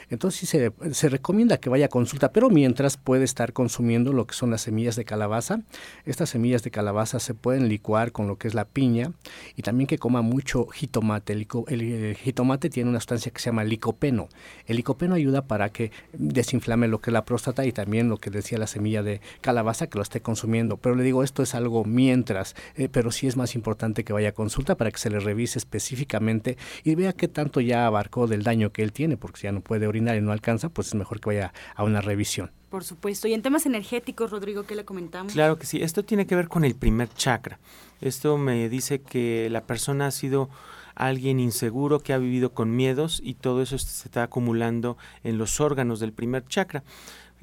entonces 0.09 0.39
sí 0.39 0.45
se, 0.45 0.71
se 0.93 1.09
recomienda 1.09 1.57
que 1.57 1.69
vaya 1.69 1.87
a 1.87 1.89
consulta, 1.89 2.31
pero 2.31 2.49
mientras 2.49 2.95
puede 2.95 3.25
estar 3.25 3.51
consumiendo 3.51 4.13
lo 4.13 4.27
que 4.27 4.33
son 4.33 4.51
las 4.51 4.61
semillas 4.61 4.95
de 4.95 5.03
calabaza. 5.03 5.59
Estas 6.05 6.29
semillas 6.29 6.63
de 6.63 6.71
calabaza 6.71 7.19
se 7.19 7.33
pueden 7.33 7.67
licuar 7.67 8.11
con 8.11 8.27
lo 8.27 8.37
que 8.37 8.47
es 8.47 8.53
la 8.53 8.65
piña 8.65 9.11
y 9.55 9.63
también 9.63 9.87
que 9.87 9.97
coma 9.97 10.21
mucho 10.21 10.67
jitomate. 10.67 11.33
El, 11.33 11.47
el 11.67 12.15
jitomate 12.15 12.69
tiene 12.69 12.89
una 12.89 12.99
sustancia 12.99 13.31
que 13.31 13.41
se 13.41 13.49
llama 13.49 13.65
licopeno. 13.65 14.29
El 14.67 14.77
licopeno 14.77 15.15
ayuda 15.15 15.41
para 15.41 15.69
que 15.69 15.91
desinflame 16.13 16.87
lo 16.87 17.01
que 17.01 17.09
es 17.09 17.13
la 17.13 17.25
próstata 17.25 17.65
y 17.65 17.73
también 17.73 18.07
lo 18.07 18.17
que 18.17 18.29
decía 18.29 18.57
la 18.57 18.67
semilla 18.67 19.03
de 19.03 19.19
calabaza 19.41 19.87
que 19.87 19.97
lo 19.97 20.03
esté 20.03 20.21
consumiendo. 20.21 20.77
Pero 20.77 20.95
le 20.95 21.08
digo, 21.09 21.23
esto 21.23 21.43
es 21.43 21.55
algo 21.55 21.83
mientras, 21.85 22.55
eh, 22.75 22.89
pero 22.89 23.11
sí 23.11 23.27
es 23.27 23.35
más 23.35 23.55
importante 23.55 24.03
que 24.03 24.13
vaya 24.13 24.29
a 24.29 24.33
consulta 24.33 24.75
para 24.75 24.91
que 24.91 24.97
se 24.97 25.09
le 25.09 25.19
revise 25.19 25.59
específicamente 25.59 26.57
y 26.83 26.95
vea 26.95 27.13
qué 27.13 27.27
tanto 27.27 27.61
ya 27.61 27.85
abarcó 27.85 28.27
del 28.27 28.43
daño 28.43 28.71
que 28.71 28.83
él 28.83 28.93
tiene, 28.93 29.17
porque 29.17 29.41
si 29.41 29.43
ya 29.45 29.51
no 29.51 29.61
puede 29.61 29.87
orinar 29.87 30.15
y 30.15 30.21
no 30.21 30.31
alcanza, 30.31 30.69
pues 30.69 30.87
es 30.89 30.95
mejor 30.95 31.19
que 31.19 31.29
vaya 31.29 31.53
a 31.75 31.83
una 31.83 32.01
revisión. 32.01 32.51
Por 32.69 32.83
supuesto. 32.83 33.27
Y 33.27 33.33
en 33.33 33.41
temas 33.41 33.65
energéticos, 33.65 34.29
Rodrigo, 34.29 34.63
¿qué 34.63 34.75
le 34.75 34.85
comentamos? 34.85 35.33
Claro 35.33 35.57
que 35.57 35.65
sí. 35.65 35.81
Esto 35.81 36.03
tiene 36.03 36.27
que 36.27 36.35
ver 36.35 36.47
con 36.47 36.63
el 36.63 36.75
primer 36.75 37.09
chakra. 37.09 37.59
Esto 37.99 38.37
me 38.37 38.69
dice 38.69 39.01
que 39.01 39.49
la 39.49 39.63
persona 39.63 40.07
ha 40.07 40.11
sido 40.11 40.49
alguien 40.93 41.39
inseguro 41.39 42.01
que 42.01 42.13
ha 42.13 42.19
vivido 42.19 42.53
con 42.53 42.75
miedos 42.75 43.21
y 43.23 43.33
todo 43.33 43.63
eso 43.63 43.79
se 43.79 44.07
está 44.07 44.21
acumulando 44.21 44.97
en 45.23 45.39
los 45.39 45.59
órganos 45.59 45.99
del 45.99 46.13
primer 46.13 46.45
chakra. 46.45 46.83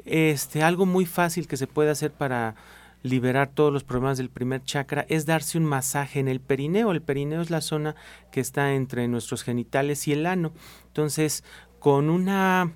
Este, 0.04 0.62
algo 0.62 0.86
muy 0.86 1.06
fácil 1.06 1.48
que 1.48 1.56
se 1.56 1.66
puede 1.66 1.90
hacer 1.90 2.12
para 2.12 2.54
liberar 3.02 3.48
todos 3.48 3.72
los 3.72 3.84
problemas 3.84 4.18
del 4.18 4.30
primer 4.30 4.62
chakra 4.62 5.06
es 5.08 5.26
darse 5.26 5.58
un 5.58 5.64
masaje 5.64 6.20
en 6.20 6.28
el 6.28 6.40
perineo. 6.40 6.92
El 6.92 7.02
perineo 7.02 7.40
es 7.40 7.50
la 7.50 7.60
zona 7.60 7.94
que 8.30 8.40
está 8.40 8.74
entre 8.74 9.08
nuestros 9.08 9.42
genitales 9.42 10.06
y 10.08 10.12
el 10.12 10.26
ano. 10.26 10.52
Entonces, 10.88 11.44
con 11.78 12.10
una 12.10 12.72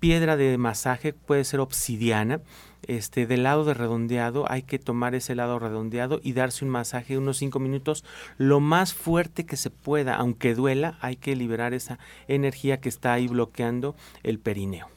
piedra 0.00 0.36
de 0.36 0.58
masaje 0.58 1.12
puede 1.12 1.44
ser 1.44 1.60
obsidiana, 1.60 2.40
este 2.88 3.26
del 3.28 3.44
lado 3.44 3.64
de 3.64 3.74
redondeado 3.74 4.50
hay 4.50 4.62
que 4.62 4.80
tomar 4.80 5.14
ese 5.14 5.36
lado 5.36 5.60
redondeado 5.60 6.20
y 6.22 6.32
darse 6.32 6.64
un 6.64 6.70
masaje 6.72 7.16
unos 7.16 7.36
5 7.36 7.60
minutos 7.60 8.04
lo 8.38 8.58
más 8.58 8.92
fuerte 8.92 9.46
que 9.46 9.56
se 9.56 9.70
pueda, 9.70 10.16
aunque 10.16 10.56
duela, 10.56 10.98
hay 11.00 11.14
que 11.14 11.36
liberar 11.36 11.74
esa 11.74 12.00
energía 12.26 12.80
que 12.80 12.88
está 12.88 13.12
ahí 13.12 13.28
bloqueando 13.28 13.94
el 14.24 14.40
perineo. 14.40 14.88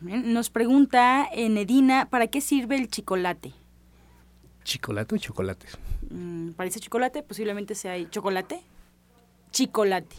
Nos 0.00 0.50
pregunta 0.50 1.26
Enedina, 1.32 2.08
¿para 2.08 2.28
qué 2.28 2.40
sirve 2.40 2.76
el 2.76 2.88
chocolate? 2.88 3.52
¿Chocolate 4.64 5.14
o 5.14 5.18
chocolate? 5.18 5.66
Mm, 6.10 6.52
parece 6.52 6.80
chocolate, 6.80 7.22
posiblemente 7.22 7.74
sea 7.74 7.94
chocolate. 8.10 8.62
Chocolate. 9.52 10.16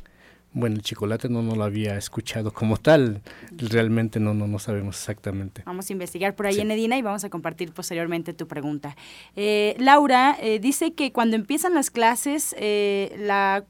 Bueno, 0.55 0.77
el 0.77 0.83
chocolate 0.83 1.27
no, 1.27 1.41
no 1.41 1.53
lo 1.53 1.65
había 1.65 1.97
escuchado 1.97 2.53
como 2.53 2.77
tal. 2.77 3.21
Realmente 3.51 4.21
no, 4.21 4.33
no, 4.33 4.47
no 4.47 4.57
sabemos 4.57 4.95
exactamente. 4.95 5.63
Vamos 5.65 5.89
a 5.89 5.91
investigar 5.91 6.33
por 6.33 6.47
ahí 6.47 6.61
en 6.61 6.71
Edina 6.71 6.97
y 6.97 7.01
vamos 7.01 7.25
a 7.25 7.29
compartir 7.29 7.73
posteriormente 7.73 8.33
tu 8.33 8.47
pregunta. 8.47 8.95
Eh, 9.35 9.75
Laura 9.79 10.37
eh, 10.39 10.59
dice 10.59 10.93
que 10.93 11.11
cuando 11.11 11.35
empiezan 11.35 11.73
las 11.73 11.91
clases, 11.91 12.55
eh, 12.57 13.13
la, 13.19 13.65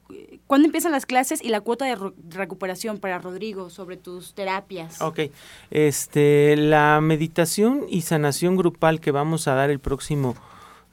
¿cuándo 0.45 0.67
empiezan 0.67 0.91
las 0.91 1.07
clases 1.07 1.43
y 1.43 1.49
la 1.49 1.61
cuota 1.61 1.85
de 1.85 1.97
recuperación 2.29 2.99
para 2.99 3.17
Rodrigo 3.17 3.71
sobre 3.71 3.97
tus 3.97 4.35
terapias? 4.35 5.01
Ok, 5.01 5.21
este, 5.71 6.55
la 6.55 7.01
meditación 7.01 7.85
y 7.89 8.01
sanación 8.01 8.57
grupal 8.57 8.99
que 8.99 9.09
vamos 9.09 9.47
a 9.47 9.55
dar 9.55 9.71
el 9.71 9.79
próximo 9.79 10.35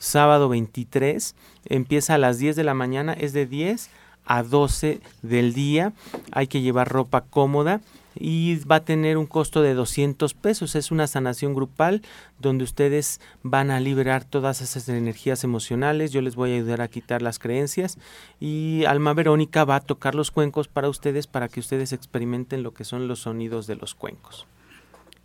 sábado 0.02 0.48
23, 0.48 1.34
empieza 1.66 2.14
a 2.14 2.18
las 2.18 2.38
10 2.38 2.56
de 2.56 2.64
la 2.64 2.74
mañana, 2.74 3.12
es 3.12 3.32
de 3.32 3.46
10 3.46 3.88
a 4.24 4.42
12 4.42 5.00
del 5.22 5.54
día, 5.54 5.92
hay 6.32 6.48
que 6.48 6.60
llevar 6.60 6.88
ropa 6.88 7.22
cómoda 7.22 7.80
y 8.14 8.56
va 8.64 8.76
a 8.76 8.84
tener 8.84 9.16
un 9.16 9.26
costo 9.26 9.62
de 9.62 9.74
200 9.74 10.34
pesos. 10.34 10.74
Es 10.74 10.90
una 10.90 11.06
sanación 11.06 11.54
grupal 11.54 12.02
donde 12.40 12.64
ustedes 12.64 13.20
van 13.42 13.70
a 13.70 13.80
liberar 13.80 14.24
todas 14.24 14.60
esas 14.60 14.88
energías 14.88 15.44
emocionales. 15.44 16.12
Yo 16.12 16.20
les 16.20 16.34
voy 16.34 16.50
a 16.50 16.56
ayudar 16.56 16.82
a 16.82 16.88
quitar 16.88 17.22
las 17.22 17.38
creencias 17.38 17.98
y 18.40 18.84
Alma 18.86 19.14
Verónica 19.14 19.64
va 19.64 19.76
a 19.76 19.80
tocar 19.80 20.14
los 20.14 20.30
cuencos 20.30 20.68
para 20.68 20.88
ustedes 20.88 21.26
para 21.26 21.48
que 21.48 21.60
ustedes 21.60 21.92
experimenten 21.92 22.62
lo 22.62 22.74
que 22.74 22.84
son 22.84 23.08
los 23.08 23.20
sonidos 23.20 23.66
de 23.66 23.76
los 23.76 23.94
cuencos. 23.94 24.46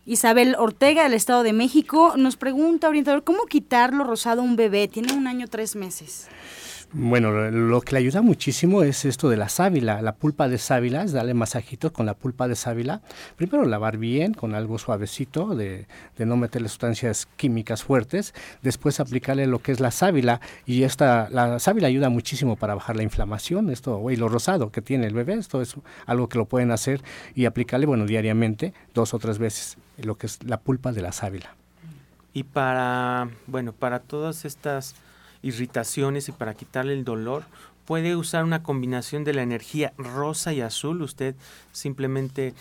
Isabel 0.08 0.56
Ortega 0.58 1.04
del 1.04 1.14
Estado 1.14 1.44
de 1.44 1.52
México 1.52 2.14
nos 2.16 2.38
pregunta, 2.38 2.88
orientador, 2.88 3.26
¿cómo 3.26 3.46
quitarlo 3.46 4.06
rosado 4.06 4.40
a 4.40 4.46
un 4.46 4.56
bebé? 4.56 4.88
Tiene 4.88 5.12
un 5.12 5.28
año 5.28 5.50
tres 5.50 5.76
meses. 5.76 6.30
Bueno, 6.94 7.52
lo 7.52 7.82
que 7.82 7.92
le 7.92 8.00
ayuda 8.00 8.22
muchísimo 8.22 8.82
es 8.82 9.04
esto 9.04 9.30
de 9.30 9.36
la 9.36 9.50
sábila, 9.50 10.02
la 10.02 10.16
pulpa 10.16 10.48
de 10.48 10.58
sábila, 10.58 11.04
es 11.04 11.12
darle 11.12 11.34
masajitos 11.34 11.92
con 11.92 12.06
la 12.06 12.14
pulpa 12.14 12.48
de 12.48 12.56
sábila. 12.56 13.02
Primero 13.36 13.66
lavar 13.66 13.98
bien 13.98 14.34
con 14.34 14.56
algo 14.56 14.78
suavecito, 14.78 15.54
de, 15.54 15.86
de, 16.18 16.26
no 16.26 16.38
meterle 16.38 16.70
sustancias 16.70 17.28
químicas 17.36 17.84
fuertes. 17.84 18.34
Después 18.62 19.02
aplicarle 19.02 19.48
lo 19.48 19.60
que 19.60 19.74
es 19.74 19.82
la 19.82 19.92
sábila 19.92 20.40
y 20.66 20.84
esta, 20.84 21.28
la 21.30 21.60
sábila 21.60 21.90
ayuda 21.90 22.08
muchísimo 22.08 22.56
para 22.56 22.76
bajar 22.76 22.96
la 22.96 23.04
inflamación, 23.04 23.70
esto, 23.70 24.10
y 24.10 24.16
lo 24.16 24.30
rosado 24.30 24.72
que 24.72 24.82
tiene 24.82 25.08
el 25.08 25.14
bebé, 25.14 25.34
esto 25.34 25.62
es 25.62 25.76
algo 26.06 26.30
que 26.30 26.38
lo 26.38 26.46
pueden 26.46 26.72
hacer 26.72 27.02
y 27.36 27.46
aplicarle, 27.46 27.86
bueno, 27.86 28.06
diariamente, 28.06 28.74
dos 28.94 29.14
o 29.14 29.20
tres 29.20 29.40
veces 29.40 29.78
lo 29.98 30.16
que 30.16 30.28
es 30.28 30.42
la 30.44 30.62
pulpa 30.62 30.94
de 30.94 31.02
la 31.02 31.12
sábila. 31.12 31.54
Y 32.34 32.44
para, 32.44 33.30
bueno, 33.48 33.74
para 33.74 34.00
todas 34.00 34.46
estas 34.46 34.96
irritaciones 35.48 36.30
y 36.30 36.32
para 36.32 36.54
quitarle 36.54 36.94
el 36.94 37.04
dolor, 37.04 37.44
puede 37.86 38.16
usar 38.16 38.44
una 38.44 38.64
combinación 38.64 39.24
de 39.24 39.34
la 39.34 39.44
energía 39.44 39.94
rosa 39.98 40.54
y 40.54 40.62
azul. 40.62 41.02
Usted 41.02 41.36
simplemente 41.72 42.54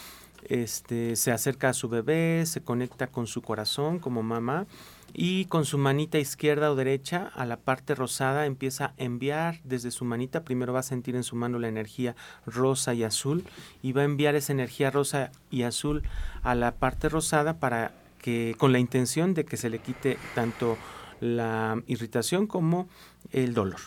este, 0.49 1.17
se 1.17 1.33
acerca 1.33 1.71
a 1.71 1.75
su 1.75 1.89
bebé, 1.89 2.45
se 2.47 2.61
conecta 2.61 3.09
con 3.09 3.27
su 3.27 3.43
corazón 3.43 3.99
como 3.99 4.23
mamá 4.23 4.67
y 5.13 5.47
con 5.47 5.65
su 5.65 5.79
manita 5.79 6.19
izquierda 6.19 6.71
o 6.71 6.77
derecha 6.77 7.31
a 7.35 7.45
la 7.47 7.57
parte 7.57 7.95
rosada 7.95 8.47
empieza 8.47 8.87
a 8.87 8.93
enviar 8.99 9.61
desde 9.65 9.91
su 9.91 10.05
manita, 10.05 10.45
primero 10.45 10.73
va 10.73 10.81
a 10.81 10.85
sentir 10.85 11.17
en 11.17 11.25
su 11.25 11.37
mano 11.37 11.59
la 11.59 11.69
energía 11.69 12.15
rosa 12.45 12.95
y 12.95 13.03
azul 13.03 13.45
y 13.83 13.93
va 13.93 14.03
a 14.03 14.05
enviar 14.05 14.35
esa 14.35 14.53
energía 14.53 14.91
rosa 14.91 15.33
y 15.51 15.63
azul 15.63 16.03
a 16.43 16.55
la 16.55 16.73
parte 16.73 17.09
rosada 17.09 17.59
para 17.59 17.93
que 18.21 18.55
con 18.59 18.73
la 18.73 18.79
intención 18.79 19.35
de 19.35 19.45
que 19.45 19.57
se 19.57 19.71
le 19.71 19.79
quite 19.79 20.19
tanto 20.35 20.77
la 21.21 21.81
irritación 21.87 22.47
como 22.47 22.89
el 23.33 23.55
dolor. 23.55 23.81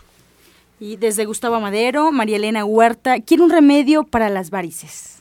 Y 0.79 0.95
desde 0.95 1.25
Gustavo 1.25 1.59
Madero, 1.59 2.11
María 2.11 2.37
Elena 2.37 2.63
Huerta, 2.65 3.19
quiere 3.19 3.43
un 3.43 3.49
remedio 3.49 4.03
para 4.03 4.29
las 4.29 4.49
varices 4.49 5.18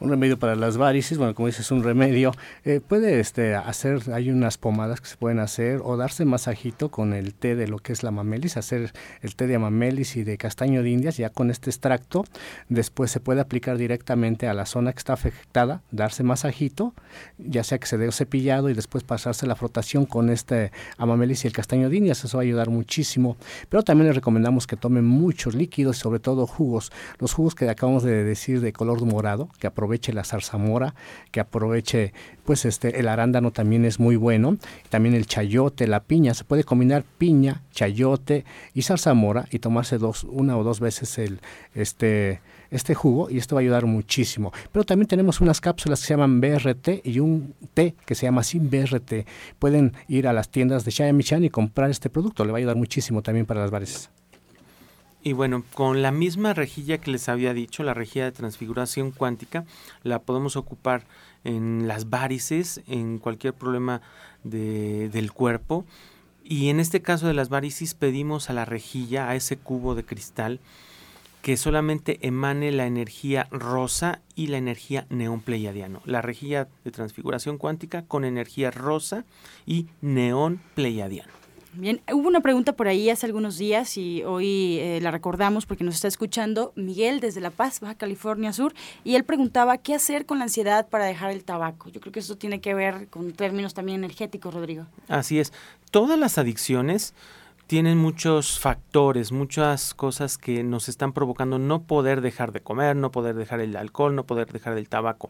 un 0.00 0.10
remedio 0.10 0.38
para 0.38 0.54
las 0.54 0.76
varices, 0.76 1.18
bueno, 1.18 1.34
como 1.34 1.46
dices, 1.46 1.70
un 1.70 1.82
remedio. 1.82 2.32
Eh, 2.64 2.80
puede 2.86 3.20
este, 3.20 3.54
hacer, 3.54 4.02
hay 4.12 4.30
unas 4.30 4.58
pomadas 4.58 5.00
que 5.00 5.08
se 5.08 5.16
pueden 5.16 5.40
hacer 5.40 5.80
o 5.82 5.96
darse 5.96 6.24
masajito 6.24 6.90
con 6.90 7.12
el 7.12 7.34
té 7.34 7.56
de 7.56 7.66
lo 7.68 7.78
que 7.78 7.92
es 7.92 8.02
la 8.02 8.10
mamelis, 8.10 8.56
hacer 8.56 8.92
el 9.22 9.34
té 9.34 9.46
de 9.46 9.56
amamelis 9.56 10.16
y 10.16 10.24
de 10.24 10.38
castaño 10.38 10.82
de 10.82 10.90
indias, 10.90 11.16
ya 11.16 11.30
con 11.30 11.50
este 11.50 11.70
extracto. 11.70 12.24
Después 12.68 13.10
se 13.10 13.20
puede 13.20 13.40
aplicar 13.40 13.76
directamente 13.76 14.46
a 14.46 14.54
la 14.54 14.66
zona 14.66 14.92
que 14.92 14.98
está 14.98 15.14
afectada, 15.14 15.82
darse 15.90 16.22
masajito, 16.22 16.94
ya 17.38 17.64
sea 17.64 17.78
que 17.78 17.86
se 17.86 17.98
dé 17.98 18.10
cepillado 18.12 18.70
y 18.70 18.74
después 18.74 19.04
pasarse 19.04 19.46
la 19.46 19.56
frotación 19.56 20.06
con 20.06 20.30
este 20.30 20.72
amamelis 20.96 21.44
y 21.44 21.48
el 21.48 21.52
castaño 21.52 21.90
de 21.90 21.96
indias. 21.96 22.24
Eso 22.24 22.38
va 22.38 22.42
a 22.42 22.46
ayudar 22.46 22.70
muchísimo. 22.70 23.36
Pero 23.68 23.82
también 23.82 24.06
les 24.06 24.16
recomendamos 24.16 24.66
que 24.66 24.76
tomen 24.76 25.04
muchos 25.04 25.54
líquidos, 25.54 25.98
sobre 25.98 26.20
todo 26.20 26.46
jugos. 26.46 26.92
Los 27.18 27.32
jugos 27.32 27.54
que 27.54 27.68
acabamos 27.68 28.02
de 28.02 28.24
decir 28.24 28.60
de 28.60 28.72
color 28.72 29.04
morado, 29.04 29.48
que 29.58 29.66
aprovechen 29.66 29.87
aproveche 29.88 30.12
la 30.12 30.22
zarzamora, 30.22 30.94
que 31.30 31.40
aproveche 31.40 32.12
pues 32.44 32.66
este 32.66 33.00
el 33.00 33.08
arándano 33.08 33.52
también 33.52 33.86
es 33.86 33.98
muy 33.98 34.16
bueno, 34.16 34.58
también 34.90 35.14
el 35.14 35.26
chayote, 35.26 35.86
la 35.86 36.00
piña, 36.00 36.34
se 36.34 36.44
puede 36.44 36.62
combinar 36.62 37.04
piña, 37.16 37.62
chayote 37.72 38.44
y 38.74 38.82
zarzamora 38.82 39.46
y 39.50 39.60
tomarse 39.60 39.96
dos 39.96 40.24
una 40.24 40.58
o 40.58 40.64
dos 40.64 40.80
veces 40.80 41.16
el 41.18 41.40
este 41.74 42.40
este 42.70 42.94
jugo 42.94 43.30
y 43.30 43.38
esto 43.38 43.54
va 43.54 43.60
a 43.60 43.62
ayudar 43.62 43.86
muchísimo. 43.86 44.52
Pero 44.72 44.84
también 44.84 45.08
tenemos 45.08 45.40
unas 45.40 45.58
cápsulas 45.62 46.00
que 46.00 46.06
se 46.06 46.14
llaman 46.14 46.42
BRT 46.42 47.00
y 47.04 47.20
un 47.20 47.54
té 47.72 47.94
que 48.04 48.14
se 48.14 48.26
llama 48.26 48.42
Sin 48.42 48.68
BRT. 48.68 49.26
Pueden 49.58 49.94
ir 50.06 50.28
a 50.28 50.34
las 50.34 50.50
tiendas 50.50 50.84
de 50.84 51.12
Michan 51.14 51.44
y 51.44 51.48
comprar 51.50 51.88
este 51.88 52.10
producto, 52.10 52.44
le 52.44 52.52
va 52.52 52.58
a 52.58 52.60
ayudar 52.60 52.76
muchísimo 52.76 53.22
también 53.22 53.46
para 53.46 53.62
las 53.62 53.70
varices. 53.70 54.10
Y 55.28 55.34
bueno, 55.34 55.62
con 55.74 56.00
la 56.00 56.10
misma 56.10 56.54
rejilla 56.54 56.96
que 56.96 57.10
les 57.10 57.28
había 57.28 57.52
dicho, 57.52 57.82
la 57.82 57.92
rejilla 57.92 58.24
de 58.24 58.32
transfiguración 58.32 59.10
cuántica, 59.10 59.66
la 60.02 60.20
podemos 60.20 60.56
ocupar 60.56 61.04
en 61.44 61.86
las 61.86 62.08
varices, 62.08 62.80
en 62.86 63.18
cualquier 63.18 63.52
problema 63.52 64.00
de, 64.42 65.10
del 65.10 65.30
cuerpo. 65.30 65.84
Y 66.42 66.70
en 66.70 66.80
este 66.80 67.02
caso 67.02 67.26
de 67.26 67.34
las 67.34 67.50
varices 67.50 67.92
pedimos 67.92 68.48
a 68.48 68.54
la 68.54 68.64
rejilla, 68.64 69.28
a 69.28 69.34
ese 69.34 69.58
cubo 69.58 69.94
de 69.94 70.02
cristal, 70.02 70.60
que 71.42 71.58
solamente 71.58 72.18
emane 72.22 72.72
la 72.72 72.86
energía 72.86 73.48
rosa 73.50 74.22
y 74.34 74.46
la 74.46 74.56
energía 74.56 75.04
neón 75.10 75.42
pleiadiano. 75.42 76.00
La 76.06 76.22
rejilla 76.22 76.68
de 76.84 76.90
transfiguración 76.90 77.58
cuántica 77.58 78.02
con 78.06 78.24
energía 78.24 78.70
rosa 78.70 79.26
y 79.66 79.88
neón 80.00 80.62
pleiadiano. 80.74 81.37
Bien, 81.74 82.00
hubo 82.12 82.26
una 82.26 82.40
pregunta 82.40 82.72
por 82.72 82.88
ahí 82.88 83.10
hace 83.10 83.26
algunos 83.26 83.58
días 83.58 83.96
y 83.98 84.22
hoy 84.24 84.78
eh, 84.78 85.00
la 85.02 85.10
recordamos 85.10 85.66
porque 85.66 85.84
nos 85.84 85.96
está 85.96 86.08
escuchando 86.08 86.72
Miguel 86.76 87.20
desde 87.20 87.40
La 87.40 87.50
Paz, 87.50 87.80
Baja 87.80 87.94
California 87.94 88.52
Sur, 88.52 88.74
y 89.04 89.16
él 89.16 89.24
preguntaba 89.24 89.76
qué 89.76 89.94
hacer 89.94 90.24
con 90.24 90.38
la 90.38 90.44
ansiedad 90.44 90.88
para 90.88 91.04
dejar 91.04 91.30
el 91.30 91.44
tabaco. 91.44 91.90
Yo 91.90 92.00
creo 92.00 92.12
que 92.12 92.20
eso 92.20 92.36
tiene 92.36 92.60
que 92.60 92.74
ver 92.74 93.08
con 93.08 93.32
términos 93.32 93.74
también 93.74 93.98
energéticos, 93.98 94.54
Rodrigo. 94.54 94.86
Así 95.08 95.38
es. 95.38 95.52
Todas 95.90 96.18
las 96.18 96.38
adicciones 96.38 97.14
tienen 97.68 97.98
muchos 97.98 98.58
factores, 98.58 99.30
muchas 99.30 99.92
cosas 99.92 100.38
que 100.38 100.64
nos 100.64 100.88
están 100.88 101.12
provocando 101.12 101.58
no 101.58 101.82
poder 101.82 102.22
dejar 102.22 102.50
de 102.50 102.62
comer, 102.62 102.96
no 102.96 103.12
poder 103.12 103.34
dejar 103.34 103.60
el 103.60 103.76
alcohol, 103.76 104.14
no 104.14 104.24
poder 104.24 104.50
dejar 104.50 104.78
el 104.78 104.88
tabaco. 104.88 105.28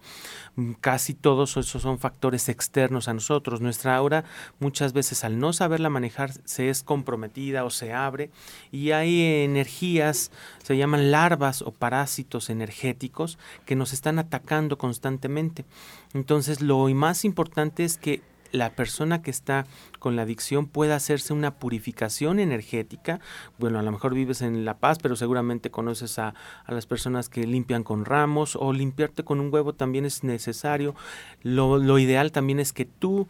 Mm, 0.55 0.75
casi 0.75 1.15
todos 1.15 1.57
esos 1.57 1.83
son 1.83 1.99
factores 1.99 2.49
externos 2.49 3.09
a 3.09 3.15
nosotros. 3.15 3.61
Nuestra 3.61 3.97
aura 3.97 4.23
muchas 4.61 4.93
veces 4.93 5.25
al 5.25 5.41
no 5.41 5.53
saberla 5.53 5.91
manejar 5.91 6.31
se 6.45 6.71
es 6.71 6.85
comprometida 6.85 7.65
o 7.65 7.71
se 7.71 7.93
abre 7.93 8.31
y 8.71 8.93
hay 8.93 9.43
energías, 9.43 10.31
se 10.63 10.77
llaman 10.77 11.11
larvas 11.11 11.61
o 11.63 11.73
parásitos 11.73 12.51
energéticos 12.51 13.37
que 13.67 13.75
nos 13.75 13.93
están 13.93 14.21
atacando 14.21 14.79
constantemente. 14.79 15.65
Entonces 16.15 16.61
lo 16.61 16.87
más 16.91 17.25
importante 17.25 17.83
es 17.83 17.99
que 17.99 18.23
la 18.53 18.71
persona 18.71 19.23
que 19.23 19.31
está 19.31 19.67
con 19.99 20.17
la 20.17 20.23
adicción 20.23 20.67
pueda 20.67 20.97
hacerse 20.97 21.33
una 21.33 21.55
purificación 21.57 22.39
energética. 22.39 23.21
Bueno, 23.59 23.79
a 23.79 23.83
lo 23.83 23.93
mejor 23.93 24.15
vives 24.15 24.43
en 24.43 24.65
La 24.65 24.79
Paz, 24.79 24.99
pero 25.03 25.17
seguramente 25.17 25.71
conoces 25.71 26.19
a, 26.19 26.35
a 26.65 26.73
las 26.73 26.87
personas 26.87 27.29
que 27.29 27.47
limpian 27.47 27.85
con 27.85 28.05
ramos 28.05 28.57
o 28.57 28.73
limpiarte 28.73 29.25
con 29.25 29.41
un 29.41 29.53
huevo 29.53 29.75
también 29.75 30.05
es 30.05 30.25
necesario. 30.25 30.95
Lo, 31.43 31.79
lo 31.79 31.99
ideal 31.99 32.33
también 32.33 32.61
es 32.61 32.73
que 32.73 32.85
tú 32.85 33.29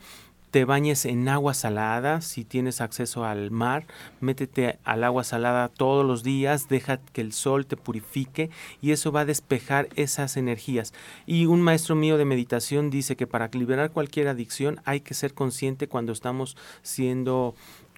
te 0.50 0.64
bañes 0.64 1.04
en 1.04 1.28
agua 1.28 1.54
salada, 1.54 2.20
si 2.20 2.44
tienes 2.44 2.80
acceso 2.80 3.24
al 3.24 3.50
mar, 3.50 3.86
métete 4.20 4.78
al 4.84 5.04
agua 5.04 5.24
salada 5.24 5.68
todos 5.68 6.06
los 6.06 6.22
días, 6.22 6.68
deja 6.68 6.98
que 7.12 7.20
el 7.20 7.32
sol 7.32 7.66
te 7.66 7.76
purifique 7.76 8.50
y 8.80 8.92
eso 8.92 9.12
va 9.12 9.20
a 9.20 9.24
despejar 9.24 9.88
esas 9.96 10.36
energías. 10.36 10.94
Y 11.26 11.46
un 11.46 11.60
maestro 11.60 11.94
mío 11.94 12.16
de 12.16 12.24
meditación 12.24 12.90
dice 12.90 13.16
que 13.16 13.26
para 13.26 13.50
liberar 13.52 13.90
cualquier 13.90 14.28
adicción 14.28 14.80
hay 14.84 15.00
que 15.00 15.14
ser 15.14 15.34
consciente 15.34 15.88
cuando 15.88 16.12
estamos 16.12 16.56
siendo 16.82 17.54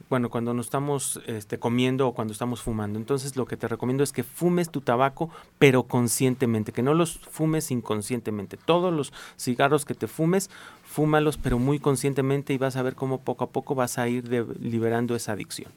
bueno, 0.09 0.31
cuando 0.31 0.55
nos 0.55 0.67
estamos 0.67 1.21
este, 1.27 1.59
comiendo 1.59 2.09
o 2.09 2.15
cuando 2.15 2.33
estamos 2.33 2.63
fumando. 2.63 2.99
Entonces 2.99 3.37
lo 3.37 3.47
que 3.47 3.57
te 3.57 3.69
recomiendo 3.69 4.03
es 4.03 4.13
que 4.13 4.23
fumes 4.23 4.71
tu 4.71 4.81
tabaco, 4.81 5.31
pero 5.59 5.85
conscientemente, 5.85 6.73
que 6.73 6.83
no 6.83 6.95
los 6.95 7.19
fumes 7.19 7.71
inconscientemente. 7.71 8.57
Todos 8.57 8.93
los 8.93 9.13
cigarros 9.39 9.85
que 9.85 9.95
te 9.95 10.07
fumes, 10.07 10.51
fúmalos, 10.85 11.37
pero 11.37 11.59
muy 11.59 11.79
conscientemente 11.79 12.53
y 12.53 12.59
vas 12.59 12.77
a 12.77 12.83
ver 12.83 12.95
cómo 12.95 13.21
poco 13.21 13.45
a 13.45 13.51
poco 13.51 13.75
vas 13.75 13.99
a 13.99 14.09
ir 14.09 14.29
liberando 14.61 15.15
esa 15.15 15.33
adicción. 15.33 15.71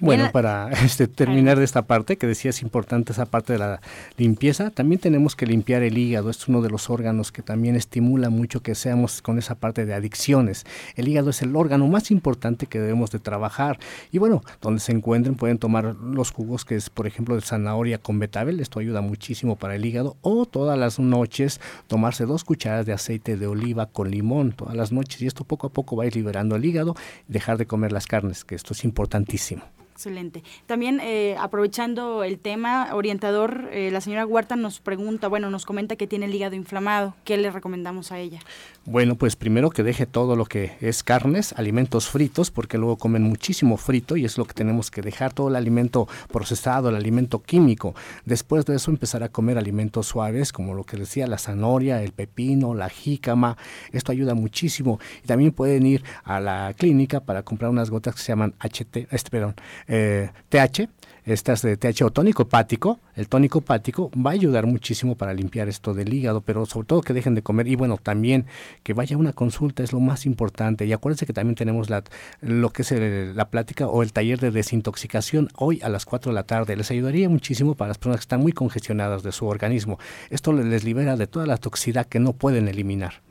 Bueno, 0.00 0.32
para 0.32 0.70
este, 0.84 1.06
terminar 1.06 1.56
de 1.56 1.64
esta 1.64 1.82
parte, 1.82 2.16
que 2.16 2.26
decía 2.26 2.50
es 2.50 2.62
importante 2.62 3.12
esa 3.12 3.26
parte 3.26 3.52
de 3.52 3.60
la 3.60 3.80
limpieza, 4.16 4.70
también 4.70 5.00
tenemos 5.00 5.36
que 5.36 5.46
limpiar 5.46 5.84
el 5.84 5.96
hígado. 5.96 6.30
Es 6.30 6.48
uno 6.48 6.62
de 6.62 6.68
los 6.68 6.90
órganos 6.90 7.30
que 7.30 7.42
también 7.42 7.76
estimula 7.76 8.28
mucho 8.28 8.60
que 8.60 8.74
seamos 8.74 9.22
con 9.22 9.38
esa 9.38 9.54
parte 9.54 9.86
de 9.86 9.94
adicciones. 9.94 10.66
El 10.96 11.06
hígado 11.06 11.30
es 11.30 11.42
el 11.42 11.54
órgano 11.54 11.86
más 11.86 12.10
importante 12.10 12.66
que 12.66 12.80
debemos 12.80 13.12
de 13.12 13.20
trabajar. 13.20 13.78
Y 14.10 14.18
bueno, 14.18 14.42
donde 14.60 14.80
se 14.80 14.90
encuentren 14.90 15.36
pueden 15.36 15.58
tomar 15.58 15.94
los 15.94 16.32
jugos 16.32 16.64
que 16.64 16.74
es, 16.74 16.90
por 16.90 17.06
ejemplo, 17.06 17.36
de 17.36 17.42
zanahoria 17.42 17.98
con 17.98 18.18
betabel. 18.18 18.58
Esto 18.58 18.80
ayuda 18.80 19.00
muchísimo 19.00 19.54
para 19.54 19.76
el 19.76 19.86
hígado. 19.86 20.16
O 20.22 20.44
todas 20.44 20.76
las 20.76 20.98
noches 20.98 21.60
tomarse 21.86 22.26
dos 22.26 22.42
cucharadas 22.42 22.84
de 22.86 22.92
aceite 22.92 23.36
de 23.36 23.46
oliva 23.46 23.86
con 23.86 24.10
limón 24.10 24.52
todas 24.52 24.74
las 24.74 24.90
noches. 24.90 25.22
Y 25.22 25.28
esto 25.28 25.44
poco 25.44 25.68
a 25.68 25.72
poco 25.72 25.94
va 25.94 26.02
a 26.02 26.06
ir 26.08 26.16
liberando 26.16 26.56
el 26.56 26.64
hígado. 26.64 26.96
Dejar 27.28 27.58
de 27.58 27.66
comer 27.66 27.92
las 27.92 28.08
carnes, 28.08 28.44
que 28.44 28.56
esto 28.56 28.72
es 28.72 28.82
importantísimo. 28.82 29.62
Excelente. 29.94 30.42
También 30.66 30.98
eh, 31.00 31.36
aprovechando 31.38 32.24
el 32.24 32.40
tema, 32.40 32.92
orientador, 32.94 33.68
eh, 33.70 33.90
la 33.92 34.00
señora 34.00 34.26
Huerta 34.26 34.56
nos 34.56 34.80
pregunta, 34.80 35.28
bueno, 35.28 35.50
nos 35.50 35.64
comenta 35.64 35.94
que 35.94 36.08
tiene 36.08 36.26
el 36.26 36.34
hígado 36.34 36.56
inflamado. 36.56 37.14
¿Qué 37.22 37.36
le 37.36 37.48
recomendamos 37.52 38.10
a 38.10 38.18
ella? 38.18 38.40
Bueno, 38.86 39.14
pues 39.14 39.36
primero 39.36 39.70
que 39.70 39.84
deje 39.84 40.04
todo 40.04 40.34
lo 40.34 40.46
que 40.46 40.72
es 40.80 41.04
carnes, 41.04 41.52
alimentos 41.56 42.08
fritos, 42.08 42.50
porque 42.50 42.76
luego 42.76 42.98
comen 42.98 43.22
muchísimo 43.22 43.76
frito 43.76 44.16
y 44.16 44.24
es 44.24 44.36
lo 44.36 44.46
que 44.46 44.52
tenemos 44.52 44.90
que 44.90 45.00
dejar, 45.00 45.32
todo 45.32 45.46
el 45.46 45.54
alimento 45.54 46.08
procesado, 46.32 46.88
el 46.88 46.96
alimento 46.96 47.40
químico. 47.40 47.94
Después 48.24 48.66
de 48.66 48.74
eso 48.74 48.90
empezar 48.90 49.22
a 49.22 49.28
comer 49.28 49.58
alimentos 49.58 50.08
suaves, 50.08 50.52
como 50.52 50.74
lo 50.74 50.82
que 50.82 50.96
decía, 50.96 51.28
la 51.28 51.38
zanahoria, 51.38 52.02
el 52.02 52.10
pepino, 52.10 52.74
la 52.74 52.88
jícama. 52.88 53.56
Esto 53.92 54.10
ayuda 54.10 54.34
muchísimo. 54.34 54.98
Y 55.22 55.28
también 55.28 55.52
pueden 55.52 55.86
ir 55.86 56.02
a 56.24 56.40
la 56.40 56.74
clínica 56.76 57.20
para 57.20 57.44
comprar 57.44 57.70
unas 57.70 57.90
gotas 57.90 58.16
que 58.16 58.22
se 58.22 58.32
llaman 58.32 58.54
HT, 58.58 59.06
este, 59.12 59.30
perdón, 59.30 59.54
eh, 59.88 60.30
TH, 60.48 60.88
estas 61.24 61.62
de 61.62 61.78
TH 61.78 62.02
o 62.02 62.10
tónico 62.10 62.42
hepático, 62.42 63.00
el 63.16 63.28
tónico 63.28 63.60
hepático 63.60 64.10
va 64.14 64.30
a 64.30 64.34
ayudar 64.34 64.66
muchísimo 64.66 65.16
para 65.16 65.32
limpiar 65.32 65.68
esto 65.68 65.94
del 65.94 66.12
hígado, 66.12 66.42
pero 66.42 66.66
sobre 66.66 66.86
todo 66.86 67.00
que 67.00 67.14
dejen 67.14 67.34
de 67.34 67.42
comer 67.42 67.66
y 67.66 67.76
bueno, 67.76 67.96
también 67.96 68.44
que 68.82 68.92
vaya 68.92 69.16
a 69.16 69.18
una 69.18 69.32
consulta 69.32 69.82
es 69.82 69.94
lo 69.94 70.00
más 70.00 70.26
importante. 70.26 70.84
Y 70.84 70.92
acuérdense 70.92 71.24
que 71.24 71.32
también 71.32 71.54
tenemos 71.54 71.88
la, 71.88 72.04
lo 72.42 72.70
que 72.70 72.82
es 72.82 72.92
la 73.34 73.48
plática 73.48 73.86
o 73.88 74.02
el 74.02 74.12
taller 74.12 74.38
de 74.38 74.50
desintoxicación 74.50 75.48
hoy 75.56 75.80
a 75.82 75.88
las 75.88 76.04
4 76.04 76.30
de 76.30 76.34
la 76.34 76.44
tarde. 76.44 76.76
Les 76.76 76.90
ayudaría 76.90 77.28
muchísimo 77.30 77.74
para 77.74 77.88
las 77.88 77.98
personas 77.98 78.18
que 78.18 78.24
están 78.24 78.40
muy 78.40 78.52
congestionadas 78.52 79.22
de 79.22 79.32
su 79.32 79.46
organismo. 79.46 79.98
Esto 80.28 80.52
les 80.52 80.84
libera 80.84 81.16
de 81.16 81.26
toda 81.26 81.46
la 81.46 81.56
toxicidad 81.56 82.06
que 82.06 82.20
no 82.20 82.34
pueden 82.34 82.68
eliminar. 82.68 83.22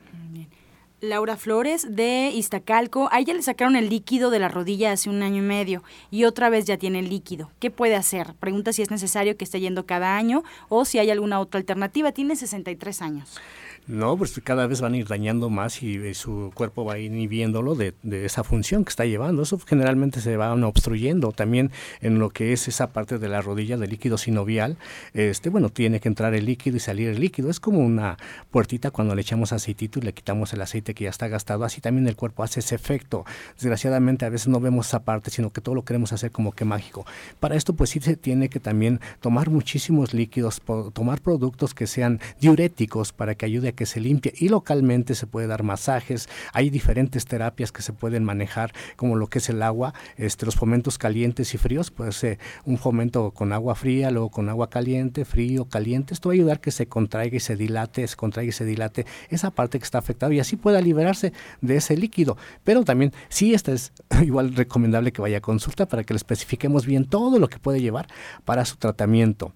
Laura 1.04 1.36
Flores 1.36 1.86
de 1.94 2.30
Iztacalco. 2.34 3.08
A 3.12 3.20
ella 3.20 3.34
le 3.34 3.42
sacaron 3.42 3.76
el 3.76 3.88
líquido 3.88 4.30
de 4.30 4.38
la 4.38 4.48
rodilla 4.48 4.92
hace 4.92 5.10
un 5.10 5.22
año 5.22 5.42
y 5.42 5.46
medio 5.46 5.82
y 6.10 6.24
otra 6.24 6.48
vez 6.48 6.64
ya 6.64 6.78
tiene 6.78 6.98
el 6.98 7.08
líquido. 7.08 7.50
¿Qué 7.60 7.70
puede 7.70 7.94
hacer? 7.94 8.34
Pregunta 8.40 8.72
si 8.72 8.82
es 8.82 8.90
necesario 8.90 9.36
que 9.36 9.44
esté 9.44 9.60
yendo 9.60 9.86
cada 9.86 10.16
año 10.16 10.42
o 10.68 10.84
si 10.84 10.98
hay 10.98 11.10
alguna 11.10 11.40
otra 11.40 11.58
alternativa. 11.58 12.12
Tiene 12.12 12.36
63 12.36 13.02
años. 13.02 13.38
No, 13.86 14.16
pues 14.16 14.40
cada 14.42 14.66
vez 14.66 14.80
van 14.80 14.94
a 14.94 14.96
ir 14.96 15.06
dañando 15.06 15.50
más 15.50 15.82
y, 15.82 16.14
su 16.14 16.52
cuerpo 16.54 16.86
va 16.86 16.98
inhibiéndolo 16.98 17.74
de, 17.74 17.92
esa 18.24 18.42
función 18.42 18.82
que 18.82 18.88
está 18.88 19.04
llevando. 19.04 19.42
Eso 19.42 19.58
generalmente 19.58 20.22
se 20.22 20.38
va 20.38 20.54
obstruyendo. 20.54 21.32
También 21.32 21.70
en 22.00 22.18
lo 22.18 22.30
que 22.30 22.54
es 22.54 22.66
esa 22.66 22.92
parte 22.94 23.18
de 23.18 23.28
la 23.28 23.42
rodilla 23.42 23.76
del 23.76 23.90
líquido 23.90 24.16
sinovial, 24.16 24.78
este, 25.12 25.50
bueno, 25.50 25.68
tiene 25.68 26.00
que 26.00 26.08
entrar 26.08 26.32
el 26.34 26.46
líquido 26.46 26.78
y 26.78 26.80
salir 26.80 27.08
el 27.10 27.20
líquido. 27.20 27.50
Es 27.50 27.60
como 27.60 27.80
una 27.80 28.16
puertita 28.50 28.90
cuando 28.90 29.14
le 29.14 29.20
echamos 29.20 29.52
aceitito 29.52 29.98
y 29.98 30.02
le 30.02 30.14
quitamos 30.14 30.54
el 30.54 30.62
aceite 30.62 30.94
que 30.94 31.04
ya 31.04 31.10
está 31.10 31.28
gastado. 31.28 31.64
Así 31.64 31.82
también 31.82 32.08
el 32.08 32.16
cuerpo 32.16 32.42
hace 32.42 32.60
ese 32.60 32.76
efecto. 32.76 33.26
Desgraciadamente 33.56 34.24
a 34.24 34.30
veces 34.30 34.48
no 34.48 34.60
vemos 34.60 34.86
esa 34.86 35.04
parte, 35.04 35.30
sino 35.30 35.50
que 35.50 35.60
todo 35.60 35.74
lo 35.74 35.84
queremos 35.84 36.10
hacer 36.14 36.30
como 36.30 36.52
que 36.52 36.64
mágico. 36.64 37.04
Para 37.38 37.54
esto 37.54 37.74
pues 37.74 37.90
sí 37.90 38.00
se 38.00 38.16
tiene 38.16 38.48
que 38.48 38.60
también 38.60 39.00
tomar 39.20 39.50
muchísimos 39.50 40.14
líquidos, 40.14 40.62
tomar 40.94 41.20
productos 41.20 41.74
que 41.74 41.86
sean 41.86 42.20
diuréticos 42.40 43.12
para 43.12 43.34
que 43.34 43.44
ayude 43.44 43.68
a 43.68 43.73
que 43.74 43.86
se 43.86 44.00
limpie 44.00 44.32
y 44.36 44.48
localmente 44.48 45.14
se 45.14 45.26
puede 45.26 45.46
dar 45.46 45.62
masajes, 45.62 46.28
hay 46.52 46.70
diferentes 46.70 47.24
terapias 47.26 47.72
que 47.72 47.82
se 47.82 47.92
pueden 47.92 48.24
manejar 48.24 48.72
como 48.96 49.16
lo 49.16 49.28
que 49.28 49.38
es 49.38 49.48
el 49.48 49.62
agua, 49.62 49.94
este, 50.16 50.46
los 50.46 50.56
fomentos 50.56 50.98
calientes 50.98 51.54
y 51.54 51.58
fríos, 51.58 51.90
puede 51.90 52.12
ser 52.12 52.38
un 52.64 52.78
fomento 52.78 53.30
con 53.32 53.52
agua 53.52 53.74
fría, 53.74 54.10
luego 54.10 54.30
con 54.30 54.48
agua 54.48 54.70
caliente, 54.70 55.24
frío, 55.24 55.66
caliente, 55.66 56.14
esto 56.14 56.28
va 56.28 56.34
a 56.34 56.36
ayudar 56.36 56.60
que 56.60 56.70
se 56.70 56.86
contraiga 56.86 57.36
y 57.36 57.40
se 57.40 57.56
dilate, 57.56 58.06
se 58.06 58.16
contraiga 58.16 58.48
y 58.48 58.52
se 58.52 58.64
dilate 58.64 59.06
esa 59.28 59.50
parte 59.50 59.78
que 59.78 59.84
está 59.84 59.98
afectada 59.98 60.32
y 60.32 60.40
así 60.40 60.56
pueda 60.56 60.80
liberarse 60.80 61.32
de 61.60 61.76
ese 61.76 61.96
líquido, 61.96 62.36
pero 62.62 62.84
también 62.84 63.12
sí 63.28 63.54
esta 63.54 63.72
es 63.72 63.92
igual 64.22 64.54
recomendable 64.54 65.12
que 65.12 65.22
vaya 65.22 65.38
a 65.38 65.40
consulta 65.40 65.86
para 65.86 66.04
que 66.04 66.14
le 66.14 66.18
especifiquemos 66.18 66.86
bien 66.86 67.04
todo 67.04 67.38
lo 67.38 67.48
que 67.48 67.58
puede 67.58 67.80
llevar 67.80 68.06
para 68.44 68.64
su 68.64 68.76
tratamiento. 68.76 69.52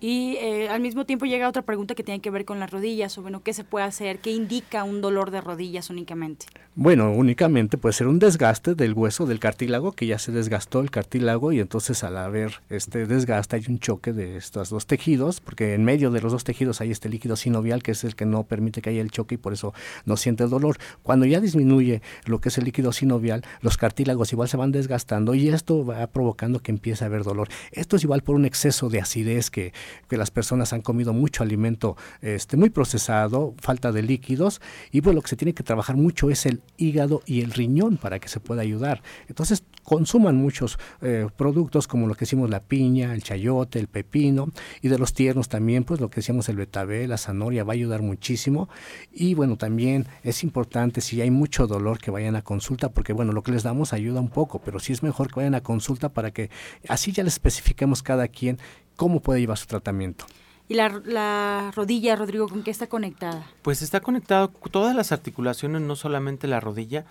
Y 0.00 0.36
eh, 0.40 0.68
al 0.68 0.80
mismo 0.80 1.06
tiempo 1.06 1.24
llega 1.26 1.48
otra 1.48 1.62
pregunta 1.62 1.94
que 1.94 2.02
tiene 2.02 2.20
que 2.20 2.30
ver 2.30 2.44
con 2.44 2.60
las 2.60 2.70
rodillas, 2.70 3.16
o 3.16 3.22
bueno, 3.22 3.42
¿qué 3.42 3.52
se 3.52 3.64
puede 3.64 3.86
hacer? 3.86 4.18
¿Qué 4.18 4.30
indica 4.30 4.84
un 4.84 5.00
dolor 5.00 5.30
de 5.30 5.40
rodillas 5.40 5.90
únicamente? 5.90 6.46
Bueno, 6.74 7.10
únicamente 7.12 7.78
puede 7.78 7.94
ser 7.94 8.06
un 8.06 8.18
desgaste 8.18 8.74
del 8.74 8.92
hueso 8.92 9.24
del 9.24 9.38
cartílago, 9.38 9.92
que 9.92 10.06
ya 10.06 10.18
se 10.18 10.32
desgastó 10.32 10.80
el 10.80 10.90
cartílago 10.90 11.52
y 11.52 11.60
entonces 11.60 12.04
al 12.04 12.18
haber 12.18 12.60
este 12.68 13.06
desgaste 13.06 13.56
hay 13.56 13.64
un 13.68 13.78
choque 13.78 14.12
de 14.12 14.36
estos 14.36 14.68
dos 14.68 14.86
tejidos, 14.86 15.40
porque 15.40 15.72
en 15.72 15.84
medio 15.84 16.10
de 16.10 16.20
los 16.20 16.32
dos 16.32 16.44
tejidos 16.44 16.82
hay 16.82 16.90
este 16.90 17.08
líquido 17.08 17.36
sinovial 17.36 17.82
que 17.82 17.92
es 17.92 18.04
el 18.04 18.14
que 18.14 18.26
no 18.26 18.44
permite 18.44 18.82
que 18.82 18.90
haya 18.90 19.00
el 19.00 19.10
choque 19.10 19.36
y 19.36 19.38
por 19.38 19.54
eso 19.54 19.72
no 20.04 20.18
siente 20.18 20.44
el 20.44 20.50
dolor. 20.50 20.76
Cuando 21.02 21.24
ya 21.24 21.40
disminuye 21.40 22.02
lo 22.26 22.42
que 22.42 22.50
es 22.50 22.58
el 22.58 22.64
líquido 22.64 22.92
sinovial, 22.92 23.42
los 23.62 23.78
cartílagos 23.78 24.32
igual 24.34 24.48
se 24.48 24.58
van 24.58 24.72
desgastando 24.72 25.34
y 25.34 25.48
esto 25.48 25.84
va 25.86 26.06
provocando 26.08 26.60
que 26.60 26.72
empiece 26.72 27.04
a 27.04 27.06
haber 27.06 27.22
dolor. 27.22 27.48
Esto 27.72 27.96
es 27.96 28.04
igual 28.04 28.22
por 28.22 28.34
un 28.34 28.44
exceso 28.44 28.90
de 28.90 29.00
acidez 29.00 29.48
que 29.48 29.72
que 30.08 30.16
las 30.16 30.30
personas 30.30 30.72
han 30.72 30.82
comido 30.82 31.12
mucho 31.12 31.42
alimento 31.42 31.96
este, 32.20 32.56
muy 32.56 32.70
procesado, 32.70 33.54
falta 33.58 33.92
de 33.92 34.02
líquidos, 34.02 34.60
y 34.92 35.00
pues 35.00 35.14
lo 35.14 35.22
que 35.22 35.28
se 35.28 35.36
tiene 35.36 35.54
que 35.54 35.62
trabajar 35.62 35.96
mucho 35.96 36.30
es 36.30 36.46
el 36.46 36.62
hígado 36.76 37.22
y 37.26 37.42
el 37.42 37.52
riñón 37.52 37.96
para 37.96 38.18
que 38.18 38.28
se 38.28 38.40
pueda 38.40 38.62
ayudar. 38.62 39.02
Entonces, 39.28 39.64
consuman 39.82 40.36
muchos 40.36 40.78
eh, 41.00 41.28
productos 41.36 41.86
como 41.86 42.06
lo 42.06 42.14
que 42.14 42.20
decimos 42.20 42.50
la 42.50 42.60
piña, 42.60 43.14
el 43.14 43.22
chayote, 43.22 43.78
el 43.78 43.88
pepino, 43.88 44.50
y 44.82 44.88
de 44.88 44.98
los 44.98 45.14
tiernos 45.14 45.48
también, 45.48 45.84
pues 45.84 46.00
lo 46.00 46.10
que 46.10 46.16
decíamos 46.16 46.48
el 46.48 46.56
betabel, 46.56 47.10
la 47.10 47.18
zanahoria, 47.18 47.64
va 47.64 47.72
a 47.72 47.74
ayudar 47.74 48.02
muchísimo. 48.02 48.68
Y 49.12 49.34
bueno, 49.34 49.56
también 49.56 50.06
es 50.22 50.42
importante 50.42 51.00
si 51.00 51.20
hay 51.20 51.30
mucho 51.30 51.66
dolor 51.66 51.98
que 51.98 52.10
vayan 52.10 52.36
a 52.36 52.42
consulta, 52.42 52.90
porque 52.90 53.12
bueno, 53.12 53.32
lo 53.32 53.42
que 53.42 53.52
les 53.52 53.62
damos 53.62 53.92
ayuda 53.92 54.20
un 54.20 54.28
poco, 54.28 54.60
pero 54.60 54.78
sí 54.78 54.92
es 54.92 55.02
mejor 55.02 55.28
que 55.28 55.36
vayan 55.36 55.54
a 55.54 55.62
consulta 55.62 56.08
para 56.08 56.32
que 56.32 56.50
así 56.88 57.12
ya 57.12 57.22
les 57.22 57.34
especifiquemos 57.34 58.02
cada 58.02 58.28
quien 58.28 58.58
cómo 58.96 59.20
puede 59.20 59.40
llevar 59.40 59.58
su 59.58 59.66
tratamiento. 59.66 60.26
¿Y 60.68 60.74
la, 60.74 61.70
rodilla, 61.74 62.16
Rodrigo, 62.16 62.48
con 62.48 62.64
qué 62.64 62.72
está 62.72 62.88
conectada? 62.88 63.46
Pues 63.62 63.82
está 63.82 64.00
conectado 64.00 64.48
todas 64.48 64.96
las 64.96 65.12
articulaciones, 65.12 65.82
no 65.82 65.94
solamente 65.94 66.48
la 66.48 66.58
rodilla, 66.58 67.04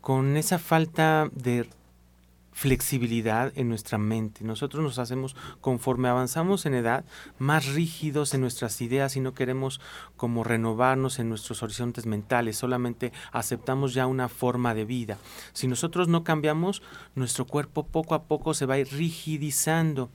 con 0.00 0.36
esa 0.36 0.58
falta 0.58 1.30
de 1.32 1.68
flexibilidad 2.56 3.52
en 3.54 3.68
nuestra 3.68 3.98
mente. 3.98 4.42
Nosotros 4.42 4.82
nos 4.82 4.98
hacemos, 4.98 5.36
conforme 5.60 6.08
avanzamos 6.08 6.64
en 6.64 6.72
edad, 6.72 7.04
más 7.38 7.66
rígidos 7.66 8.32
en 8.32 8.40
nuestras 8.40 8.80
ideas 8.80 9.14
y 9.14 9.20
no 9.20 9.34
queremos 9.34 9.78
como 10.16 10.42
renovarnos 10.42 11.18
en 11.18 11.28
nuestros 11.28 11.62
horizontes 11.62 12.06
mentales, 12.06 12.56
solamente 12.56 13.12
aceptamos 13.30 13.92
ya 13.92 14.06
una 14.06 14.30
forma 14.30 14.72
de 14.72 14.86
vida. 14.86 15.18
Si 15.52 15.68
nosotros 15.68 16.08
no 16.08 16.24
cambiamos, 16.24 16.80
nuestro 17.14 17.44
cuerpo 17.44 17.84
poco 17.84 18.14
a 18.14 18.22
poco 18.22 18.54
se 18.54 18.64
va 18.64 18.74
a 18.74 18.78
ir 18.78 18.88
rigidizando. 18.90 20.08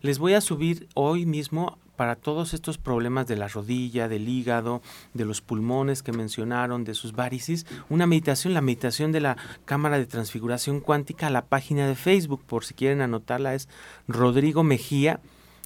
Les 0.00 0.20
voy 0.20 0.34
a 0.34 0.40
subir 0.40 0.88
hoy 0.94 1.26
mismo 1.26 1.78
para 1.98 2.14
todos 2.14 2.54
estos 2.54 2.78
problemas 2.78 3.26
de 3.26 3.34
la 3.34 3.48
rodilla, 3.48 4.06
del 4.06 4.28
hígado, 4.28 4.82
de 5.14 5.24
los 5.24 5.40
pulmones 5.40 6.04
que 6.04 6.12
mencionaron, 6.12 6.84
de 6.84 6.94
sus 6.94 7.12
varices, 7.12 7.66
una 7.88 8.06
meditación, 8.06 8.54
la 8.54 8.60
meditación 8.60 9.10
de 9.10 9.20
la 9.20 9.36
Cámara 9.64 9.98
de 9.98 10.06
Transfiguración 10.06 10.78
Cuántica 10.78 11.28
la 11.28 11.44
página 11.44 11.88
de 11.88 11.96
Facebook, 11.96 12.40
por 12.46 12.64
si 12.64 12.74
quieren 12.74 13.00
anotarla, 13.00 13.56
es 13.56 13.68
Rodrigo 14.06 14.62
Mejía. 14.62 15.18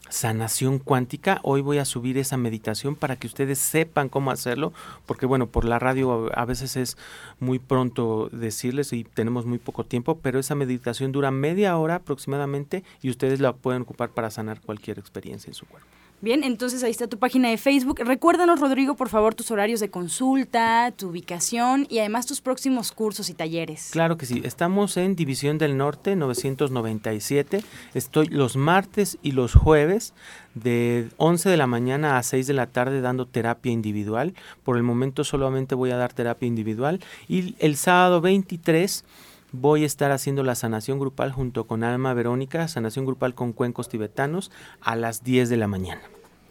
Sanación 0.08 0.78
cuántica. 0.78 1.40
Hoy 1.42 1.62
voy 1.62 1.78
a 1.78 1.86
subir 1.86 2.18
esa 2.18 2.36
meditación 2.36 2.96
para 2.96 3.16
que 3.16 3.26
ustedes 3.26 3.58
sepan 3.58 4.10
cómo 4.10 4.30
hacerlo, 4.30 4.74
porque 5.06 5.24
bueno, 5.24 5.46
por 5.46 5.64
la 5.64 5.78
radio 5.78 6.28
a 6.36 6.44
veces 6.44 6.76
es 6.76 6.98
muy 7.40 7.58
pronto 7.58 8.28
decirles 8.30 8.92
y 8.92 9.04
tenemos 9.04 9.46
muy 9.46 9.58
poco 9.58 9.84
tiempo, 9.84 10.18
pero 10.20 10.38
esa 10.38 10.54
meditación 10.54 11.12
dura 11.12 11.30
media 11.30 11.78
hora 11.78 11.94
aproximadamente 11.94 12.84
y 13.00 13.08
ustedes 13.08 13.40
la 13.40 13.54
pueden 13.54 13.82
ocupar 13.82 14.10
para 14.10 14.30
sanar 14.30 14.60
cualquier 14.60 14.98
experiencia 14.98 15.48
en 15.48 15.54
su 15.54 15.64
cuerpo. 15.64 16.01
Bien, 16.22 16.44
entonces 16.44 16.84
ahí 16.84 16.92
está 16.92 17.08
tu 17.08 17.18
página 17.18 17.48
de 17.48 17.58
Facebook. 17.58 17.98
Recuérdanos, 17.98 18.60
Rodrigo, 18.60 18.94
por 18.94 19.08
favor, 19.08 19.34
tus 19.34 19.50
horarios 19.50 19.80
de 19.80 19.90
consulta, 19.90 20.92
tu 20.96 21.08
ubicación 21.08 21.84
y 21.90 21.98
además 21.98 22.26
tus 22.26 22.40
próximos 22.40 22.92
cursos 22.92 23.28
y 23.28 23.34
talleres. 23.34 23.88
Claro 23.90 24.16
que 24.16 24.26
sí. 24.26 24.40
Estamos 24.44 24.96
en 24.96 25.16
División 25.16 25.58
del 25.58 25.76
Norte 25.76 26.14
997. 26.14 27.64
Estoy 27.94 28.28
los 28.28 28.56
martes 28.56 29.18
y 29.20 29.32
los 29.32 29.54
jueves 29.54 30.14
de 30.54 31.08
11 31.16 31.48
de 31.48 31.56
la 31.56 31.66
mañana 31.66 32.16
a 32.18 32.22
6 32.22 32.46
de 32.46 32.54
la 32.54 32.68
tarde 32.68 33.00
dando 33.00 33.26
terapia 33.26 33.72
individual. 33.72 34.32
Por 34.62 34.76
el 34.76 34.84
momento 34.84 35.24
solamente 35.24 35.74
voy 35.74 35.90
a 35.90 35.96
dar 35.96 36.12
terapia 36.12 36.46
individual. 36.46 37.00
Y 37.26 37.56
el 37.58 37.74
sábado 37.74 38.20
23 38.20 39.04
voy 39.52 39.84
a 39.84 39.86
estar 39.86 40.10
haciendo 40.10 40.42
la 40.42 40.54
sanación 40.54 40.98
grupal 40.98 41.30
junto 41.30 41.66
con 41.66 41.84
Alma 41.84 42.14
Verónica, 42.14 42.66
sanación 42.68 43.06
grupal 43.06 43.34
con 43.34 43.52
cuencos 43.52 43.88
tibetanos 43.88 44.50
a 44.80 44.96
las 44.96 45.22
10 45.22 45.48
de 45.48 45.56
la 45.56 45.68
mañana. 45.68 46.02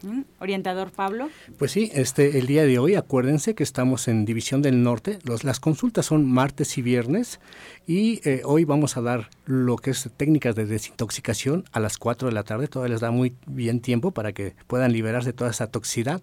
Mm, 0.02 0.22
orientador 0.40 0.90
Pablo. 0.90 1.28
Pues 1.58 1.70
sí, 1.70 1.90
este 1.94 2.38
el 2.38 2.46
día 2.46 2.64
de 2.64 2.78
hoy 2.78 2.96
acuérdense 2.96 3.54
que 3.54 3.62
estamos 3.62 4.08
en 4.08 4.24
División 4.24 4.60
del 4.62 4.82
Norte. 4.82 5.18
Los, 5.22 5.44
las 5.44 5.60
consultas 5.60 6.06
son 6.06 6.28
martes 6.28 6.76
y 6.76 6.82
viernes 6.82 7.40
y 7.86 8.20
eh, 8.28 8.42
hoy 8.44 8.64
vamos 8.64 8.96
a 8.96 9.00
dar 9.00 9.28
lo 9.44 9.76
que 9.76 9.90
es 9.90 10.08
técnicas 10.16 10.54
de 10.54 10.66
desintoxicación 10.66 11.64
a 11.72 11.80
las 11.80 11.98
4 11.98 12.28
de 12.28 12.34
la 12.34 12.44
tarde. 12.44 12.68
Todavía 12.68 12.92
les 12.92 13.00
da 13.00 13.10
muy 13.10 13.34
bien 13.46 13.80
tiempo 13.80 14.12
para 14.12 14.32
que 14.32 14.54
puedan 14.66 14.92
liberarse 14.92 15.30
de 15.30 15.32
toda 15.32 15.50
esa 15.50 15.66
toxicidad. 15.66 16.22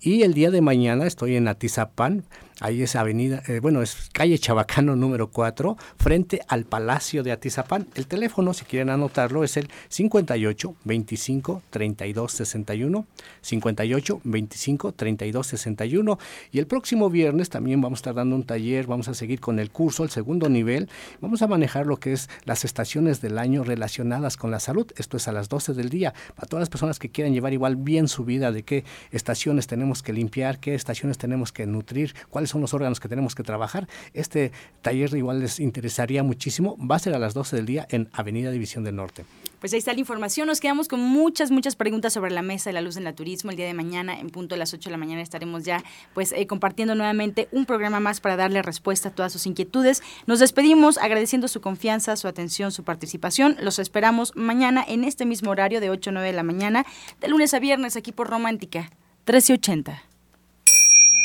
Y 0.00 0.22
el 0.22 0.34
día 0.34 0.50
de 0.50 0.60
mañana 0.60 1.06
estoy 1.06 1.36
en 1.36 1.48
Atizapán 1.48 2.24
Ahí 2.60 2.82
es 2.82 2.96
avenida, 2.96 3.42
eh, 3.48 3.60
bueno, 3.60 3.82
es 3.82 4.08
calle 4.14 4.38
Chabacano 4.38 4.96
número 4.96 5.28
4, 5.30 5.76
frente 5.98 6.40
al 6.48 6.64
Palacio 6.64 7.22
de 7.22 7.30
Atizapán. 7.30 7.86
El 7.94 8.06
teléfono, 8.06 8.54
si 8.54 8.64
quieren 8.64 8.88
anotarlo, 8.88 9.44
es 9.44 9.58
el 9.58 9.68
58 9.90 10.74
25 10.84 11.62
32 11.68 12.32
61, 12.32 13.06
58 13.42 14.20
25 14.24 14.92
32 14.92 15.46
61. 15.46 16.18
Y 16.50 16.58
el 16.58 16.66
próximo 16.66 17.10
viernes 17.10 17.50
también 17.50 17.82
vamos 17.82 17.98
a 17.98 18.00
estar 18.00 18.14
dando 18.14 18.34
un 18.34 18.44
taller, 18.44 18.86
vamos 18.86 19.08
a 19.08 19.14
seguir 19.14 19.38
con 19.38 19.58
el 19.58 19.70
curso, 19.70 20.02
el 20.02 20.10
segundo 20.10 20.48
nivel. 20.48 20.88
Vamos 21.20 21.42
a 21.42 21.46
manejar 21.46 21.86
lo 21.86 21.98
que 21.98 22.12
es 22.12 22.28
las 22.44 22.64
estaciones 22.64 23.20
del 23.20 23.38
año 23.38 23.64
relacionadas 23.64 24.36
con 24.36 24.50
la 24.50 24.60
salud. 24.60 24.86
Esto 24.96 25.16
es 25.16 25.28
a 25.28 25.32
las 25.32 25.48
12 25.48 25.74
del 25.74 25.88
día. 25.88 26.14
Para 26.34 26.48
todas 26.48 26.60
las 26.60 26.68
personas 26.68 26.98
que 26.98 27.10
quieran 27.10 27.32
llevar 27.32 27.52
igual 27.52 27.76
bien 27.76 28.08
su 28.08 28.24
vida, 28.24 28.52
de 28.52 28.62
qué 28.62 28.84
estaciones 29.10 29.66
tenemos 29.66 30.02
que 30.02 30.12
limpiar, 30.12 30.58
qué 30.58 30.74
estaciones 30.74 31.18
tenemos 31.18 31.52
que 31.52 31.66
nutrir, 31.66 32.14
cuáles 32.30 32.50
son 32.50 32.60
los 32.60 32.74
órganos 32.74 33.00
que 33.00 33.08
tenemos 33.08 33.34
que 33.34 33.42
trabajar. 33.42 33.88
Este 34.14 34.52
taller 34.82 35.14
igual 35.14 35.40
les 35.40 35.60
interesaría 35.60 36.22
muchísimo. 36.22 36.76
Va 36.78 36.96
a 36.96 37.00
ser 37.00 37.14
a 37.14 37.18
las 37.18 37.34
12 37.34 37.56
del 37.56 37.66
día 37.66 37.86
en 37.90 38.08
Avenida 38.12 38.50
División 38.50 38.84
del 38.84 38.96
Norte. 38.96 39.24
Pues 39.60 39.72
ahí 39.72 39.78
está 39.78 39.92
la 39.92 40.00
información. 40.00 40.46
Nos 40.46 40.60
quedamos 40.60 40.88
con 40.88 41.00
muchas, 41.00 41.50
muchas 41.50 41.76
preguntas 41.76 42.12
sobre 42.12 42.30
la 42.30 42.42
mesa 42.42 42.70
de 42.70 42.74
la 42.74 42.82
luz 42.82 42.96
en 42.96 43.04
la 43.04 43.14
turismo. 43.14 43.50
El 43.50 43.56
día 43.56 43.66
de 43.66 43.74
mañana, 43.74 44.18
en 44.18 44.30
punto 44.30 44.54
de 44.54 44.58
las 44.58 44.74
8 44.74 44.90
de 44.90 44.90
la 44.90 44.98
mañana, 44.98 45.22
estaremos 45.22 45.64
ya 45.64 45.82
pues 46.14 46.32
eh, 46.32 46.46
compartiendo 46.46 46.94
nuevamente 46.94 47.48
un 47.52 47.64
programa 47.64 48.00
más 48.00 48.20
para 48.20 48.36
darle 48.36 48.62
respuesta 48.62 49.08
a 49.08 49.12
todas 49.12 49.32
sus 49.32 49.46
inquietudes. 49.46 50.02
Nos 50.26 50.40
despedimos 50.40 50.98
agradeciendo 50.98 51.48
su 51.48 51.60
confianza, 51.60 52.16
su 52.16 52.28
atención, 52.28 52.70
su 52.70 52.84
participación. 52.84 53.56
Los 53.60 53.78
esperamos 53.78 54.36
mañana 54.36 54.84
en 54.86 55.04
este 55.04 55.24
mismo 55.24 55.50
horario 55.50 55.80
de 55.80 55.90
8 55.90 56.10
a 56.10 56.12
9 56.12 56.26
de 56.28 56.34
la 56.34 56.42
mañana, 56.42 56.84
de 57.20 57.28
lunes 57.28 57.54
a 57.54 57.58
viernes, 57.58 57.96
aquí 57.96 58.12
por 58.12 58.28
Romántica 58.28 58.90
1380. 59.26 60.02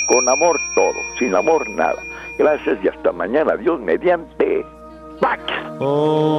Con 0.08 0.28
amor 0.28 0.60
todo, 0.76 0.96
sin 1.20 1.36
amor 1.36 1.70
nada. 1.70 2.02
Gracias 2.38 2.80
y 2.84 2.88
hasta 2.88 3.12
mañana. 3.12 3.56
Dios 3.56 3.80
mediante. 3.80 4.66
back. 5.22 5.40
Oh. 5.80 6.32